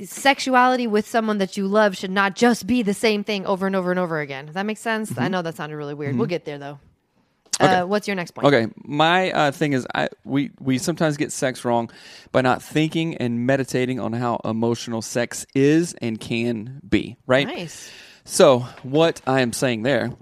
sexuality 0.02 0.88
with 0.88 1.07
someone 1.07 1.38
that 1.38 1.57
you 1.57 1.68
love 1.68 1.96
should 1.96 2.11
not 2.11 2.35
just 2.35 2.66
be 2.66 2.83
the 2.83 2.94
same 2.94 3.22
thing 3.22 3.46
over 3.46 3.66
and 3.66 3.76
over 3.76 3.90
and 3.90 4.00
over 4.00 4.18
again. 4.20 4.46
Does 4.46 4.54
that 4.54 4.66
make 4.66 4.78
sense? 4.78 5.16
I 5.16 5.28
know 5.28 5.42
that 5.42 5.54
sounded 5.54 5.76
really 5.76 5.94
weird. 5.94 6.16
We'll 6.16 6.26
get 6.26 6.44
there 6.44 6.59
though. 6.59 6.80
Uh, 7.61 7.85
what's 7.85 8.09
your 8.09 8.16
next 8.16 8.33
point? 8.33 8.46
Okay, 8.46 8.66
my 8.83 9.30
uh, 9.30 9.52
thing 9.52 9.74
is, 9.74 9.87
I 9.94 10.09
we 10.24 10.50
we 10.61 10.78
sometimes 10.78 11.16
get 11.16 11.33
sex 11.33 11.64
wrong 11.64 11.90
by 12.33 12.40
not 12.40 12.62
thinking 12.62 13.16
and 13.16 13.46
meditating 13.46 14.00
on 14.00 14.12
how 14.12 14.40
emotional 14.44 15.02
sex 15.02 15.46
is 15.54 15.94
and 16.02 16.18
can 16.18 16.80
be. 16.88 17.16
Right. 17.26 17.46
Nice. 17.46 17.90
So 18.24 18.60
what 18.82 19.20
I 19.26 19.40
am 19.42 19.52
saying 19.52 19.82
there 19.82 20.12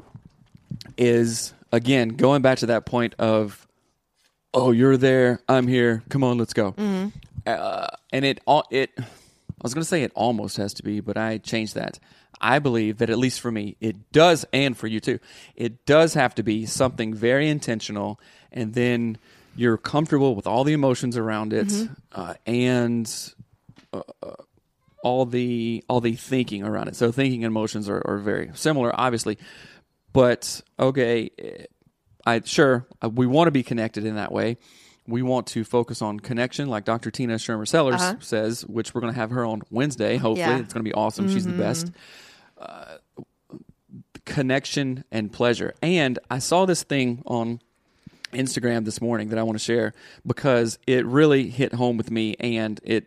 is 0.99 1.55
again 1.71 2.11
going 2.11 2.43
back 2.43 2.59
to 2.59 2.67
that 2.67 2.85
point 2.85 3.15
of, 3.19 3.67
oh, 4.53 4.73
you're 4.73 4.97
there, 4.97 5.41
I'm 5.49 5.67
here, 5.67 6.03
come 6.09 6.25
on, 6.25 6.37
let's 6.39 6.53
go. 6.53 6.75
Uh, 7.47 7.87
and 8.13 8.25
it 8.25 8.41
all 8.47 8.65
it, 8.71 8.91
I 8.99 9.03
was 9.63 9.75
going 9.75 9.83
to 9.83 9.89
say 9.89 10.03
it 10.03 10.13
almost 10.15 10.57
has 10.57 10.75
to 10.75 10.83
be, 10.83 11.01
but 11.01 11.17
I 11.17 11.39
changed 11.39 11.75
that. 11.77 11.99
I 12.41 12.59
believe 12.59 12.99
that 12.99 13.09
at 13.09 13.19
least 13.19 13.41
for 13.41 13.53
me, 13.53 13.77
it 13.81 14.11
does, 14.11 14.45
and 14.53 14.77
for 14.77 14.89
you 14.89 14.99
too, 14.99 15.21
it 15.55 15.87
does 15.87 16.15
have 16.15 16.35
to 16.35 16.43
be 16.43 16.67
something 16.67 17.15
very 17.15 17.49
intentional, 17.49 18.19
and 18.51 18.75
then 18.75 19.17
you're 19.55 19.77
comfortable 19.77 20.35
with 20.35 20.47
all 20.47 20.65
the 20.65 20.73
emotions 20.73 21.17
around 21.17 21.53
it, 21.53 21.73
uh, 22.13 22.35
and 22.45 23.33
all 25.03 25.27
the 25.27 25.85
all 25.89 26.01
the 26.01 26.15
thinking 26.17 26.63
around 26.65 26.89
it. 26.89 26.97
So 26.97 27.13
thinking 27.13 27.45
and 27.45 27.51
emotions 27.51 27.89
are, 27.89 28.03
are 28.05 28.19
very 28.19 28.51
similar, 28.55 28.93
obviously. 28.99 29.39
But 30.13 30.61
okay, 30.79 31.31
eh, 31.39 31.65
I 32.27 32.41
sure 32.45 32.87
uh, 33.03 33.09
we 33.09 33.27
want 33.27 33.49
to 33.49 33.53
be 33.53 33.63
connected 33.63 34.05
in 34.05 34.15
that 34.17 34.31
way. 34.33 34.57
We 35.09 35.23
want 35.23 35.49
to 35.49 35.65
focus 35.65 36.01
on 36.01 36.21
connection, 36.21 36.69
like 36.69 36.85
Dr. 36.85 37.11
Tina 37.11 37.35
Schermer 37.35 37.67
Sellers 37.67 38.01
Uh-huh. 38.01 38.15
says, 38.21 38.65
which 38.67 38.95
we're 38.95 39.01
going 39.01 39.13
to 39.13 39.19
have 39.19 39.31
her 39.31 39.45
on 39.45 39.63
Wednesday. 39.71 40.17
Hopefully, 40.17 40.39
Yeah. 40.39 40.59
it's 40.61 40.73
going 40.73 40.85
to 40.85 40.89
be 40.89 40.95
awesome. 40.95 41.29
She's 41.29 41.45
the 41.45 41.53
best. 41.53 41.91
Uh, 42.57 42.97
connection 44.25 45.05
and 45.11 45.33
pleasure. 45.33 45.75
And 45.83 46.19
I 46.31 46.39
saw 46.39 46.65
this 46.67 46.83
thing 46.85 47.23
on 47.27 47.61
Instagram 48.33 48.85
this 48.85 49.01
morning 49.01 49.29
that 49.29 49.39
I 49.39 49.43
want 49.43 49.59
to 49.59 49.65
share 49.65 49.93
because 50.27 50.79
it 50.87 51.05
really 51.05 51.49
hit 51.49 51.75
home 51.75 51.97
with 51.97 52.11
me 52.11 52.37
and 52.39 52.81
it 52.85 53.07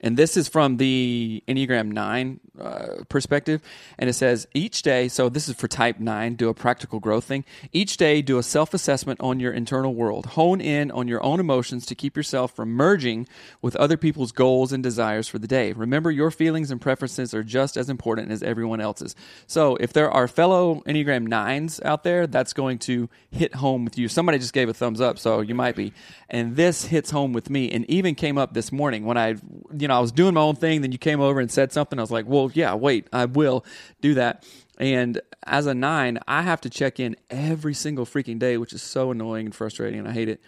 and 0.00 0.16
this 0.16 0.36
is 0.36 0.48
from 0.48 0.78
the 0.78 1.42
Enneagram 1.46 1.92
9 1.92 2.40
uh, 2.58 2.86
perspective. 3.08 3.62
And 3.98 4.08
it 4.08 4.14
says 4.14 4.46
each 4.54 4.82
day, 4.82 5.08
so 5.08 5.28
this 5.28 5.48
is 5.48 5.56
for 5.56 5.68
type 5.68 5.98
9, 5.98 6.34
do 6.34 6.48
a 6.48 6.54
practical 6.54 7.00
growth 7.00 7.24
thing. 7.24 7.44
Each 7.72 7.96
day, 7.96 8.22
do 8.22 8.38
a 8.38 8.42
self 8.42 8.74
assessment 8.74 9.20
on 9.20 9.40
your 9.40 9.52
internal 9.52 9.94
world. 9.94 10.26
Hone 10.26 10.60
in 10.60 10.90
on 10.90 11.08
your 11.08 11.22
own 11.22 11.40
emotions 11.40 11.86
to 11.86 11.94
keep 11.94 12.16
yourself 12.16 12.54
from 12.54 12.70
merging 12.70 13.28
with 13.60 13.76
other 13.76 13.96
people's 13.96 14.32
goals 14.32 14.72
and 14.72 14.82
desires 14.82 15.28
for 15.28 15.38
the 15.38 15.46
day. 15.46 15.72
Remember, 15.72 16.10
your 16.10 16.30
feelings 16.30 16.70
and 16.70 16.80
preferences 16.80 17.34
are 17.34 17.42
just 17.42 17.76
as 17.76 17.90
important 17.90 18.30
as 18.30 18.42
everyone 18.42 18.80
else's. 18.80 19.14
So 19.46 19.76
if 19.76 19.92
there 19.92 20.10
are 20.10 20.28
fellow 20.28 20.82
Enneagram 20.86 21.28
9s 21.28 21.84
out 21.84 22.04
there, 22.04 22.26
that's 22.26 22.52
going 22.52 22.78
to 22.80 23.08
hit 23.30 23.54
home 23.56 23.84
with 23.84 23.98
you. 23.98 24.08
Somebody 24.08 24.38
just 24.38 24.52
gave 24.52 24.68
a 24.68 24.74
thumbs 24.74 25.00
up, 25.00 25.18
so 25.18 25.40
you 25.40 25.54
might 25.54 25.76
be. 25.76 25.92
And 26.28 26.56
this 26.56 26.86
hits 26.86 27.10
home 27.10 27.32
with 27.32 27.50
me 27.50 27.70
and 27.70 27.88
even 27.90 28.14
came 28.14 28.38
up 28.38 28.54
this 28.54 28.72
morning 28.72 29.04
when 29.04 29.18
I, 29.18 29.36
you 29.76 29.88
know, 29.88 29.89
I 29.92 30.00
was 30.00 30.12
doing 30.12 30.34
my 30.34 30.40
own 30.40 30.56
thing. 30.56 30.82
Then 30.82 30.92
you 30.92 30.98
came 30.98 31.20
over 31.20 31.40
and 31.40 31.50
said 31.50 31.72
something. 31.72 31.98
I 31.98 32.02
was 32.02 32.10
like, 32.10 32.26
well, 32.26 32.50
yeah, 32.54 32.74
wait, 32.74 33.08
I 33.12 33.24
will 33.26 33.64
do 34.00 34.14
that. 34.14 34.44
And 34.78 35.20
as 35.44 35.66
a 35.66 35.74
nine, 35.74 36.18
I 36.26 36.42
have 36.42 36.62
to 36.62 36.70
check 36.70 36.98
in 36.98 37.16
every 37.28 37.74
single 37.74 38.06
freaking 38.06 38.38
day, 38.38 38.56
which 38.56 38.72
is 38.72 38.82
so 38.82 39.10
annoying 39.10 39.46
and 39.46 39.54
frustrating, 39.54 39.98
and 39.98 40.08
I 40.08 40.12
hate 40.12 40.28
it 40.28 40.40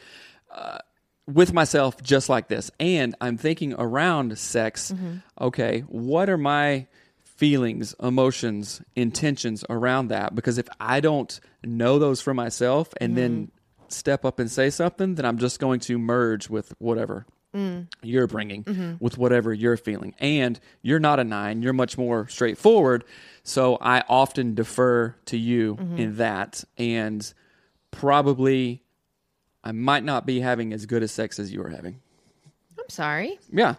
uh, 0.50 0.78
with 1.26 1.52
myself 1.52 2.02
just 2.02 2.28
like 2.28 2.48
this. 2.48 2.70
And 2.80 3.14
I'm 3.20 3.36
thinking 3.36 3.74
around 3.74 4.38
sex, 4.38 4.90
mm-hmm. 4.92 5.16
okay, 5.38 5.80
what 5.80 6.30
are 6.30 6.38
my 6.38 6.86
feelings, 7.22 7.94
emotions, 8.02 8.80
intentions 8.96 9.64
around 9.68 10.08
that? 10.08 10.34
Because 10.34 10.56
if 10.58 10.68
I 10.80 11.00
don't 11.00 11.38
know 11.62 11.98
those 11.98 12.22
for 12.22 12.32
myself 12.32 12.88
and 13.00 13.16
then 13.16 13.32
mm-hmm. 13.32 13.84
step 13.88 14.24
up 14.24 14.38
and 14.38 14.50
say 14.50 14.70
something, 14.70 15.16
then 15.16 15.26
I'm 15.26 15.38
just 15.38 15.60
going 15.60 15.80
to 15.80 15.98
merge 15.98 16.48
with 16.48 16.72
whatever 16.78 17.26
Mm. 17.54 17.86
you're 18.02 18.26
bringing 18.26 18.64
mm-hmm. 18.64 18.94
with 18.98 19.18
whatever 19.18 19.52
you're 19.52 19.76
feeling. 19.76 20.14
And 20.18 20.58
you're 20.80 20.98
not 20.98 21.20
a 21.20 21.24
nine, 21.24 21.60
you're 21.60 21.74
much 21.74 21.98
more 21.98 22.26
straightforward. 22.28 23.04
So 23.42 23.76
I 23.80 24.02
often 24.08 24.54
defer 24.54 25.14
to 25.26 25.36
you 25.36 25.76
mm-hmm. 25.76 25.98
in 25.98 26.16
that. 26.16 26.64
And 26.78 27.30
probably 27.90 28.82
I 29.62 29.72
might 29.72 30.02
not 30.02 30.26
be 30.26 30.40
having 30.40 30.72
as 30.72 30.86
good 30.86 31.02
a 31.02 31.08
sex 31.08 31.38
as 31.38 31.52
you 31.52 31.62
are 31.62 31.68
having. 31.68 32.00
I'm 32.78 32.88
sorry. 32.88 33.38
Yeah, 33.52 33.74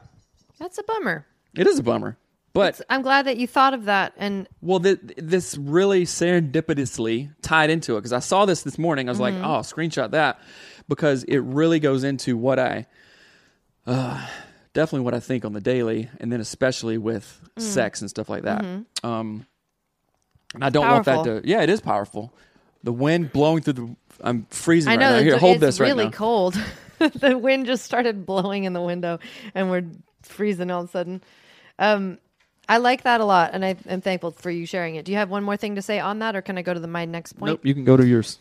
That's 0.59 0.77
a 0.77 0.83
bummer. 0.83 1.25
it 1.55 1.67
is 1.67 1.79
a 1.79 1.83
bummer. 1.83 2.17
But 2.53 2.81
I'm 2.87 3.01
glad 3.01 3.25
that 3.25 3.37
you 3.37 3.47
thought 3.47 3.73
of 3.73 3.85
that. 3.85 4.13
And 4.15 4.47
well, 4.61 4.79
th- 4.79 4.99
this 5.17 5.57
really 5.57 6.05
serendipitously 6.05 7.33
tied 7.41 7.71
into 7.71 7.97
it 7.97 8.01
because 8.01 8.13
I 8.13 8.19
saw 8.19 8.45
this 8.45 8.61
this 8.61 8.77
morning. 8.77 9.09
I 9.09 9.11
was 9.11 9.19
like, 9.19 9.33
mm-hmm. 9.33 9.43
oh, 9.43 9.59
screenshot 9.59 10.11
that 10.11 10.39
because 10.87 11.23
it 11.23 11.39
really 11.39 11.79
goes 11.79 12.03
into 12.03 12.37
what 12.37 12.59
I, 12.59 12.85
uh, 13.87 14.27
definitely 14.73 15.05
what 15.05 15.13
I 15.13 15.19
think 15.19 15.45
on 15.45 15.53
the 15.53 15.61
daily, 15.61 16.09
and 16.19 16.31
then 16.31 16.39
especially 16.41 16.97
with 16.97 17.41
sex 17.57 18.01
and 18.01 18.09
stuff 18.09 18.29
like 18.29 18.43
that. 18.43 18.63
Um, 19.03 19.45
and 20.53 20.63
I 20.63 20.69
don't 20.69 20.87
want 20.87 21.05
that 21.05 21.23
to. 21.25 21.41
Yeah, 21.43 21.61
it 21.61 21.69
is 21.69 21.81
powerful. 21.81 22.33
The 22.83 22.93
wind 22.93 23.31
blowing 23.31 23.61
through 23.61 23.73
the. 23.73 23.95
I'm 24.21 24.45
freezing 24.49 24.89
I 24.91 24.95
right 24.95 24.99
know 24.99 25.17
now. 25.17 25.23
Here, 25.23 25.37
hold 25.37 25.59
this 25.59 25.79
right 25.79 25.87
really 25.87 26.05
now. 26.05 26.11
cold. 26.11 26.57
the 26.99 27.37
wind 27.37 27.65
just 27.65 27.83
started 27.83 28.25
blowing 28.25 28.65
in 28.65 28.73
the 28.73 28.81
window, 28.81 29.19
and 29.55 29.69
we're 29.69 29.85
freezing 30.21 30.71
all 30.71 30.83
of 30.83 30.89
a 30.89 30.91
sudden. 30.91 31.23
Um, 31.79 32.17
I 32.69 32.77
like 32.77 33.03
that 33.03 33.19
a 33.19 33.25
lot, 33.25 33.51
and 33.53 33.65
I 33.65 33.75
am 33.87 34.01
thankful 34.01 34.31
for 34.31 34.49
you 34.49 34.65
sharing 34.65 34.95
it. 34.95 35.05
Do 35.05 35.11
you 35.11 35.17
have 35.17 35.29
one 35.29 35.43
more 35.43 35.57
thing 35.57 35.75
to 35.75 35.81
say 35.81 35.99
on 35.99 36.19
that, 36.19 36.35
or 36.35 36.41
can 36.41 36.57
I 36.57 36.61
go 36.61 36.73
to 36.73 36.79
the 36.79 36.87
my 36.87 37.05
next 37.05 37.33
point? 37.33 37.51
Nope, 37.51 37.65
you 37.65 37.73
can 37.73 37.83
go 37.83 37.97
to 37.97 38.05
yours. 38.05 38.39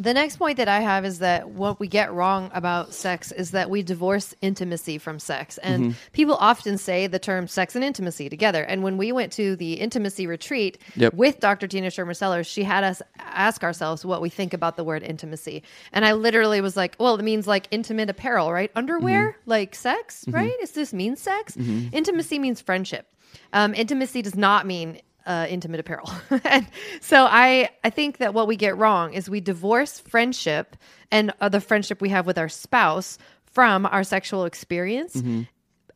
The 0.00 0.14
next 0.14 0.36
point 0.38 0.56
that 0.56 0.66
I 0.66 0.80
have 0.80 1.04
is 1.04 1.18
that 1.18 1.50
what 1.50 1.78
we 1.78 1.86
get 1.86 2.10
wrong 2.10 2.50
about 2.54 2.94
sex 2.94 3.32
is 3.32 3.50
that 3.50 3.68
we 3.68 3.82
divorce 3.82 4.34
intimacy 4.40 4.96
from 4.96 5.18
sex. 5.18 5.58
And 5.58 5.82
Mm-hmm. 5.82 5.98
people 6.12 6.36
often 6.40 6.78
say 6.78 7.06
the 7.06 7.18
term 7.18 7.46
sex 7.46 7.76
and 7.76 7.84
intimacy 7.84 8.30
together. 8.30 8.62
And 8.62 8.82
when 8.82 8.96
we 8.96 9.12
went 9.12 9.30
to 9.34 9.56
the 9.56 9.74
intimacy 9.74 10.26
retreat 10.26 10.78
Yep. 10.96 11.12
with 11.14 11.38
Dr. 11.40 11.66
Tina 11.66 11.88
Schermer 11.88 12.16
Sellers, 12.16 12.46
she 12.46 12.62
had 12.62 12.82
us 12.82 13.02
ask 13.18 13.62
ourselves 13.62 14.04
what 14.04 14.22
we 14.22 14.30
think 14.30 14.54
about 14.54 14.76
the 14.76 14.84
word 14.84 15.02
intimacy. 15.02 15.62
And 15.92 16.04
I 16.06 16.14
literally 16.14 16.62
was 16.62 16.78
like, 16.78 16.96
well, 16.98 17.14
it 17.16 17.22
means 17.22 17.46
like 17.46 17.68
intimate 17.70 18.08
apparel, 18.08 18.50
right? 18.52 18.70
Underwear, 18.74 19.32
Mm-hmm. 19.32 19.50
like 19.50 19.74
sex, 19.74 20.24
right? 20.28 20.54
Does 20.60 20.70
this 20.72 20.94
mean 20.94 21.16
sex? 21.16 21.56
Intimacy 21.58 22.38
means 22.38 22.62
friendship. 22.62 23.06
Um, 23.52 23.74
intimacy 23.74 24.22
does 24.22 24.34
not 24.34 24.66
mean 24.66 25.00
uh, 25.30 25.46
intimate 25.48 25.78
apparel. 25.78 26.10
and 26.44 26.66
so 27.00 27.24
I, 27.24 27.70
I 27.84 27.90
think 27.90 28.18
that 28.18 28.34
what 28.34 28.48
we 28.48 28.56
get 28.56 28.76
wrong 28.76 29.14
is 29.14 29.30
we 29.30 29.40
divorce 29.40 30.00
friendship 30.00 30.76
and 31.12 31.32
uh, 31.40 31.48
the 31.48 31.60
friendship 31.60 32.00
we 32.00 32.08
have 32.08 32.26
with 32.26 32.36
our 32.36 32.48
spouse 32.48 33.16
from 33.44 33.86
our 33.86 34.02
sexual 34.02 34.44
experience. 34.44 35.14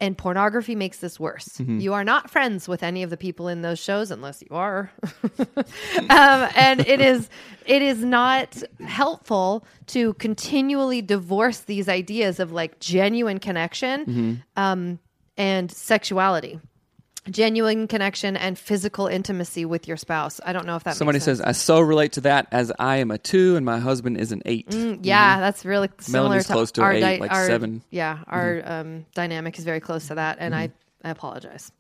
And 0.01 0.19
pornography 0.19 0.75
makes 0.75 0.99
this 0.99 1.19
worse. 1.19 1.59
You 1.81 1.95
are 1.95 2.05
not 2.05 2.31
friends 2.31 2.69
with 2.69 2.83
any 2.83 3.03
of 3.03 3.11
the 3.11 3.17
people 3.17 3.49
in 3.49 3.63
those 3.63 3.79
shows 3.79 4.11
unless 4.11 4.43
you 4.43 4.55
are. 4.55 4.91
um, 5.49 6.49
and 6.57 6.81
it 6.81 7.01
is 7.01 7.29
it 7.65 7.81
is 7.81 8.05
not 8.05 8.61
helpful 8.85 9.65
to 9.87 10.15
continually 10.15 11.01
divorce 11.01 11.61
these 11.61 11.89
ideas 11.89 12.39
of 12.41 12.53
like 12.53 12.81
genuine 12.81 13.39
connection 13.39 14.43
um, 14.57 14.99
and 15.37 15.71
sexuality 15.71 16.61
genuine 17.31 17.87
connection 17.89 18.37
and 18.37 18.59
physical 18.59 19.07
intimacy 19.07 19.65
with 19.65 19.89
your 19.89 19.97
spouse. 19.97 20.41
I 20.45 20.53
don't 20.53 20.67
know 20.67 20.77
if 20.77 20.85
that 20.85 20.97
Somebody 20.97 21.17
makes 21.17 21.25
sense. 21.25 21.39
says, 21.39 21.47
I 21.47 21.53
so 21.53 21.81
relate 21.81 22.13
to 22.13 22.21
that 22.23 22.49
as 22.53 22.73
I 22.79 22.97
am 22.97 23.11
a 23.11 23.19
two 23.19 23.57
and 23.57 23.65
my 23.65 23.79
husband 23.79 24.19
is 24.19 24.33
an 24.33 24.43
eight. 24.45 24.73
yeah, 25.03 25.41
that's 25.41 25.65
really 25.65 25.89
similar 26.01 26.25
Melanie's 26.25 26.47
to 26.47 26.53
close 26.53 26.73
to 26.73 26.83
our 26.83 26.93
eight, 26.93 27.21
like 27.21 27.33
our, 27.33 27.47
seven. 27.47 27.77
Mm-hmm. 27.77 27.87
Yeah, 27.91 28.19
our 28.27 28.63
um, 28.65 29.07
dynamic 29.15 29.59
is 29.59 29.65
very 29.65 29.81
close 29.81 30.09
to 30.09 30.17
that, 30.17 30.39
and 30.41 30.55
I 30.55 30.71
I 31.03 31.11
apologize. 31.11 31.71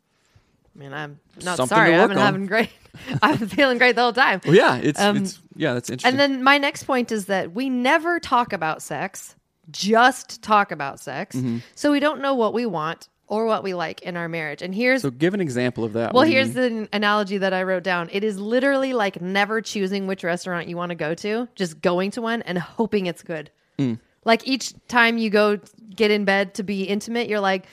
I 0.74 0.78
mean, 0.78 0.92
I'm 0.92 1.20
not 1.44 1.56
Something 1.56 1.76
sorry. 1.76 1.94
I've 1.94 2.08
been 2.08 2.18
on. 2.18 2.24
having 2.24 2.46
great. 2.46 2.70
I've 3.22 3.38
been 3.38 3.48
feeling 3.48 3.78
great 3.78 3.94
the 3.94 4.02
whole 4.02 4.12
time. 4.12 4.40
Well, 4.44 4.54
yeah, 4.56 4.76
it's, 4.76 5.00
Um, 5.00 5.18
it's 5.18 5.40
yeah, 5.54 5.74
that's 5.74 5.88
interesting. 5.88 6.18
And 6.18 6.18
then 6.18 6.42
my 6.42 6.58
next 6.58 6.82
point 6.84 7.12
is 7.12 7.26
that 7.26 7.52
we 7.52 7.70
never 7.70 8.18
talk 8.18 8.52
about 8.52 8.82
sex, 8.82 9.36
just 9.70 10.42
talk 10.42 10.72
about 10.72 10.98
sex. 11.00 11.36
Mm-hmm. 11.36 11.58
So 11.76 11.92
we 11.92 12.00
don't 12.00 12.20
know 12.20 12.34
what 12.34 12.54
we 12.54 12.66
want 12.66 13.08
or 13.26 13.46
what 13.46 13.62
we 13.62 13.74
like 13.74 14.02
in 14.02 14.16
our 14.16 14.28
marriage. 14.28 14.62
And 14.62 14.74
here's 14.74 15.02
So 15.02 15.10
give 15.10 15.34
an 15.34 15.40
example 15.40 15.84
of 15.84 15.94
that. 15.94 16.12
well, 16.12 16.22
What 16.22 16.26
do 16.26 16.30
you 16.30 16.36
here's 16.36 16.52
the 16.54 16.88
analogy 16.92 17.38
that 17.38 17.52
I 17.52 17.62
wrote 17.62 17.82
down. 17.82 18.08
It 18.12 18.22
is 18.24 18.38
literally 18.38 18.92
like 18.92 19.20
never 19.20 19.60
choosing 19.60 20.06
which 20.06 20.24
restaurant 20.24 20.68
you 20.68 20.76
want 20.76 20.90
to 20.90 20.94
go 20.94 21.14
to, 21.14 21.48
just 21.54 21.80
going 21.80 22.10
to 22.12 22.22
one 22.22 22.42
and 22.42 22.58
hoping 22.58 23.06
it's 23.06 23.22
good. 23.22 23.50
Mm. 23.78 23.98
Like 24.24 24.46
each 24.46 24.74
time 24.88 25.18
you 25.18 25.30
go 25.30 25.58
get 25.94 26.10
in 26.10 26.24
bed 26.24 26.54
to 26.54 26.62
be 26.62 26.84
intimate, 26.84 27.28
you're 27.28 27.40
like, 27.40 27.66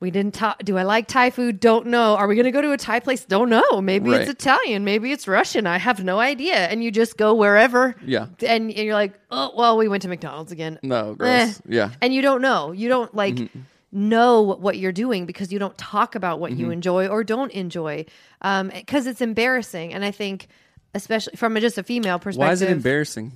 we 0.00 0.10
didn't 0.10 0.34
talk. 0.34 0.58
Do 0.62 0.76
I 0.76 0.82
like 0.82 1.06
Thai 1.06 1.30
food? 1.30 1.60
Don't 1.60 1.86
know. 1.86 2.16
Are 2.16 2.26
we 2.26 2.34
going 2.34 2.44
to 2.44 2.50
go 2.50 2.60
to 2.60 2.72
a 2.72 2.76
Thai 2.76 3.00
place? 3.00 3.24
Don't 3.24 3.48
know. 3.48 3.80
Maybe 3.80 4.10
it's 4.12 4.28
Italian. 4.28 4.84
Maybe 4.84 5.12
it's 5.12 5.26
Russian. 5.26 5.66
I 5.66 5.78
have 5.78 6.04
no 6.04 6.20
idea. 6.20 6.56
And 6.56 6.84
you 6.84 6.90
just 6.90 7.16
go 7.16 7.34
wherever. 7.34 7.96
Yeah. 8.04 8.26
And, 8.46 8.70
and 8.70 8.72
you're 8.72 8.94
like, 8.94 9.18
oh, 9.30 9.52
well, 9.56 9.78
we 9.78 9.88
went 9.88 10.02
to 10.02 10.08
McDonald's 10.08 10.52
again. 10.52 10.78
No, 10.82 11.14
gross. 11.14 11.30
Eh. 11.30 11.52
Yeah. 11.68 11.90
And 12.02 12.12
you 12.12 12.20
don't 12.20 12.42
know. 12.42 12.72
You 12.72 12.88
don't 12.88 13.14
like 13.14 13.34
Mm-hmm. 13.36 13.60
Know 13.94 14.42
what 14.42 14.76
you're 14.76 14.92
doing 14.92 15.24
because 15.24 15.52
you 15.52 15.58
don't 15.58 15.78
talk 15.78 16.14
about 16.14 16.40
what 16.40 16.50
Mm-hmm. 16.52 16.60
you 16.60 16.70
enjoy 16.70 17.06
or 17.08 17.24
don't 17.24 17.52
enjoy 17.52 18.04
Um 18.42 18.68
because 18.74 19.06
it's 19.06 19.20
embarrassing. 19.20 19.94
And 19.94 20.04
I 20.04 20.10
think, 20.10 20.48
especially 20.94 21.36
from 21.36 21.56
a, 21.56 21.60
just 21.60 21.78
a 21.78 21.82
female 21.82 22.18
perspective, 22.18 22.46
Why 22.48 22.52
is 22.52 22.60
it 22.62 22.70
embarrassing? 22.70 23.32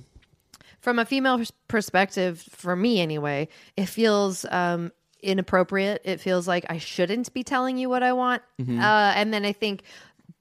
from 0.81 0.99
a 0.99 1.05
female 1.05 1.41
perspective, 1.67 2.41
for 2.51 2.75
me 2.75 3.01
anyway, 3.01 3.47
it 3.75 3.87
feels 3.87 4.45
um, 4.49 4.91
inappropriate. 5.21 6.01
It 6.05 6.21
feels 6.21 6.47
like 6.47 6.65
I 6.69 6.77
shouldn't 6.77 7.33
be 7.33 7.43
telling 7.43 7.77
you 7.77 7.89
what 7.89 8.01
I 8.03 8.13
want. 8.13 8.41
Mm-hmm. 8.61 8.79
Uh, 8.79 9.11
and 9.15 9.33
then 9.33 9.43
I 9.45 9.51
think 9.53 9.83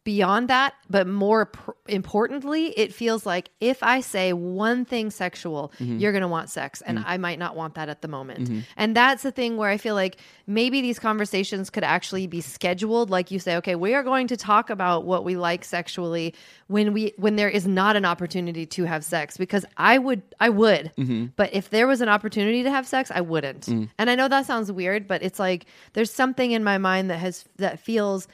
beyond 0.05 0.48
that, 0.48 0.74
but 0.88 1.07
more 1.07 1.46
pr- 1.46 1.70
importantly, 1.87 2.66
it 2.79 2.94
feels 2.94 3.27
like 3.27 3.51
if 3.61 3.83
I 3.83 4.01
say 4.01 4.33
one 4.33 4.85
thing 4.85 5.11
sexual, 5.11 5.72
Mm-hmm. 5.79 5.98
you're 5.98 6.12
going 6.12 6.22
to 6.22 6.29
want 6.29 6.51
sex. 6.51 6.81
And 6.83 6.98
I 6.98 7.16
might 7.18 7.38
not 7.38 7.57
want 7.57 7.74
that 7.74 7.88
at 7.88 8.03
the 8.03 8.09
moment. 8.09 8.64
And 8.77 8.96
that's 8.96 9.22
the 9.22 9.31
thing 9.31 9.57
where 9.57 9.70
I 9.70 9.77
feel 9.77 9.94
like 9.94 10.16
maybe 10.46 10.81
these 10.81 10.98
conversations 10.98 11.70
could 11.70 11.85
actually 11.85 12.27
be 12.27 12.40
scheduled. 12.40 13.11
Like 13.11 13.31
you 13.31 13.38
say, 13.38 13.57
okay, 13.57 13.74
we 13.74 13.94
are 13.94 14.03
going 14.03 14.29
to 14.29 14.37
talk 14.37 14.70
about 14.70 15.05
what 15.05 15.24
we 15.24 15.37
like 15.37 15.64
sexually 15.64 16.35
when 16.68 16.92
we 16.92 17.12
when 17.16 17.37
there 17.37 17.48
is 17.48 17.66
not 17.66 17.96
an 17.96 18.05
opportunity 18.05 18.66
to 18.66 18.85
have 18.85 19.05
sex 19.05 19.37
because 19.37 19.64
I 19.77 19.98
would 19.98 20.22
I 20.40 20.48
would 20.51 20.92
Mm-hmm. 20.98 21.27
but 21.37 21.55
if 21.55 21.70
there 21.70 21.87
was 21.87 22.01
an 22.01 22.09
opportunity 22.09 22.62
to 22.62 22.70
have 22.70 22.87
sex 22.87 23.11
I 23.14 23.20
wouldn't 23.20 23.66
Mm. 23.66 23.88
and 23.98 24.11
I 24.11 24.14
know 24.14 24.29
that 24.29 24.46
sounds 24.46 24.70
weird 24.72 25.07
but 25.09 25.22
it's 25.22 25.38
like 25.38 25.66
there's 25.94 26.11
something 26.12 26.51
in 26.53 26.62
my 26.64 26.79
mind 26.79 27.11
that 27.11 27.18
has 27.18 27.44
that 27.57 27.79
feels 27.81 28.29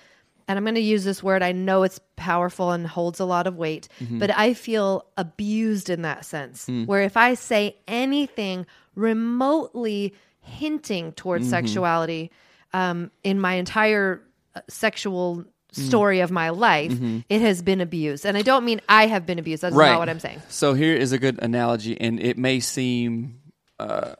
and 0.46 0.58
I'm 0.58 0.64
going 0.64 0.74
to 0.74 0.80
use 0.80 1.04
this 1.04 1.22
word 1.22 1.42
I 1.42 1.52
know 1.52 1.82
it's 1.84 2.00
powerful 2.16 2.70
and 2.72 2.86
holds 2.86 3.20
a 3.20 3.24
lot 3.24 3.46
of 3.46 3.56
weight 3.56 3.88
Mm-hmm. 4.00 4.18
but 4.18 4.30
I 4.36 4.54
feel 4.54 5.06
abused 5.16 5.90
in 5.90 6.02
that 6.02 6.24
sense 6.24 6.66
Mm. 6.66 6.86
where 6.86 7.02
if 7.02 7.16
I 7.16 7.34
say 7.34 7.76
anything 7.88 8.66
remotely 8.94 10.14
hinting 10.40 11.12
towards 11.12 11.44
Mm-hmm. 11.46 11.50
sexuality 11.50 12.30
um, 12.72 13.10
in 13.22 13.40
my 13.40 13.54
entire 13.54 14.20
uh, 14.54 14.60
sexual 14.68 15.44
Mm. 15.76 15.88
story 15.88 16.20
of 16.20 16.30
my 16.30 16.50
life, 16.50 16.96
it 17.28 17.40
has 17.40 17.60
been 17.60 17.80
abused. 17.80 18.24
And 18.24 18.36
I 18.36 18.42
don't 18.42 18.64
mean 18.64 18.80
I 18.88 19.08
have 19.08 19.26
been 19.26 19.40
abused. 19.40 19.62
That's 19.62 19.72
Mm-hmm. 19.72 19.80
right. 19.80 19.90
not 19.90 19.98
what 19.98 20.08
I'm 20.08 20.20
saying. 20.20 20.40
So 20.48 20.74
here 20.74 20.94
is 20.94 21.10
a 21.10 21.18
good 21.18 21.42
analogy, 21.42 22.00
and 22.00 22.20
it 22.20 22.38
may 22.38 22.60
seem, 22.60 23.40
uh, 23.80 24.14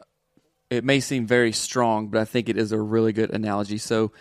it 0.69 0.83
may 0.83 0.99
seem 0.99 1.25
very 1.25 1.53
strong, 1.53 2.07
but 2.09 2.19
I 2.19 2.25
think 2.25 2.49
it 2.49 2.57
is 2.57 2.73
a 2.73 2.79
really 2.81 3.13
good 3.13 3.29
analogy. 3.31 3.77
So, 3.77 4.11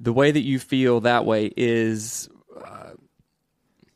the 0.00 0.12
way 0.12 0.30
that 0.30 0.42
you 0.42 0.58
feel 0.58 1.00
that 1.00 1.24
way 1.24 1.52
is 1.56 2.28
uh, 2.56 2.90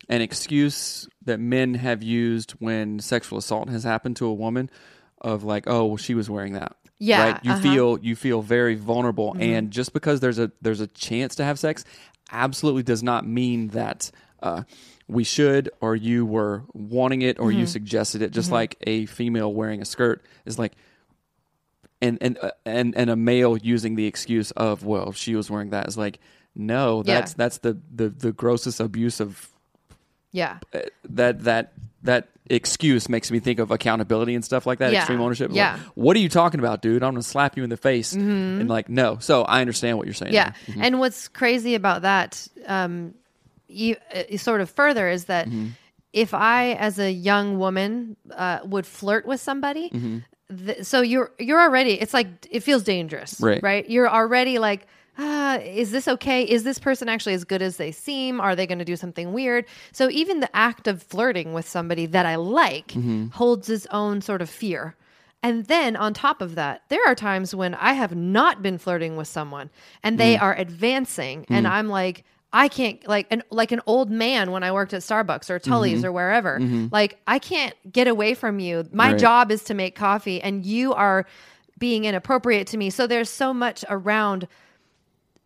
an 0.08 0.20
excuse 0.20 1.08
that 1.24 1.38
men 1.40 1.74
have 1.74 2.02
used 2.02 2.52
when 2.52 2.98
sexual 3.00 3.38
assault 3.38 3.68
has 3.68 3.84
happened 3.84 4.16
to 4.16 4.26
a 4.26 4.32
woman, 4.32 4.70
of 5.20 5.44
like, 5.44 5.64
oh, 5.66 5.87
well, 5.87 5.96
she 5.96 6.14
was 6.14 6.30
wearing 6.30 6.54
that. 6.54 6.76
Yeah, 6.98 7.32
right. 7.32 7.44
You 7.44 7.52
uh-huh. 7.52 7.62
feel 7.62 7.98
you 8.00 8.16
feel 8.16 8.42
very 8.42 8.74
vulnerable, 8.74 9.37
and 9.38 9.70
just 9.70 9.92
because 9.92 10.18
there's 10.18 10.38
a 10.38 10.50
there's 10.61 10.80
a 10.80 10.88
chance 10.88 11.37
to 11.37 11.44
have 11.44 11.58
sex, 11.58 11.84
absolutely 12.30 12.82
does 12.82 13.04
not 13.04 13.26
mean 13.26 13.68
that 13.68 14.11
uh, 14.42 14.64
we 15.06 15.22
should 15.22 15.70
or 15.80 15.94
you 15.94 16.26
were 16.26 16.64
wanting 16.72 17.22
it 17.22 17.38
or 17.38 17.52
you 17.52 17.66
suggested 17.66 18.22
it. 18.22 18.32
Just 18.32 18.50
like 18.50 18.76
a 18.84 19.06
female 19.06 19.52
wearing 19.52 19.80
a 19.80 19.84
skirt 19.84 20.24
is 20.44 20.58
like, 20.58 20.72
and 22.00 22.18
and 22.20 22.38
uh, 22.42 22.50
and 22.64 22.94
and 22.96 23.11
a 23.11 23.16
male 23.16 23.56
using 23.58 23.96
the 23.96 24.06
excuse 24.06 24.50
of 24.52 24.84
well 24.84 25.12
she 25.12 25.34
was 25.34 25.50
wearing 25.50 25.70
that 25.70 25.88
is 25.88 25.96
like 25.98 26.18
no 26.54 27.02
Yeah. 27.06 27.14
that's 27.20 27.34
that's 27.34 27.58
the 27.58 27.78
the 27.94 28.08
the 28.08 28.32
grossest 28.32 28.80
abuse 28.80 29.20
of 29.20 29.48
Yeah. 30.32 30.58
uh, 30.74 30.80
that 31.11 31.44
that 31.44 31.72
that 32.02 32.28
excuse 32.50 33.08
makes 33.11 33.30
me 33.30 33.40
think 33.40 33.58
of 33.58 33.70
accountability 33.70 34.34
and 34.34 34.44
stuff 34.44 34.66
like 34.66 34.78
that 34.78 34.92
Yeah. 34.92 35.00
extreme 35.00 35.20
ownership 35.20 35.50
Yeah. 35.52 35.76
Mm-hmm. 35.76 35.88
what 36.00 36.16
are 36.16 36.20
you 36.20 36.28
talking 36.28 36.61
about 36.61 36.80
dude 36.82 37.02
i'm 37.02 37.12
gonna 37.12 37.22
slap 37.22 37.56
you 37.56 37.64
in 37.64 37.70
the 37.70 37.76
face 37.76 38.12
and 38.14 38.68
like 38.68 38.88
no 38.88 39.18
so 39.20 39.42
i 39.42 39.61
understand 39.61 39.98
what 39.98 40.06
you're 40.06 40.14
saying 40.14 40.32
Yeah. 40.32 40.52
there. 40.66 40.76
And 40.84 40.98
what's 41.00 41.28
crazy 41.28 41.74
about 41.74 42.02
that, 42.02 42.46
um, 42.66 43.14
you, 43.68 43.96
uh, 44.14 44.37
sort 44.38 44.61
of 44.62 44.70
further, 44.70 45.08
is 45.11 45.24
that 45.26 45.46
Mm-hmm. 45.48 45.66
if 46.14 46.32
I, 46.32 46.72
as 46.72 46.98
a 46.98 47.12
young 47.12 47.58
woman, 47.58 48.16
uh, 48.34 48.61
would 48.64 48.87
flirt 48.87 49.26
with 49.26 49.40
somebody, 49.40 49.90
Mm-hmm. 49.90 50.18
Th- 50.66 50.84
so 50.84 51.00
you're 51.00 51.30
you're 51.38 51.61
already. 51.61 52.00
It's 52.00 52.14
like 52.14 52.28
it 52.50 52.61
feels 52.61 52.82
dangerous, 52.82 53.40
Right. 53.40 53.62
Right. 53.62 53.88
You're 53.88 54.08
already 54.08 54.58
like. 54.58 54.87
Ah, 55.20 55.56
is 55.56 55.90
this 55.90 56.06
okay? 56.06 56.44
Is 56.44 56.62
this 56.62 56.78
person 56.78 57.08
actually 57.08 57.34
as 57.34 57.42
good 57.42 57.61
as 57.61 57.76
they 57.76 57.90
seem? 57.90 58.40
Are 58.40 58.54
they 58.54 58.68
going 58.68 58.78
to 58.78 58.84
do 58.84 58.94
something 58.94 59.32
weird? 59.32 59.64
So 59.90 60.08
even 60.11 60.38
the 60.38 60.56
act 60.56 60.87
of 60.87 61.02
flirting 61.02 61.52
with 61.52 61.68
somebody 61.68 62.06
that 62.06 62.24
I 62.24 62.37
like 62.37 62.88
Mm-hmm. 62.92 63.26
holds 63.30 63.68
its 63.68 63.84
own 63.90 64.20
sort 64.20 64.42
of 64.42 64.48
fear. 64.48 64.94
And 65.42 65.66
then 65.66 65.96
on 65.96 66.14
top 66.14 66.40
of 66.40 66.54
that, 66.54 66.82
there 66.88 67.00
are 67.04 67.16
times 67.16 67.52
when 67.52 67.74
I 67.74 67.94
have 67.94 68.14
not 68.14 68.62
been 68.62 68.78
flirting 68.78 69.16
with 69.16 69.26
someone 69.26 69.70
and 70.04 70.18
they 70.20 70.37
Mm. 70.37 70.42
are 70.42 70.54
advancing 70.56 71.46
and 71.48 71.66
I'm 71.66 71.88
like 71.88 72.24
I 72.52 72.68
can't 72.68 73.06
like 73.06 73.26
an 73.30 73.42
like 73.50 73.72
an 73.72 73.80
old 73.87 74.11
man 74.11 74.52
when 74.52 74.62
I 74.62 74.72
worked 74.72 74.94
at 74.94 75.02
Starbucks 75.02 75.50
or 75.50 75.58
Tully's 75.58 76.02
or 76.04 76.12
wherever. 76.12 76.58
Like 76.90 77.18
I 77.26 77.38
can't 77.38 77.74
get 77.92 78.08
away 78.08 78.32
from 78.34 78.58
you. 78.58 78.88
My 78.92 79.04
Mm-hmm. 79.04 79.12
Right. 79.12 79.20
job 79.20 79.50
is 79.50 79.64
to 79.64 79.74
make 79.74 79.94
coffee 79.94 80.40
and 80.40 80.64
you 80.64 80.94
are 80.94 81.26
being 81.78 82.06
inappropriate 82.06 82.66
to 82.68 82.76
me. 82.78 82.90
So 82.90 83.06
there's 83.06 83.28
so 83.30 83.52
much 83.52 83.84
around 83.90 84.48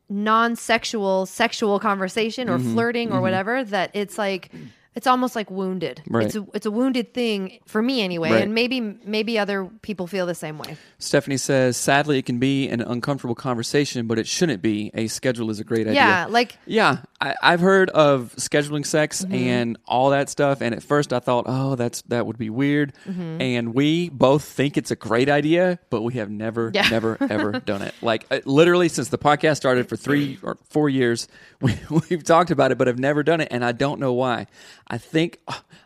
non-sexual 0.09 1.27
sexual 1.27 1.79
conversation 1.81 2.49
or 2.49 2.59
Mm-hmm. 2.59 2.73
flirting 2.75 3.13
or 3.13 3.21
whatever 3.21 3.65
that 3.65 3.91
it's 3.95 4.19
like 4.19 4.51
it's 4.95 5.07
almost 5.07 5.35
like 5.35 5.51
wounded. 5.51 6.03
Right. 6.07 6.27
It's 6.27 6.35
a, 6.37 6.47
it's 6.55 6.67
a 6.67 6.71
wounded 6.71 7.15
thing 7.15 7.59
for 7.67 7.81
me 7.81 8.03
anyway, 8.03 8.31
Right. 8.33 8.43
and 8.43 8.55
maybe 8.55 8.81
maybe 8.81 9.39
other 9.39 9.67
people 9.83 10.07
feel 10.07 10.27
the 10.27 10.35
same 10.35 10.59
way. 10.59 10.77
stephanie 10.99 11.37
says 11.39 11.77
sadly 11.77 12.19
it 12.19 12.27
can 12.27 12.39
be 12.39 12.69
an 12.69 12.81
uncomfortable 12.81 13.35
conversation 13.35 14.07
but 14.07 14.19
it 14.19 14.27
shouldn't 14.27 14.63
be 14.63 14.91
a 14.95 15.07
schedule 15.09 15.51
is 15.51 15.59
a 15.61 15.65
great 15.65 15.87
idea 15.87 15.95
Yeah, 15.95 16.27
like 16.29 16.57
Yeah, 16.67 16.99
I, 17.21 17.35
I've 17.43 17.61
heard 17.61 17.91
of 17.91 18.35
scheduling 18.37 18.85
sex 18.87 19.23
Mm-hmm. 19.23 19.35
and 19.35 19.79
all 19.87 20.11
that 20.11 20.29
stuff, 20.29 20.61
and 20.61 20.75
at 20.75 20.83
first 20.83 21.13
I 21.13 21.19
thought, 21.21 21.45
oh, 21.49 21.75
that's 21.77 22.03
that 22.03 22.27
would 22.27 22.39
be 22.39 22.51
weird. 22.51 22.93
Mm-hmm. 23.09 23.41
And 23.41 23.75
we 23.75 24.09
both 24.11 24.45
think 24.45 24.77
it's 24.77 24.91
a 24.91 24.97
great 24.97 25.29
idea, 25.29 25.79
but 25.91 26.03
we 26.03 26.15
have 26.15 26.31
never, 26.31 26.71
Yeah. 26.75 26.89
never, 26.89 27.17
ever 27.21 27.53
done 27.65 27.83
it. 27.83 27.95
Like 28.03 28.27
uh, 28.31 28.41
literally 28.45 28.89
since 28.89 29.09
the 29.09 29.19
podcast 29.19 29.57
started 29.57 29.89
for 29.89 29.97
three 29.97 30.39
or 30.43 30.57
four 30.71 30.89
years, 30.89 31.29
we, 31.61 31.79
we've 32.11 32.25
talked 32.25 32.51
about 32.51 32.73
it, 32.73 32.79
but 32.79 32.87
have 32.89 32.99
never 32.99 33.23
done 33.23 33.41
it, 33.41 33.49
and 33.51 33.65
I 33.65 33.73
don't 33.73 34.01
know 34.01 34.13
why. 34.13 34.47
I 34.93 34.99
think, 34.99 35.41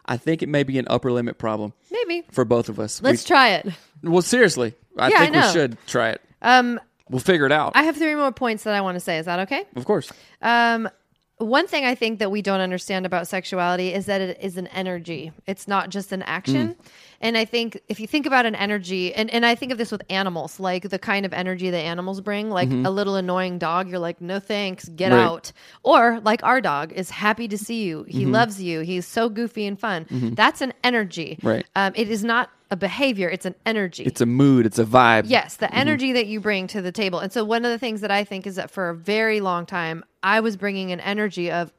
I 0.04 0.16
think 0.18 0.42
it 0.42 0.48
may 0.48 0.64
be 0.64 0.78
an 0.78 0.86
upper 0.90 1.10
limit 1.12 1.38
problem 1.38 1.72
maybe 1.90 2.24
for 2.32 2.44
both 2.44 2.68
of 2.68 2.78
us. 2.78 3.00
let's 3.02 3.24
try 3.24 3.50
it. 3.50 3.68
Well, 4.02 4.20
seriously, 4.20 4.74
I 4.98 5.08
Yeah, 5.08 5.16
I 5.16 5.30
think 5.30 5.36
we 5.36 5.52
should 5.52 5.78
try 5.86 6.10
it. 6.10 6.20
Um, 6.42 6.78
We'll 7.08 7.20
figure 7.20 7.46
it 7.46 7.52
out. 7.52 7.72
I 7.76 7.84
have 7.84 7.96
three 7.96 8.16
more 8.16 8.32
points 8.32 8.64
that 8.64 8.74
I 8.74 8.80
want 8.80 8.96
to 8.96 9.00
say. 9.00 9.18
Is 9.18 9.26
that 9.26 9.38
okay? 9.40 9.64
of 9.76 9.84
course. 9.84 10.12
Um, 10.42 10.88
one 11.38 11.68
thing 11.68 11.84
I 11.84 11.94
think 11.94 12.18
that 12.18 12.30
we 12.30 12.42
don't 12.42 12.60
understand 12.60 13.06
about 13.06 13.28
sexuality 13.28 13.94
is 13.94 14.06
that 14.06 14.20
it 14.20 14.38
is 14.40 14.56
an 14.56 14.66
energy. 14.68 15.30
It's 15.46 15.68
not 15.68 15.90
just 15.90 16.10
an 16.10 16.22
action. 16.22 16.74
And 17.20 17.36
I 17.36 17.44
think 17.44 17.80
if 17.88 18.00
you 18.00 18.06
think 18.06 18.26
about 18.26 18.46
an 18.46 18.54
energy, 18.54 19.14
and, 19.14 19.30
and 19.30 19.44
I 19.46 19.54
think 19.54 19.72
of 19.72 19.78
this 19.78 19.90
with 19.90 20.02
animals, 20.10 20.60
like 20.60 20.88
the 20.88 20.98
kind 20.98 21.24
of 21.26 21.32
energy 21.32 21.70
that 21.70 21.78
animals 21.78 22.20
bring, 22.20 22.50
like 22.50 22.68
mm-hmm. 22.68 22.86
a 22.86 22.90
little 22.90 23.16
annoying 23.16 23.58
dog, 23.58 23.88
you're 23.88 23.98
like, 23.98 24.20
no 24.20 24.38
thanks, 24.38 24.88
get 24.88 25.12
Right. 25.12 25.22
out. 25.22 25.52
Or 25.82 26.20
like 26.20 26.42
our 26.42 26.60
dog 26.60 26.92
is 26.92 27.10
happy 27.10 27.48
to 27.48 27.58
see 27.58 27.84
you. 27.84 28.04
He 28.04 28.22
mm-hmm. 28.22 28.32
loves 28.32 28.62
you. 28.62 28.80
He's 28.80 29.06
so 29.06 29.28
goofy 29.28 29.66
and 29.66 29.78
fun. 29.78 30.04
Mm-hmm. 30.06 30.34
That's 30.34 30.60
an 30.60 30.72
energy. 30.84 31.38
Right. 31.42 31.66
Um, 31.74 31.92
it 31.96 32.10
is 32.10 32.24
not 32.24 32.50
a 32.70 32.76
behavior, 32.76 33.28
it's 33.28 33.46
an 33.46 33.54
energy. 33.64 34.02
It's 34.02 34.20
a 34.20 34.26
mood. 34.26 34.66
It's 34.66 34.78
a 34.78 34.84
vibe. 34.84 35.24
Yes, 35.28 35.56
the 35.56 35.72
energy 35.72 36.12
that 36.12 36.26
you 36.26 36.40
bring 36.40 36.66
to 36.68 36.82
the 36.82 36.90
table. 36.90 37.20
And 37.20 37.32
so 37.32 37.44
one 37.44 37.64
of 37.64 37.70
the 37.70 37.78
things 37.78 38.00
that 38.00 38.10
I 38.10 38.24
think 38.24 38.46
is 38.46 38.56
that 38.56 38.70
for 38.70 38.88
a 38.88 38.94
very 38.94 39.40
long 39.40 39.66
time, 39.66 40.04
I 40.22 40.40
was 40.40 40.56
bringing 40.56 40.90
an 40.90 41.00
energy 41.00 41.50
of 41.50 41.72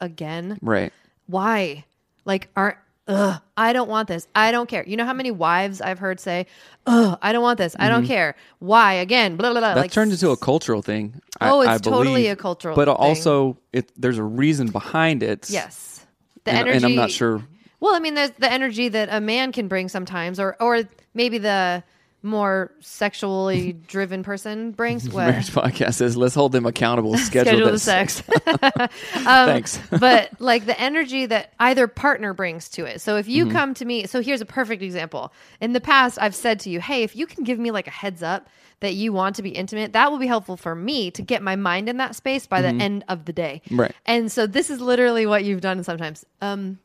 again. 0.00 0.58
Right. 0.60 0.92
Why? 1.26 1.84
Like, 2.24 2.48
aren't 2.56 2.78
ugh, 3.08 3.40
I 3.56 3.72
don't 3.72 3.88
want 3.88 4.08
this. 4.08 4.26
I 4.34 4.52
don't 4.52 4.68
care. 4.68 4.84
You 4.86 4.96
know 4.96 5.04
how 5.04 5.12
many 5.12 5.30
wives 5.30 5.80
I've 5.80 5.98
heard 5.98 6.20
say, 6.20 6.46
"Ugh, 6.86 7.18
I 7.22 7.32
don't 7.32 7.42
want 7.42 7.58
this. 7.58 7.74
I 7.78 7.88
don't 7.88 8.06
care." 8.06 8.34
Why? 8.60 8.94
Again, 8.94 9.36
blah 9.36 9.50
blah 9.50 9.60
blah. 9.60 9.68
Mm-hmm. 9.70 9.74
That 9.76 9.80
like, 9.82 9.92
turned 9.92 10.12
into 10.12 10.30
a 10.30 10.36
cultural 10.36 10.82
thing. 10.82 11.20
I- 11.40 11.50
Oh, 11.50 11.60
it's 11.62 11.68
I 11.70 11.78
totally 11.78 12.04
believe. 12.22 12.32
a 12.32 12.36
cultural 12.36 12.76
But 12.76 12.86
thing. 12.86 12.96
also, 12.96 13.58
it 13.72 13.90
there's 14.00 14.18
a 14.18 14.22
reason 14.24 14.68
behind 14.68 15.22
it. 15.22 15.50
yes, 15.50 16.04
the 16.44 16.50
and, 16.52 16.60
energy. 16.60 16.76
and 16.76 16.84
I'm 16.86 16.94
not 16.94 17.10
sure. 17.10 17.42
Well, 17.80 17.94
I 17.94 17.98
mean, 17.98 18.14
there's 18.14 18.30
the 18.38 18.50
energy 18.52 18.88
that 18.90 19.08
a 19.10 19.20
man 19.20 19.50
can 19.52 19.66
bring 19.68 19.88
sometimes, 19.88 20.38
or 20.38 20.56
or 20.60 20.82
maybe 21.14 21.38
the 21.38 21.82
more 22.22 22.72
sexually 22.80 23.72
driven 23.88 24.22
person 24.22 24.70
brings. 24.72 25.08
What? 25.08 25.26
Marriage 25.26 25.50
podcast 25.50 25.94
says, 25.94 26.16
let's 26.16 26.34
hold 26.34 26.52
them 26.52 26.66
accountable. 26.66 27.16
Schedule, 27.18 27.52
schedule 27.52 27.70
the 27.72 27.78
sex. 27.78 28.20
Thanks. 29.14 29.78
but 29.90 30.30
like 30.40 30.66
the 30.66 30.78
energy 30.80 31.26
that 31.26 31.52
either 31.58 31.86
partner 31.88 32.32
brings 32.34 32.68
to 32.70 32.84
it. 32.84 33.00
So 33.00 33.16
if 33.16 33.28
you 33.28 33.44
Mm-hmm. 33.46 33.52
come 33.56 33.74
to 33.74 33.84
me, 33.84 34.06
so 34.06 34.20
here's 34.22 34.40
a 34.40 34.46
perfect 34.46 34.82
example. 34.82 35.32
In 35.60 35.72
the 35.72 35.80
past, 35.80 36.18
I've 36.20 36.34
said 36.34 36.60
to 36.60 36.70
you, 36.70 36.80
hey, 36.80 37.02
if 37.02 37.16
you 37.16 37.26
can 37.26 37.42
give 37.44 37.58
me 37.58 37.70
like 37.72 37.86
a 37.88 37.90
heads 37.90 38.22
up 38.22 38.46
that 38.80 38.94
you 38.94 39.12
want 39.12 39.36
to 39.36 39.42
be 39.42 39.50
intimate, 39.50 39.92
that 39.94 40.10
will 40.10 40.18
be 40.18 40.26
helpful 40.26 40.56
for 40.56 40.74
me 40.74 41.10
to 41.12 41.22
get 41.22 41.42
my 41.42 41.56
mind 41.56 41.88
in 41.88 41.96
that 41.96 42.14
space 42.14 42.46
by 42.46 42.62
the 42.62 42.68
end 42.68 43.04
of 43.08 43.24
the 43.24 43.32
day. 43.32 43.62
Mm-hmm. 43.66 43.80
Right. 43.80 43.92
And 44.06 44.30
so 44.30 44.46
this 44.46 44.70
is 44.70 44.80
literally 44.80 45.26
what 45.26 45.44
you've 45.44 45.60
done 45.60 45.82
sometimes. 45.84 46.24
Um, 46.40 46.78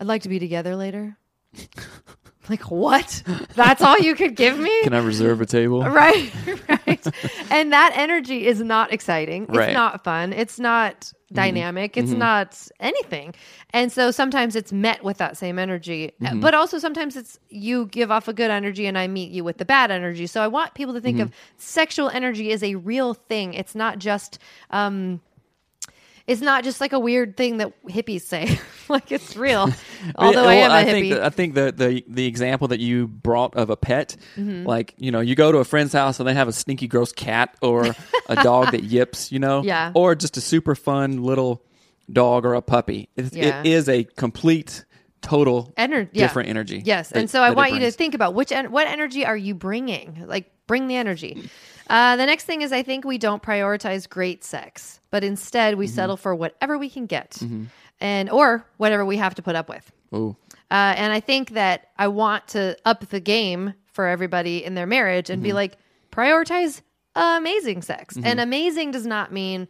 I'd 0.00 0.06
like 0.06 0.22
to 0.22 0.28
be 0.28 0.38
together 0.38 0.74
later. 0.76 1.16
like 2.48 2.70
what? 2.70 3.22
That's 3.54 3.82
all 3.82 3.98
you 3.98 4.14
could 4.14 4.36
give 4.36 4.58
me? 4.58 4.82
Can 4.82 4.94
I 4.94 4.98
reserve 4.98 5.40
a 5.40 5.46
table? 5.46 5.82
right 5.84 6.32
right. 6.68 7.06
And 7.50 7.72
that 7.72 7.92
energy 7.94 8.46
is 8.46 8.60
not 8.60 8.92
exciting. 8.92 9.46
It's 9.48 9.74
not 9.74 10.04
fun. 10.04 10.32
It's 10.32 10.58
not 10.58 11.00
mm-hmm. 11.00 11.34
dynamic. 11.34 11.96
It's 11.96 12.10
mm-hmm. 12.10 12.18
not 12.18 12.68
anything. 12.80 13.34
And 13.70 13.90
so 13.92 14.10
sometimes 14.10 14.56
it's 14.56 14.72
met 14.72 15.04
with 15.04 15.18
that 15.18 15.36
same 15.36 15.58
energy 15.58 16.12
uh, 16.20 16.26
mm-hmm. 16.26 16.40
but 16.40 16.54
also 16.54 16.78
sometimes 16.78 17.16
it's 17.16 17.38
you 17.48 17.86
give 17.86 18.10
off 18.10 18.28
a 18.28 18.32
good 18.32 18.50
energy 18.50 18.86
and 18.86 18.98
i 18.98 19.06
meet 19.06 19.30
you 19.30 19.44
with 19.44 19.58
the 19.58 19.64
bad 19.64 19.90
energy. 19.90 20.26
So 20.26 20.42
i 20.42 20.48
want 20.48 20.74
people 20.74 20.94
to 20.94 21.00
think 21.00 21.20
of 21.20 21.30
sexual 21.56 22.08
energy 22.08 22.52
as 22.52 22.62
a 22.62 22.74
real 22.74 23.14
thing. 23.14 23.54
It's 23.54 23.74
not 23.74 23.98
just 23.98 24.38
um 24.70 25.20
it's 26.26 26.40
not 26.40 26.64
just 26.64 26.80
like 26.80 26.92
a 26.92 26.98
weird 26.98 27.36
thing 27.36 27.56
that 27.58 27.72
hippies 27.86 28.22
say 28.22 28.58
like 28.88 29.10
it's 29.12 29.36
real 29.36 29.68
although 30.16 30.44
i 30.44 30.54
am 30.54 30.70
Well, 30.70 30.80
a 30.82 30.84
think 30.84 31.06
hippie 31.06 31.20
I 31.20 31.30
think 31.30 31.54
the, 31.54 31.72
the 31.72 32.04
the 32.08 32.26
example 32.26 32.68
that 32.68 32.80
you 32.80 33.08
brought 33.08 33.54
of 33.56 33.70
a 33.70 33.76
pet, 33.76 34.16
Mm-hmm. 34.36 34.66
like 34.66 34.94
you 34.98 35.10
know, 35.10 35.20
you 35.20 35.34
go 35.34 35.52
to 35.52 35.58
a 35.58 35.64
friend's 35.64 35.92
house 35.92 36.18
and 36.20 36.28
they 36.28 36.34
have 36.34 36.48
a 36.48 36.52
stinky, 36.52 36.86
gross 36.88 37.12
cat 37.12 37.54
or 37.62 37.86
a 38.28 38.36
dog 38.42 38.72
that 38.72 38.82
yips, 38.94 39.30
you 39.32 39.38
know, 39.38 39.62
Yeah. 39.62 39.92
or 39.94 40.14
just 40.14 40.36
a 40.36 40.40
super 40.40 40.74
fun 40.74 41.22
little 41.22 41.62
dog 42.10 42.44
or 42.44 42.54
a 42.54 42.62
puppy. 42.62 43.08
It, 43.16 43.32
Yeah. 43.34 43.60
it 43.60 43.66
is 43.66 43.88
a 43.88 44.04
complete, 44.04 44.84
total, 45.20 45.72
Ener- 45.78 46.08
yeah. 46.12 46.24
different 46.24 46.48
energy. 46.48 46.82
Yes, 46.84 47.08
that- 47.10 47.18
and 47.18 47.30
so 47.30 47.42
I 47.42 47.50
want 47.50 47.72
you 47.72 47.80
to 47.80 47.90
think 47.90 48.14
about 48.14 48.34
which 48.34 48.52
en- 48.52 48.70
what 48.72 48.86
energy 48.88 49.24
are 49.24 49.36
you 49.36 49.54
bringing? 49.54 50.24
Like, 50.26 50.50
bring 50.66 50.88
the 50.88 50.96
energy. 50.96 51.48
Uh, 51.90 52.16
the 52.16 52.26
next 52.26 52.44
thing 52.44 52.62
is 52.62 52.72
I 52.72 52.82
think 52.82 53.04
we 53.04 53.18
don't 53.18 53.42
prioritize 53.42 54.08
great 54.08 54.44
sex, 54.44 55.00
but 55.10 55.22
instead 55.24 55.72
Mm-hmm. 55.72 55.80
we 55.80 55.86
settle 55.86 56.16
for 56.16 56.34
whatever 56.34 56.78
we 56.78 56.88
can 56.90 57.06
get, 57.06 57.38
and 58.00 58.30
or 58.30 58.66
whatever 58.78 59.04
we 59.04 59.16
have 59.18 59.34
to 59.36 59.42
put 59.42 59.54
up 59.56 59.68
with. 59.68 59.90
Ooh. 60.14 60.36
Uh, 60.70 60.94
and 60.96 61.12
I 61.12 61.20
think 61.20 61.50
that 61.50 61.88
I 61.98 62.08
want 62.08 62.48
to 62.48 62.76
up 62.84 63.06
the 63.08 63.20
game 63.20 63.74
for 63.92 64.06
everybody 64.06 64.64
in 64.64 64.74
their 64.74 64.86
marriage 64.86 65.28
and 65.30 65.38
Mm-hmm. 65.40 65.48
be 65.48 65.52
like, 65.52 65.76
prioritize 66.10 66.80
amazing 67.14 67.82
sex. 67.82 68.16
And 68.22 68.40
amazing 68.40 68.90
does 68.92 69.04
not 69.06 69.32
mean 69.32 69.68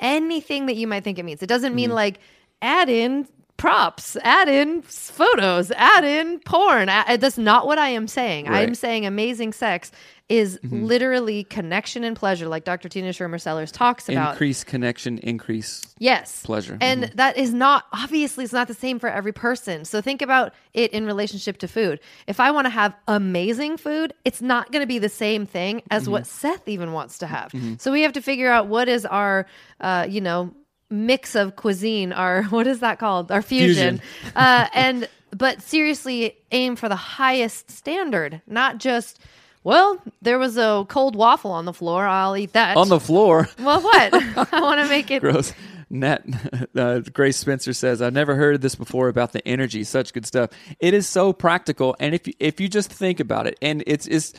anything 0.00 0.66
that 0.66 0.76
you 0.76 0.86
might 0.86 1.04
think 1.04 1.18
it 1.18 1.24
means. 1.24 1.42
It 1.42 1.48
doesn't 1.48 1.74
mean 1.74 1.90
like 1.90 2.18
add 2.62 2.88
in 2.88 3.26
props, 3.56 4.16
add 4.22 4.48
in 4.48 4.82
photos, 4.82 5.70
add 5.72 6.04
in 6.04 6.40
porn. 6.40 6.86
That's 6.86 7.38
not 7.38 7.66
what 7.66 7.78
I 7.78 7.88
am 7.90 8.06
saying. 8.08 8.46
Right. 8.46 8.62
I'm 8.68 8.74
saying 8.74 9.06
amazing 9.06 9.52
sex 9.52 9.90
is 10.30 10.58
literally 10.62 11.44
connection 11.44 12.02
and 12.02 12.16
pleasure, 12.16 12.48
like 12.48 12.64
Dr. 12.64 12.88
Tina 12.88 13.10
Schermer 13.10 13.38
Sellers 13.38 13.70
talks 13.70 14.08
about. 14.08 14.32
Increase 14.32 14.64
connection, 14.64 15.18
increase. 15.18 15.82
Yes. 15.98 16.42
Pleasure. 16.44 16.78
And 16.80 17.04
that 17.14 17.36
is 17.36 17.52
not 17.52 17.84
obviously 17.92 18.44
it's 18.44 18.52
not 18.52 18.66
the 18.66 18.74
same 18.74 18.98
for 18.98 19.10
every 19.10 19.32
person. 19.32 19.84
So 19.84 20.00
think 20.00 20.22
about 20.22 20.54
it 20.72 20.92
in 20.92 21.04
relationship 21.04 21.58
to 21.58 21.68
food. 21.68 22.00
If 22.26 22.40
I 22.40 22.52
want 22.52 22.64
to 22.64 22.70
have 22.70 22.94
amazing 23.06 23.76
food, 23.76 24.14
it's 24.24 24.40
not 24.40 24.72
going 24.72 24.82
to 24.82 24.86
be 24.86 24.98
the 24.98 25.10
same 25.10 25.44
thing 25.44 25.82
as 25.90 26.08
what 26.08 26.26
Seth 26.26 26.68
even 26.68 26.92
wants 26.92 27.18
to 27.18 27.26
have. 27.26 27.52
So 27.78 27.92
we 27.92 28.00
have 28.02 28.14
to 28.14 28.22
figure 28.22 28.50
out 28.50 28.66
what 28.66 28.88
is 28.88 29.04
our 29.04 29.46
uh, 29.80 30.06
you 30.08 30.22
know, 30.22 30.54
mix 30.88 31.34
of 31.34 31.56
cuisine, 31.56 32.12
our 32.14 32.44
what 32.50 32.66
is 32.66 32.80
that 32.80 32.98
called? 32.98 33.30
Our 33.30 33.42
fusion. 33.42 33.98
Fusion. 33.98 34.32
uh 34.36 34.68
and 34.72 35.08
but 35.36 35.60
seriously 35.60 36.36
aim 36.50 36.76
for 36.76 36.88
the 36.88 36.96
highest 36.96 37.70
standard, 37.70 38.40
not 38.46 38.78
just 38.78 39.18
well, 39.64 39.98
there 40.22 40.38
was 40.38 40.56
a 40.56 40.84
cold 40.88 41.16
waffle 41.16 41.50
on 41.50 41.64
the 41.64 41.72
floor. 41.72 42.06
I'll 42.06 42.36
eat 42.36 42.52
that. 42.52 42.76
On 42.76 42.88
the 42.88 43.00
floor. 43.00 43.48
well, 43.58 43.80
what? 43.80 44.14
I 44.52 44.60
want 44.60 44.80
to 44.80 44.88
make 44.88 45.10
it 45.10 45.20
Gross. 45.20 45.52
Nat, 45.90 46.22
uh, 46.76 47.00
Grace 47.00 47.36
Spencer 47.36 47.72
says, 47.72 48.02
"I've 48.02 48.12
never 48.12 48.34
heard 48.34 48.60
this 48.60 48.74
before 48.74 49.08
about 49.08 49.32
the 49.32 49.46
energy. 49.46 49.84
Such 49.84 50.12
good 50.12 50.26
stuff. 50.26 50.50
It 50.80 50.94
is 50.94 51.08
so 51.08 51.32
practical, 51.32 51.96
and 51.98 52.14
if 52.14 52.26
you, 52.26 52.34
if 52.38 52.60
you 52.60 52.68
just 52.68 52.92
think 52.92 53.20
about 53.20 53.46
it, 53.46 53.58
and 53.62 53.82
it's 53.86 54.06
it's 54.06 54.34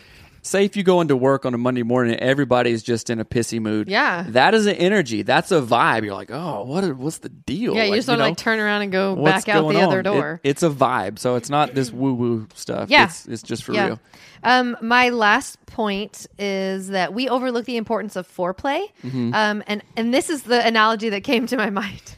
say 0.46 0.64
if 0.66 0.78
you 0.78 0.84
go 0.84 1.02
into 1.02 1.16
work 1.16 1.46
on 1.46 1.54
a 1.54 1.58
Monday 1.58 1.84
morning, 1.84 2.14
and 2.14 2.22
everybody's 2.22 2.84
just 2.84 3.10
in 3.10 3.20
a 3.20 3.26
pissy 3.26 3.60
mood. 3.60 3.90
Yeah. 3.90 4.26
that 4.30 4.54
is 4.54 4.66
an 4.66 4.76
energy. 4.76 5.24
That's 5.24 5.52
a 5.52 5.62
vibe. 5.62 6.04
You're 6.04 6.14
like, 6.14 6.32
oh, 6.32 6.64
what? 6.64 6.86
What's 6.96 7.20
the 7.20 7.30
deal? 7.30 7.76
Yeah, 7.76 7.84
you 7.86 7.92
Like, 7.92 7.98
just 7.98 8.08
want 8.08 8.20
to 8.20 8.26
like 8.26 8.38
turn 8.38 8.60
around 8.60 8.84
and 8.84 8.92
go 8.92 9.16
back 9.16 9.50
out 9.50 9.68
the 9.72 9.80
other 9.80 10.00
on? 10.00 10.00
It- 10.00 10.04
door. 10.04 10.42
it's 10.44 10.64
a 10.64 10.70
vibe. 10.70 11.20
So 11.20 11.36
it's 11.36 11.50
not 11.50 11.74
this 11.74 11.92
woo 11.92 12.14
woo 12.14 12.48
stuff. 12.54 12.90
Yeah. 12.90 13.06
it's, 13.06 13.26
it's 13.28 13.44
just 13.44 13.64
for 13.64 13.74
yeah. 13.74 13.86
real. 13.88 14.00
Um, 14.44 14.78
my 14.82 15.10
last 15.10 15.64
point 15.66 16.28
is 16.38 16.90
that 16.90 17.14
we 17.14 17.28
overlook 17.28 17.66
the 17.66 17.78
importance 17.78 18.16
of 18.16 18.28
foreplay. 18.28 18.86
Mm-hmm. 19.04 19.34
Um, 19.34 19.64
and 19.66 19.82
and 19.98 20.14
this 20.14 20.30
is 20.30 20.44
the 20.44 20.66
analogy 20.66 21.10
that 21.10 21.24
came 21.24 21.48
to 21.48 21.58
my 21.58 21.70
mind 21.72 22.16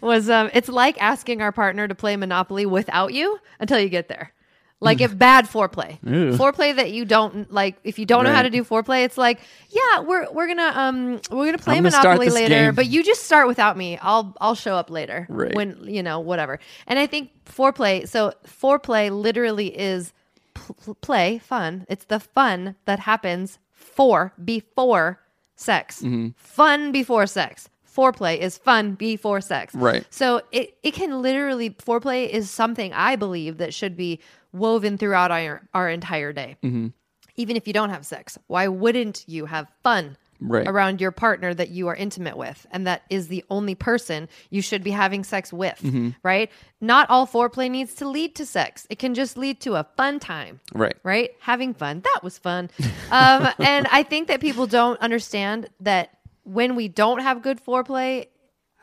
was 0.00 0.30
um, 0.30 0.50
it's 0.54 0.68
like 0.68 1.00
asking 1.02 1.42
our 1.42 1.50
partner 1.50 1.88
to 1.88 1.94
play 1.94 2.16
Monopoly 2.16 2.66
without 2.66 3.12
you 3.12 3.38
until 3.58 3.80
you 3.80 3.88
get 3.88 4.08
there. 4.08 4.32
Like 4.80 5.00
if 5.00 5.16
bad 5.16 5.46
foreplay, 5.46 5.98
Ew. 6.04 6.36
foreplay 6.36 6.76
that 6.76 6.92
you 6.92 7.06
don't 7.06 7.50
like. 7.50 7.76
If 7.84 7.98
you 7.98 8.04
don't 8.04 8.24
know 8.24 8.32
how 8.32 8.42
to 8.42 8.46
Right. 8.46 8.52
do 8.52 8.64
foreplay, 8.64 9.04
it's 9.04 9.16
like, 9.16 9.40
yeah, 9.70 10.00
we're 10.00 10.30
we're 10.30 10.46
gonna 10.46 10.72
um 10.74 11.20
we're 11.30 11.46
gonna 11.46 11.56
play 11.58 11.76
I'm 11.76 11.84
gonna 11.84 11.90
start 11.92 12.04
Monopoly 12.18 12.26
this 12.26 12.34
later, 12.34 12.54
game. 12.66 12.74
but 12.74 12.86
you 12.86 13.02
just 13.02 13.22
start 13.22 13.46
without 13.46 13.78
me. 13.78 13.98
I'll 14.02 14.36
I'll 14.42 14.54
show 14.54 14.76
up 14.76 14.90
later 14.90 15.26
Right. 15.30 15.54
when 15.54 15.78
you 15.84 16.02
know 16.02 16.20
whatever. 16.20 16.58
And 16.86 16.98
I 16.98 17.06
think 17.06 17.30
foreplay. 17.46 18.06
So 18.06 18.32
foreplay 18.46 19.10
literally 19.10 19.68
is 19.68 20.12
pl- 20.52 20.96
play 21.00 21.38
fun. 21.38 21.86
It's 21.88 22.04
the 22.04 22.20
fun 22.20 22.76
that 22.84 22.98
happens 22.98 23.58
for 23.72 24.34
before 24.44 25.20
sex. 25.56 25.98
Mm-hmm. 26.02 26.28
Fun 26.36 26.92
before 26.92 27.26
sex. 27.26 27.70
Foreplay 27.96 28.36
is 28.38 28.58
fun 28.58 28.94
before 28.96 29.40
sex. 29.40 29.72
Right. 29.74 30.04
So 30.10 30.42
it, 30.50 30.76
it 30.82 30.94
can 30.94 31.22
literally 31.22 31.70
foreplay 31.70 32.28
is 32.28 32.50
something 32.50 32.92
I 32.92 33.14
believe 33.16 33.58
that 33.58 33.72
should 33.72 33.96
be 33.96 34.18
woven 34.54 34.96
throughout 34.96 35.30
our 35.30 35.68
our 35.74 35.90
entire 35.90 36.32
day. 36.32 36.56
Mm-hmm. 36.62 36.88
Even 37.36 37.56
if 37.56 37.66
you 37.66 37.72
don't 37.72 37.90
have 37.90 38.06
sex, 38.06 38.38
why 38.46 38.68
wouldn't 38.68 39.24
you 39.26 39.44
have 39.46 39.68
fun 39.82 40.16
Right. 40.40 40.66
around 40.68 41.00
your 41.00 41.12
partner 41.12 41.54
that 41.54 41.70
you 41.70 41.88
are 41.88 41.94
intimate 41.94 42.36
with 42.36 42.66
and 42.70 42.86
that 42.86 43.02
is 43.08 43.28
the 43.28 43.44
only 43.50 43.74
person 43.74 44.28
you 44.50 44.60
should 44.62 44.82
be 44.82 44.90
having 44.90 45.24
sex 45.24 45.52
with, 45.52 45.78
Mm-hmm. 45.82 46.10
right? 46.22 46.50
Not 46.82 47.08
all 47.08 47.26
foreplay 47.26 47.70
needs 47.70 47.94
to 47.94 48.08
lead 48.08 48.34
to 48.34 48.44
sex. 48.44 48.86
It 48.90 48.98
can 48.98 49.14
just 49.14 49.38
lead 49.38 49.60
to 49.60 49.76
a 49.76 49.86
fun 49.96 50.18
time 50.20 50.60
Right. 50.74 50.96
right? 51.02 51.30
Having 51.40 51.74
fun. 51.74 52.00
That 52.02 52.20
was 52.22 52.36
fun. 52.36 52.68
Um, 53.10 53.48
and 53.58 53.86
I 53.90 54.02
think 54.02 54.28
that 54.28 54.40
people 54.40 54.66
don't 54.66 55.00
understand 55.00 55.68
that 55.80 56.10
when 56.42 56.74
we 56.74 56.88
don't 56.88 57.20
have 57.22 57.40
good 57.40 57.64
foreplay, 57.64 58.26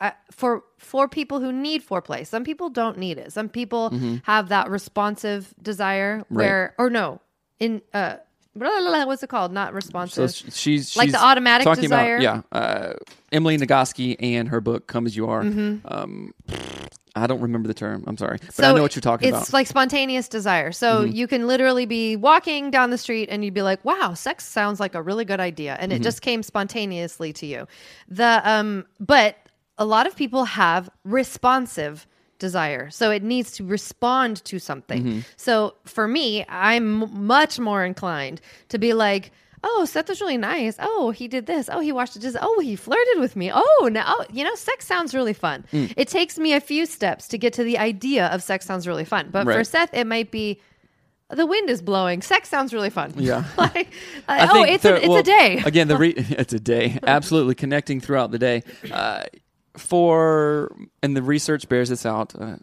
uh, 0.02 0.10
for 0.30 0.62
for 0.78 1.08
people 1.08 1.40
who 1.40 1.52
need 1.52 1.86
foreplay, 1.86 2.26
some 2.26 2.44
people 2.44 2.68
don't 2.68 2.98
need 2.98 3.16
it. 3.18 3.32
Some 3.32 3.48
people 3.48 3.90
have 4.24 4.48
that 4.50 4.68
responsive 4.68 5.54
desire 5.62 6.24
where, 6.28 6.74
or 6.76 6.90
no, 6.90 7.20
in 7.60 7.80
uh, 7.94 8.16
blah, 8.56 8.68
blah, 8.68 8.80
blah, 8.90 9.04
what's 9.06 9.22
it 9.22 9.28
called? 9.30 9.52
Not 9.52 9.72
responsive. 9.72 10.30
sh- 10.32 10.44
she's 10.52 10.96
Like 10.96 11.12
the 11.12 11.22
automatic 11.24 11.64
talking 11.64 11.82
desire? 11.82 12.16
About, 12.16 12.44
yeah, 12.52 12.58
uh, 12.58 12.92
Emily 13.30 13.56
Nagoski 13.56 14.16
and 14.20 14.48
her 14.48 14.60
book 14.60 14.86
"Come 14.88 15.06
as 15.06 15.16
You 15.16 15.28
Are." 15.28 15.42
Mm-hmm. 15.42 15.86
Um, 15.86 16.34
I 17.14 17.26
don't 17.26 17.42
remember 17.42 17.68
the 17.68 17.74
term. 17.74 18.04
I'm 18.06 18.16
sorry, 18.16 18.38
but 18.56 18.64
I 18.64 18.72
know 18.72 18.80
what 18.80 18.96
you're 18.96 19.02
talking 19.02 19.28
it's 19.28 19.36
about. 19.36 19.46
Mm-hmm. 19.46 19.56
like 19.56 19.66
spontaneous 19.66 20.28
desire. 20.28 20.72
So 20.72 21.02
you 21.04 21.26
can 21.26 21.46
literally 21.46 21.84
be 21.84 22.16
walking 22.16 22.70
down 22.70 22.88
the 22.90 22.96
street 22.96 23.28
and 23.30 23.44
you'd 23.44 23.52
be 23.54 23.60
like, 23.62 23.84
"Wow, 23.84 24.14
sex 24.14 24.46
sounds 24.46 24.80
like 24.80 24.94
a 24.94 25.02
really 25.02 25.24
good 25.26 25.38
idea," 25.40 25.76
and 25.78 25.92
Mm-hmm. 25.92 26.00
it 26.00 26.02
just 26.04 26.22
came 26.22 26.42
spontaneously 26.42 27.32
to 27.34 27.46
you. 27.46 27.68
The 28.08 28.40
um, 28.44 28.86
but 28.98 29.36
a 29.82 29.84
lot 29.84 30.06
of 30.06 30.14
people 30.14 30.44
have 30.44 30.88
responsive 31.04 32.06
desire, 32.38 32.88
so 32.90 33.10
it 33.10 33.22
needs 33.22 33.50
to 33.52 33.64
respond 33.64 34.44
to 34.44 34.60
something. 34.60 35.02
Mm-hmm. 35.02 35.20
So 35.36 35.74
for 35.84 36.06
me, 36.06 36.44
I'm 36.48 37.26
much 37.26 37.58
more 37.58 37.84
inclined 37.84 38.40
to 38.68 38.78
be 38.78 38.92
like. 38.94 39.32
Oh, 39.64 39.84
Seth 39.84 40.08
was 40.08 40.20
really 40.20 40.38
nice. 40.38 40.74
Oh, 40.80 41.12
he 41.12 41.28
did 41.28 41.46
this. 41.46 41.70
Oh, 41.72 41.78
he 41.78 41.92
watched 41.92 42.16
it. 42.16 42.18
Just 42.22 42.36
oh, 42.40 42.58
he 42.58 42.74
flirted 42.74 43.20
with 43.20 43.36
me. 43.36 43.52
Oh, 43.54 43.88
now 43.92 44.02
oh, 44.08 44.24
you 44.32 44.42
know, 44.42 44.56
sex 44.56 44.84
sounds 44.84 45.14
really 45.14 45.32
fun. 45.32 45.64
Mm. 45.72 45.94
It 45.96 46.08
takes 46.08 46.36
me 46.36 46.52
a 46.52 46.60
few 46.60 46.84
steps 46.84 47.28
to 47.28 47.38
get 47.38 47.52
to 47.52 47.62
the 47.62 47.78
idea 47.78 48.26
of 48.26 48.42
sex 48.42 48.66
sounds 48.66 48.88
really 48.88 49.04
fun. 49.04 49.28
But 49.30 49.44
for 49.44 49.62
Seth, 49.62 49.94
it 49.94 50.08
might 50.08 50.32
be 50.32 50.60
the 51.32 51.46
wind 51.46 51.70
is 51.70 51.82
blowing. 51.82 52.22
Sex 52.22 52.48
sounds 52.48 52.74
really 52.74 52.90
fun. 52.90 53.12
Yeah. 53.16 53.44
like, 53.58 53.88
uh, 54.28 54.48
oh, 54.52 54.62
it's 54.64 54.82
the- 54.82 54.94
a 54.94 54.96
it's 54.96 55.08
well, 55.08 55.18
a 55.18 55.22
day. 55.22 55.62
again, 55.64 55.88
the 55.88 55.96
re- 56.04 56.14
it's 56.16 56.52
a 56.52 56.60
day. 56.60 56.98
Absolutely 57.02 57.54
connecting 57.54 58.00
throughout 58.00 58.30
the 58.30 58.38
day. 58.38 58.62
Uh, 58.90 59.24
for 59.76 60.74
and 61.02 61.16
the 61.16 61.22
research 61.22 61.68
bears 61.68 61.88
this 61.88 62.04
out. 62.06 62.34
Uh, 62.34 62.56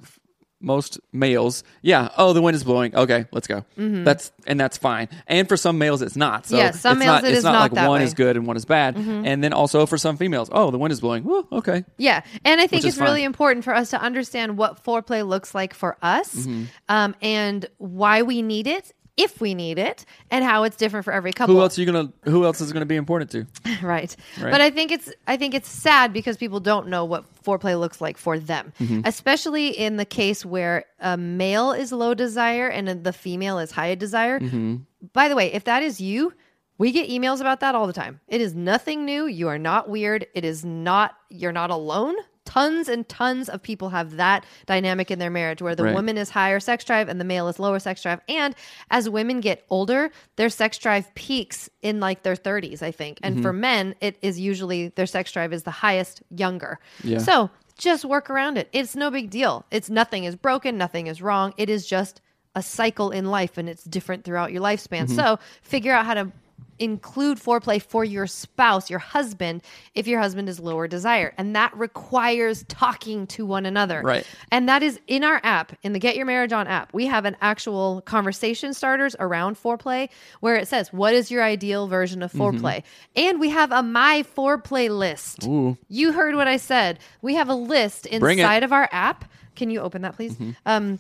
most 0.62 1.00
males, 1.14 1.64
yeah, 1.82 2.10
oh, 2.18 2.34
the 2.34 2.42
wind 2.42 2.54
is 2.54 2.66
blowing. 2.66 2.94
Okay, 2.94 3.26
let's 3.32 3.48
go. 3.48 3.64
That's 3.78 4.34
and 4.46 4.60
that's 4.60 4.78
fine. 4.78 5.08
And 5.26 5.48
for 5.48 5.56
some 5.56 5.78
males, 5.78 6.02
it's 6.02 6.18
not. 6.18 6.48
So 6.48 6.56
Mm-hmm. 6.58 6.66
Yes, 6.66 6.82
some 6.82 6.98
it's 6.98 7.06
males 7.06 7.22
not, 7.22 7.24
it 7.24 7.30
it's 7.30 7.38
is 7.38 7.44
not, 7.46 7.52
not 7.54 7.62
like 7.62 7.72
one 7.72 7.92
way. 7.92 7.98
Mm-hmm. 8.00 8.06
is 8.08 8.14
good 8.14 8.36
and 8.36 8.46
one 8.46 8.58
is 8.58 8.66
bad. 8.66 8.98
And 8.98 9.42
then 9.42 9.54
also 9.54 9.86
for 9.86 9.98
some 9.98 10.18
females, 10.18 10.50
oh, 10.52 10.70
the 10.70 10.78
wind 10.78 10.92
is 10.92 11.00
blowing. 11.00 11.26
Okay. 11.50 11.86
Yeah. 11.98 12.24
And 12.44 12.60
I 12.60 12.68
think 12.68 12.84
Which 12.84 12.90
it's 12.90 12.98
really 12.98 13.24
important 13.24 13.64
for 13.64 13.74
us 13.74 13.92
to 13.92 14.02
understand 14.02 14.58
what 14.58 14.84
foreplay 14.84 15.26
looks 15.26 15.56
like 15.56 15.74
for 15.74 15.96
us 16.02 16.36
Mm-hmm. 16.36 16.64
um, 16.90 17.16
and 17.22 17.66
why 17.78 18.24
we 18.24 18.42
need 18.42 18.68
it, 18.68 18.92
if 19.20 19.40
we 19.42 19.54
need 19.54 19.78
it, 19.78 20.06
and 20.32 20.44
how 20.44 20.64
it's 20.64 20.76
different 20.78 21.04
for 21.04 21.14
every 21.14 21.34
couple. 21.34 21.54
Who 21.56 21.62
else 21.62 21.78
are 21.78 21.82
you 21.82 21.86
gonna? 21.92 22.12
Who 22.24 22.46
else 22.46 22.62
is 22.62 22.72
gonna 22.74 22.86
be 22.86 22.96
important 22.96 23.30
to? 23.32 23.46
right. 23.86 24.16
Right. 24.42 24.52
But 24.52 24.62
I 24.62 24.70
think 24.72 24.92
it's 24.92 25.12
I 25.28 25.38
think 25.38 25.54
it's 25.54 25.70
sad 25.70 26.14
because 26.14 26.38
people 26.38 26.60
don't 26.60 26.88
know 26.88 27.06
what 27.06 27.26
foreplay 27.44 27.80
looks 27.80 28.00
like 28.02 28.18
for 28.18 28.40
them, 28.40 28.74
Mm-hmm. 28.80 29.02
especially 29.06 29.68
in 29.70 29.98
the 29.98 30.06
case 30.06 30.46
where 30.46 30.86
a 31.00 31.18
male 31.18 31.72
is 31.72 31.92
low 31.92 32.14
desire 32.14 32.68
and 32.68 33.04
the 33.04 33.14
female 33.14 33.60
is 33.60 33.72
high 33.72 33.94
desire. 33.96 34.40
Mm-hmm. 34.40 34.78
By 35.14 35.28
the 35.28 35.36
way, 35.36 35.52
if 35.54 35.66
that 35.66 35.84
is 35.84 36.00
you, 36.02 36.34
we 36.78 36.92
get 36.92 37.10
emails 37.10 37.42
about 37.42 37.60
that 37.60 37.76
all 37.76 37.88
the 37.88 37.94
time. 37.94 38.22
It 38.28 38.40
is 38.42 38.56
nothing 38.56 39.04
new. 39.06 39.26
You 39.26 39.48
are 39.50 39.58
not 39.60 39.90
weird. 39.90 40.28
It 40.34 40.46
is 40.46 40.64
not 40.64 41.16
you're 41.30 41.52
not 41.52 41.70
alone. 41.72 42.16
Tons 42.50 42.90
and 42.90 43.08
tons 43.08 43.48
of 43.48 43.62
people 43.62 43.90
have 43.90 44.18
that 44.18 44.44
dynamic 44.66 45.12
in 45.12 45.20
their 45.20 45.30
marriage 45.30 45.62
where 45.62 45.76
the 45.76 45.84
Right. 45.84 45.94
woman 45.94 46.18
is 46.18 46.32
higher 46.32 46.60
sex 46.60 46.84
drive 46.84 47.08
and 47.08 47.22
the 47.22 47.24
male 47.24 47.48
is 47.48 47.60
lower 47.60 47.78
sex 47.78 48.02
drive. 48.02 48.22
And 48.28 48.56
as 48.90 49.08
women 49.08 49.40
get 49.40 49.64
older, 49.70 50.10
their 50.36 50.50
sex 50.50 50.80
drive 50.80 51.14
peaks 51.14 51.70
in 51.84 52.00
like 52.00 52.24
their 52.24 52.36
30s, 52.36 52.82
I 52.82 52.90
think. 52.90 53.20
And 53.22 53.44
for 53.44 53.54
men, 53.54 53.94
it 54.02 54.18
is 54.24 54.40
usually 54.40 54.88
their 54.88 55.06
sex 55.06 55.32
drive 55.32 55.54
is 55.54 55.62
the 55.62 55.70
highest 55.70 56.24
younger. 56.32 56.80
Yeah. 57.04 57.20
So 57.20 57.52
just 57.78 58.04
work 58.04 58.32
around 58.32 58.58
it. 58.58 58.68
It's 58.74 58.96
no 58.96 59.12
big 59.12 59.30
deal. 59.30 59.64
It's 59.70 59.92
nothing 59.92 60.24
is 60.24 60.36
broken, 60.36 60.76
nothing 60.76 61.06
is 61.06 61.22
wrong. 61.22 61.54
It 61.56 61.70
is 61.70 61.86
just 61.86 62.20
a 62.56 62.64
cycle 62.64 63.12
in 63.12 63.26
life 63.26 63.60
and 63.60 63.70
it's 63.70 63.84
different 63.84 64.24
throughout 64.24 64.52
your 64.52 64.64
lifespan. 64.64 65.04
Mm-hmm. 65.04 65.16
So 65.16 65.38
figure 65.62 65.94
out 65.94 66.08
how 66.08 66.16
to 66.16 66.32
include 66.80 67.38
foreplay 67.38 67.82
for 67.82 68.04
your 68.04 68.28
spouse, 68.28 68.90
your 68.90 69.00
husband, 69.00 69.62
if 69.94 70.08
your 70.08 70.20
husband 70.20 70.50
is 70.50 70.60
lower 70.60 70.88
desire. 70.88 71.34
And 71.38 71.56
that 71.56 71.76
requires 71.78 72.64
talking 72.68 73.28
to 73.28 73.46
one 73.46 73.66
another. 73.66 74.02
Right. 74.02 74.26
And 74.52 74.68
that 74.70 74.82
is 74.82 75.00
in 75.08 75.24
our 75.24 75.40
app, 75.44 75.78
in 75.84 75.94
the 75.94 76.00
Get 76.00 76.16
Your 76.16 76.26
Marriage 76.26 76.54
On 76.54 76.68
app. 76.68 76.94
We 76.94 77.06
have 77.08 77.26
an 77.26 77.36
actual 77.42 78.02
conversation 78.02 78.74
starters 78.74 79.16
around 79.20 79.58
foreplay 79.58 80.10
where 80.40 80.56
it 80.56 80.68
says, 80.68 80.92
What 80.92 81.14
is 81.14 81.30
your 81.30 81.44
ideal 81.44 81.88
version 81.88 82.24
of 82.24 82.32
foreplay? 82.32 82.84
And 83.16 83.40
we 83.40 83.50
have 83.50 83.72
a 83.72 83.84
My 83.84 84.24
Foreplay 84.36 84.90
list. 84.90 85.46
Ooh. 85.46 85.78
You 85.88 86.12
heard 86.12 86.36
what 86.36 86.48
I 86.48 86.58
said. 86.58 87.00
We 87.22 87.36
have 87.36 87.50
a 87.50 87.56
list 87.56 88.06
inside 88.06 88.64
of 88.64 88.72
our 88.72 88.90
app. 88.92 89.26
Can 89.56 89.70
you 89.70 89.82
open 89.82 90.04
that, 90.04 90.16
please? 90.16 90.38
Um, 90.66 91.00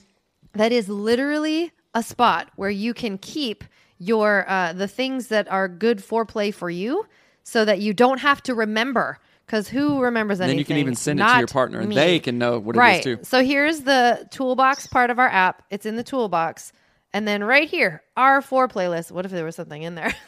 that 0.53 0.71
is 0.71 0.89
literally 0.89 1.71
a 1.93 2.03
spot 2.03 2.49
where 2.55 2.69
you 2.69 2.93
can 2.93 3.17
keep 3.17 3.63
your 3.99 4.49
uh, 4.49 4.73
the 4.73 4.87
things 4.87 5.27
that 5.27 5.49
are 5.51 5.67
good 5.67 5.99
foreplay 5.99 6.53
for 6.53 6.69
you, 6.69 7.05
so 7.43 7.65
that 7.65 7.79
you 7.79 7.93
don't 7.93 8.19
have 8.19 8.41
to 8.43 8.55
remember. 8.55 9.19
Because 9.45 9.67
who 9.67 10.01
remembers 10.01 10.39
anything? 10.39 10.57
Then 10.57 10.59
you 10.59 10.65
can 10.65 10.77
even 10.77 10.95
send 10.95 11.19
it 11.19 11.27
to 11.27 11.37
your 11.39 11.47
partner, 11.47 11.79
and 11.79 11.89
me. 11.89 11.95
they 11.95 12.19
can 12.19 12.37
know 12.37 12.59
what 12.59 12.75
right. 12.75 13.05
it 13.05 13.09
is 13.09 13.17
too. 13.17 13.23
So 13.23 13.43
here's 13.43 13.81
the 13.81 14.27
toolbox 14.31 14.87
part 14.87 15.09
of 15.09 15.19
our 15.19 15.27
app. 15.27 15.63
It's 15.69 15.85
in 15.85 15.95
the 15.95 16.03
toolbox. 16.03 16.71
And 17.11 17.27
then 17.27 17.43
right 17.43 17.67
here, 17.67 18.03
our 18.15 18.39
Foreplay 18.41 18.87
list. 18.87 19.11
What 19.11 19.25
if 19.25 19.31
there 19.31 19.43
was 19.43 19.55
something 19.55 19.81
in 19.81 19.95
there? 19.95 20.13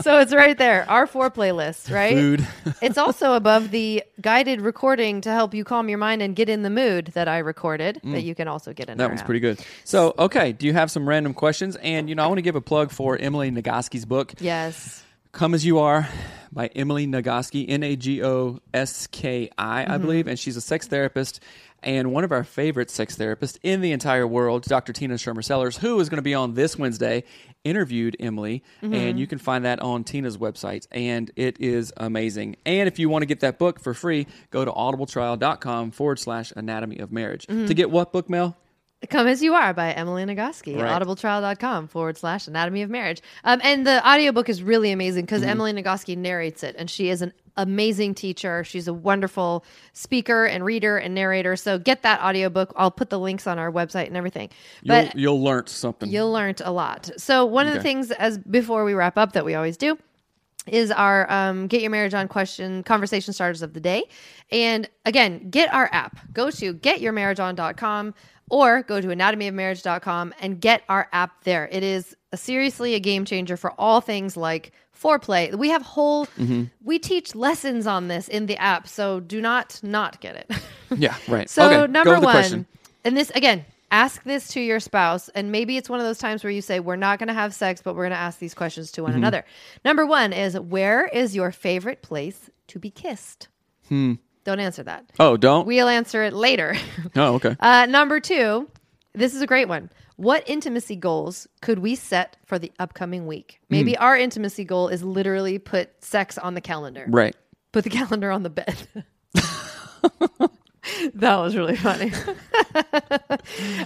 so 0.00 0.18
it's 0.18 0.34
right 0.34 0.56
there, 0.58 0.84
our 0.90 1.06
Foreplay 1.06 1.54
list, 1.54 1.90
right? 1.90 2.14
Food. 2.14 2.46
it's 2.82 2.98
also 2.98 3.34
above 3.34 3.70
the 3.70 4.02
guided 4.20 4.60
recording 4.60 5.20
to 5.20 5.30
help 5.30 5.54
you 5.54 5.62
calm 5.64 5.88
your 5.88 5.98
mind 5.98 6.22
and 6.22 6.34
get 6.34 6.48
in 6.48 6.62
the 6.62 6.70
mood 6.70 7.06
that 7.14 7.28
I 7.28 7.38
recorded 7.38 8.00
that 8.02 8.22
you 8.22 8.34
can 8.34 8.48
also 8.48 8.72
get 8.72 8.88
in 8.88 8.92
Mm. 8.92 8.98
That 8.98 9.08
one's 9.10 9.20
app. 9.20 9.26
pretty 9.26 9.40
good. 9.40 9.60
So, 9.84 10.12
okay, 10.18 10.52
do 10.52 10.66
you 10.66 10.72
have 10.74 10.90
some 10.90 11.08
random 11.08 11.34
questions? 11.34 11.76
And 11.76 12.08
you 12.08 12.14
know, 12.14 12.24
I 12.24 12.26
want 12.26 12.38
to 12.38 12.42
give 12.42 12.56
a 12.56 12.60
plug 12.60 12.90
for 12.90 13.16
Emily 13.16 13.50
Nagoski's 13.50 14.04
book, 14.04 14.34
Yes. 14.40 15.02
"Come 15.30 15.54
as 15.54 15.64
You 15.64 15.78
Are" 15.78 16.08
by 16.52 16.66
Emily 16.66 17.06
Nagoski, 17.06 17.64
N 17.68 17.82
A 17.84 17.96
G 17.96 18.22
O 18.22 18.58
S 18.74 19.06
K 19.06 19.48
I, 19.56 19.84
Mm-hmm. 19.84 20.02
Believe, 20.02 20.26
and 20.26 20.38
she's 20.38 20.56
a 20.56 20.60
sex 20.60 20.86
therapist. 20.88 21.40
And 21.82 22.12
one 22.12 22.24
of 22.24 22.32
our 22.32 22.44
favorite 22.44 22.90
sex 22.90 23.16
therapists 23.16 23.58
in 23.62 23.80
the 23.80 23.92
entire 23.92 24.26
world, 24.26 24.64
Dr. 24.64 24.92
Tina 24.92 25.14
Schermer 25.14 25.44
Sellers, 25.44 25.78
who 25.78 25.98
is 26.00 26.08
going 26.08 26.16
to 26.18 26.22
be 26.22 26.34
on 26.34 26.54
this 26.54 26.78
Wednesday, 26.78 27.24
interviewed 27.64 28.16
Emily. 28.20 28.62
Mm-hmm. 28.82 28.94
And 28.94 29.20
you 29.20 29.26
can 29.26 29.38
find 29.38 29.64
that 29.64 29.80
on 29.80 30.04
Tina's 30.04 30.38
website. 30.38 30.86
And 30.90 31.30
it 31.36 31.60
is 31.60 31.92
amazing. 31.96 32.56
And 32.64 32.88
if 32.88 32.98
you 32.98 33.08
want 33.08 33.22
to 33.22 33.26
get 33.26 33.40
that 33.40 33.58
book 33.58 33.80
for 33.80 33.94
free, 33.94 34.26
go 34.50 34.64
to 34.64 34.70
audibletrial.com 34.70 35.90
forward 35.92 36.18
slash 36.18 36.52
anatomy 36.56 36.98
of 36.98 37.12
marriage. 37.12 37.46
Mm-hmm. 37.46 37.66
To 37.66 37.74
get 37.74 37.90
what 37.90 38.12
book, 38.12 38.28
Mel? 38.30 38.56
Come 39.10 39.26
As 39.26 39.42
You 39.42 39.54
Are 39.54 39.74
by 39.74 39.90
Emily 39.92 40.24
Nagoski, 40.24 40.80
Right. 40.80 41.02
audibletrial.com 41.02 41.88
forward 41.88 42.16
slash 42.16 42.46
anatomy 42.46 42.82
of 42.82 42.90
marriage. 42.90 43.20
Um, 43.42 43.60
and 43.64 43.84
the 43.84 44.06
audiobook 44.08 44.48
is 44.48 44.62
really 44.62 44.92
amazing 44.92 45.24
because 45.24 45.42
Emily 45.42 45.72
Nagoski 45.72 46.16
narrates 46.16 46.62
it, 46.62 46.76
and 46.78 46.88
she 46.88 47.08
is 47.08 47.20
an 47.20 47.32
amazing 47.56 48.14
teacher. 48.14 48.64
She's 48.64 48.88
a 48.88 48.94
wonderful 48.94 49.64
speaker 49.92 50.46
and 50.46 50.64
reader 50.64 50.96
and 50.96 51.14
narrator. 51.14 51.56
So 51.56 51.78
get 51.78 52.02
that 52.02 52.20
audiobook. 52.20 52.72
I'll 52.76 52.90
put 52.90 53.10
the 53.10 53.18
links 53.18 53.46
on 53.46 53.58
our 53.58 53.70
website 53.70 54.06
and 54.06 54.16
everything. 54.16 54.50
You'll, 54.82 55.02
But 55.02 55.16
you'll 55.16 55.42
learn 55.42 55.66
something. 55.66 56.10
You'll 56.10 56.32
learn 56.32 56.54
a 56.64 56.72
lot. 56.72 57.10
So 57.16 57.44
one 57.44 57.66
of 57.66 57.74
the 57.74 57.82
things 57.82 58.10
as 58.10 58.38
before 58.38 58.84
we 58.84 58.94
wrap 58.94 59.16
up 59.16 59.32
that 59.32 59.44
we 59.44 59.54
always 59.54 59.76
do 59.76 59.98
is 60.66 60.90
our 60.92 61.30
um, 61.30 61.66
get 61.66 61.80
your 61.80 61.90
marriage 61.90 62.14
on 62.14 62.28
question 62.28 62.82
conversation 62.84 63.32
starters 63.32 63.62
of 63.62 63.72
the 63.74 63.80
day. 63.80 64.04
And 64.50 64.88
again, 65.04 65.50
get 65.50 65.72
our 65.72 65.88
app. 65.92 66.18
Go 66.32 66.50
to 66.50 66.74
getyourmarriageon.com 66.74 68.14
or 68.50 68.82
go 68.82 69.00
to 69.00 69.08
anatomyofmarriage.com 69.08 70.34
and 70.40 70.60
get 70.60 70.82
our 70.88 71.08
app 71.12 71.44
there. 71.44 71.68
It 71.72 71.82
is 71.82 72.16
a, 72.32 72.36
seriously 72.36 72.94
a 72.94 73.00
game 73.00 73.24
changer 73.24 73.56
for 73.56 73.72
all 73.78 74.00
things 74.00 74.36
like 74.36 74.72
foreplay. 75.02 75.54
We 75.54 75.68
have 75.70 75.82
whole 75.82 76.26
we 76.82 76.98
teach 76.98 77.34
lessons 77.34 77.86
on 77.86 78.08
this 78.08 78.28
in 78.28 78.46
the 78.46 78.56
app, 78.56 78.86
so 78.88 79.20
do 79.20 79.40
not 79.40 79.80
not 79.82 80.20
get 80.20 80.36
it. 80.36 80.50
yeah, 80.96 81.16
right. 81.28 81.48
So 81.50 81.64
okay, 81.82 81.92
number 81.92 82.14
one, 82.14 82.22
question. 82.22 82.66
and 83.04 83.16
this 83.16 83.30
again, 83.34 83.64
ask 83.90 84.22
this 84.24 84.48
to 84.48 84.60
your 84.60 84.80
spouse, 84.80 85.28
and 85.30 85.50
maybe 85.52 85.76
it's 85.76 85.88
one 85.90 86.00
of 86.00 86.06
those 86.06 86.18
times 86.18 86.44
where 86.44 86.50
you 86.50 86.62
say, 86.62 86.80
"We're 86.80 86.96
not 86.96 87.18
going 87.18 87.28
to 87.28 87.34
have 87.34 87.54
sex, 87.54 87.82
but 87.82 87.94
we're 87.94 88.04
going 88.04 88.12
to 88.12 88.16
ask 88.18 88.38
these 88.38 88.54
questions 88.54 88.92
to 88.92 89.02
one 89.02 89.12
Mm-hmm. 89.12 89.18
another." 89.18 89.44
Number 89.84 90.06
one 90.06 90.32
is, 90.32 90.58
"Where 90.58 91.06
is 91.06 91.34
your 91.34 91.50
favorite 91.52 92.02
place 92.02 92.50
to 92.68 92.78
be 92.78 92.90
kissed?" 92.90 93.48
Hmm. 93.88 94.14
Don't 94.44 94.58
answer 94.58 94.82
that. 94.82 95.04
Oh, 95.20 95.36
don't? 95.36 95.66
We'll 95.68 95.86
answer 95.88 96.24
it 96.24 96.32
later. 96.32 96.74
oh, 97.14 97.34
okay. 97.34 97.56
uh, 97.60 97.86
number 97.86 98.18
two, 98.18 98.68
this 99.14 99.34
is 99.34 99.42
a 99.42 99.46
great 99.46 99.68
one. 99.68 99.88
What 100.16 100.48
intimacy 100.48 100.96
goals 100.96 101.46
could 101.60 101.78
we 101.78 101.94
set 101.94 102.36
for 102.44 102.58
the 102.58 102.72
upcoming 102.78 103.26
week? 103.26 103.60
Hmm. 103.68 103.74
Maybe 103.74 103.96
our 103.96 104.16
intimacy 104.16 104.64
goal 104.64 104.88
is 104.88 105.02
literally 105.02 105.58
put 105.58 106.04
sex 106.04 106.38
on 106.38 106.54
the 106.54 106.60
calendar 106.60 107.06
right. 107.08 107.36
put 107.72 107.84
the 107.84 107.90
calendar 107.98 108.30
on 108.30 108.42
the 108.42 108.50
bed. 108.50 108.88
that 111.14 111.36
was 111.36 111.56
really 111.56 111.76
funny. 111.76 112.12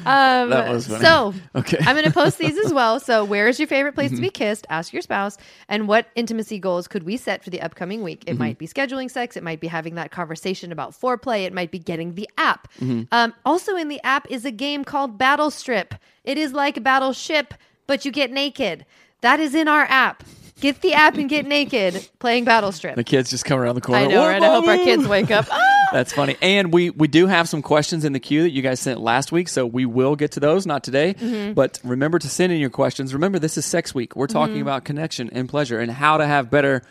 um, 0.05 0.51
That 0.51 0.71
was 0.71 0.87
funny. 0.87 1.01
So, 1.05 1.35
Okay. 1.55 1.79
I'm 1.81 1.95
going 1.95 2.05
to 2.05 2.13
post 2.13 2.39
these 2.39 2.57
as 2.59 2.73
well. 2.73 3.01
So, 3.01 3.25
where 3.25 3.49
is 3.49 3.59
your 3.59 3.69
favorite 3.69 3.95
place 3.95 4.11
to 4.13 4.21
be 4.21 4.31
kissed? 4.31 4.67
Ask 4.71 4.93
your 4.93 5.03
spouse. 5.03 5.37
And 5.69 5.89
what 5.89 6.09
intimacy 6.15 6.59
goals 6.59 6.89
could 6.89 7.03
we 7.03 7.17
set 7.17 7.45
for 7.45 7.51
the 7.51 7.61
upcoming 7.61 8.03
week? 8.03 8.25
It 8.27 8.39
might 8.39 8.59
be 8.59 8.67
scheduling 8.67 9.11
sex. 9.11 9.37
It 9.37 9.43
might 9.43 9.61
be 9.61 9.67
having 9.67 9.95
that 9.97 10.11
conversation 10.11 10.73
about 10.73 10.93
foreplay. 10.93 11.45
It 11.45 11.53
might 11.53 11.71
be 11.71 11.79
getting 11.79 12.15
the 12.15 12.29
app. 12.39 12.69
Um, 13.13 13.35
also, 13.45 13.77
in 13.77 13.89
the 13.89 14.01
app 14.03 14.31
is 14.31 14.45
a 14.45 14.51
game 14.51 14.85
called 14.85 15.19
Battle 15.19 15.51
Strip. 15.51 15.95
It 16.25 16.39
is 16.39 16.53
like 16.53 16.83
Battleship, 16.83 17.55
but 17.87 18.05
you 18.05 18.11
get 18.13 18.31
naked. 18.33 18.85
That 19.21 19.41
is 19.41 19.55
in 19.55 19.69
our 19.69 19.85
app. 19.85 20.23
Get 20.61 20.81
the 20.81 20.95
app 20.95 21.17
and 21.17 21.29
get 21.29 21.45
naked 21.47 22.09
playing 22.19 22.45
Battle 22.45 22.73
Strip. 22.73 22.97
The 22.97 23.05
kids 23.05 23.29
just 23.31 23.45
come 23.45 23.59
around 23.59 23.75
the 23.75 23.81
corner. 23.83 24.03
I 24.03 24.07
know, 24.07 24.27
right? 24.27 24.43
I 24.43 24.47
hope 24.47 24.67
our 24.67 24.77
kids 24.77 25.07
wake 25.07 25.31
up. 25.31 25.47
That's 25.93 26.13
funny. 26.13 26.37
And 26.43 26.73
we 26.73 26.91
we 26.91 27.09
do 27.09 27.27
have 27.27 27.49
some 27.49 27.63
questions 27.63 28.05
in 28.05 28.13
the 28.13 28.21
queue 28.21 28.43
that 28.43 28.51
you 28.51 28.63
guys 28.63 28.81
sent 28.81 29.01
last 29.01 29.33
week, 29.33 29.49
so 29.49 29.65
we 29.67 29.87
will 29.87 30.17
get 30.17 30.33
to 30.33 30.41
those, 30.41 30.67
not 30.67 30.83
today. 30.85 31.15
Mm-hmm. 31.15 31.53
But 31.55 31.79
remember 31.85 32.19
to 32.19 32.29
send 32.29 32.53
in 32.53 32.59
your 32.61 32.71
questions. 32.71 33.15
Remember, 33.15 33.39
this 33.39 33.57
is 33.57 33.65
Sex 33.65 33.95
Week. 33.95 34.17
We're 34.17 34.27
talking 34.27 34.55
Mm-hmm. 34.57 34.63
about 34.63 34.85
connection 34.85 35.31
and 35.31 35.49
pleasure 35.49 35.79
and 35.79 35.91
how 35.91 36.17
to 36.19 36.27
have 36.27 36.51
better 36.51 36.83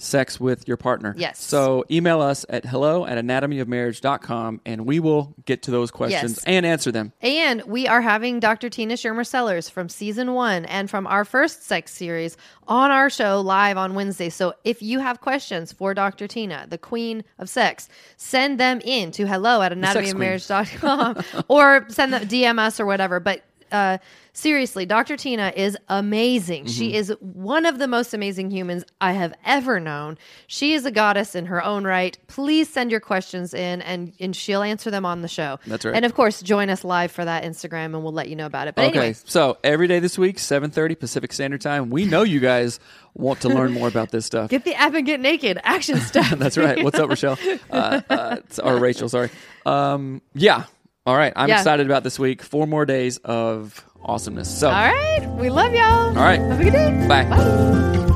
sex 0.00 0.40
with 0.40 0.66
your 0.66 0.76
partner. 0.78 1.14
Yes. 1.18 1.42
So 1.42 1.84
email 1.90 2.20
us 2.22 2.46
at 2.48 2.64
hello 2.64 3.04
at 3.04 3.22
anatomyofmarriage.com 3.22 4.62
and 4.64 4.86
we 4.86 4.98
will 4.98 5.34
get 5.44 5.62
to 5.64 5.70
those 5.70 5.90
questions 5.90 6.32
Yes. 6.38 6.44
and 6.46 6.64
answer 6.64 6.90
them. 6.90 7.12
And 7.20 7.62
we 7.64 7.86
are 7.86 8.00
having 8.00 8.40
Dr. 8.40 8.70
Tina 8.70 8.94
Schermer 8.94 9.26
Sellers 9.26 9.68
from 9.68 9.88
season 9.88 10.32
one 10.32 10.64
and 10.64 10.88
from 10.88 11.06
our 11.06 11.24
first 11.24 11.64
sex 11.64 11.92
series 11.92 12.36
on 12.66 12.90
our 12.90 13.10
show 13.10 13.40
live 13.40 13.76
on 13.76 13.94
Wednesday. 13.94 14.30
So 14.30 14.54
if 14.64 14.80
you 14.80 15.00
have 15.00 15.20
questions 15.20 15.72
for 15.72 15.92
Dr. 15.92 16.26
Tina, 16.26 16.66
the 16.68 16.78
queen 16.78 17.22
of 17.38 17.48
sex, 17.48 17.88
send 18.16 18.58
them 18.58 18.80
in 18.84 19.10
to 19.12 19.26
hello 19.26 19.60
at 19.60 19.72
anatomyofmarriage.com 19.72 21.22
or 21.48 21.84
send 21.88 22.12
them 22.12 22.22
DM 22.22 22.58
us 22.58 22.80
or 22.80 22.86
whatever. 22.86 23.20
But 23.20 23.42
uh, 23.72 23.98
seriously, 24.32 24.86
Dr. 24.86 25.16
Tina 25.16 25.52
is 25.54 25.76
amazing. 25.88 26.64
Mm-hmm. 26.64 26.72
She 26.72 26.94
is 26.94 27.12
one 27.20 27.66
of 27.66 27.78
the 27.78 27.88
most 27.88 28.14
amazing 28.14 28.50
humans 28.50 28.84
I 29.00 29.12
have 29.12 29.34
ever 29.44 29.80
known. 29.80 30.18
She 30.46 30.72
is 30.72 30.84
a 30.84 30.90
goddess 30.90 31.34
in 31.34 31.46
her 31.46 31.62
own 31.62 31.84
right. 31.84 32.16
Please 32.26 32.68
send 32.68 32.90
your 32.90 33.00
questions 33.00 33.54
in 33.54 33.82
and, 33.82 34.12
and 34.20 34.34
she'll 34.34 34.62
answer 34.62 34.90
them 34.90 35.04
on 35.04 35.22
the 35.22 35.28
show. 35.28 35.58
That's 35.66 35.84
right. 35.84 35.94
And 35.94 36.04
of 36.04 36.14
course, 36.14 36.40
join 36.42 36.70
us 36.70 36.84
live 36.84 37.10
for 37.12 37.24
that 37.24 37.44
Instagram 37.44 37.86
and 37.86 38.02
we'll 38.02 38.12
let 38.12 38.28
you 38.28 38.36
know 38.36 38.46
about 38.46 38.68
it. 38.68 38.74
But 38.74 38.86
Okay, 38.86 38.98
anyway, 38.98 39.16
so 39.24 39.58
every 39.64 39.86
day 39.88 39.98
this 39.98 40.18
week, 40.18 40.38
seven 40.38 40.70
thirty 40.70 40.94
Pacific 40.94 41.32
Standard 41.32 41.60
Time. 41.60 41.90
We 41.90 42.04
know 42.04 42.22
you 42.22 42.40
guys 42.40 42.80
want 43.14 43.40
to 43.42 43.48
learn 43.48 43.72
more 43.72 43.88
about 43.88 44.10
this 44.10 44.26
stuff. 44.26 44.50
get 44.50 44.64
the 44.64 44.74
app 44.74 44.94
and 44.94 45.04
get 45.06 45.20
naked. 45.20 45.58
Action 45.64 45.98
stuff. 46.00 46.30
That's 46.38 46.56
right. 46.56 46.82
What's 46.82 46.98
up, 46.98 47.08
Rochelle? 47.08 47.38
Uh, 47.70 48.00
uh, 48.10 48.36
or 48.62 48.78
Rachel? 48.78 49.08
Sorry. 49.08 49.30
Um, 49.64 50.22
yeah. 50.34 50.64
All 51.10 51.16
right. 51.16 51.32
I'm 51.34 51.48
Yeah. 51.48 51.58
excited 51.58 51.86
about 51.86 52.04
this 52.04 52.20
week. 52.20 52.40
Four 52.40 52.68
more 52.68 52.86
days 52.86 53.18
of 53.24 53.84
awesomeness. 54.00 54.48
So, 54.48 54.68
All 54.68 54.74
right. 54.74 55.26
We 55.40 55.50
love 55.50 55.74
y'all. 55.74 55.82
all 55.82 56.14
right. 56.14 56.38
Have 56.40 56.60
a 56.60 56.62
good 56.64 56.72
day. 56.72 57.06
Bye. 57.08 57.24
Bye. 57.24 58.06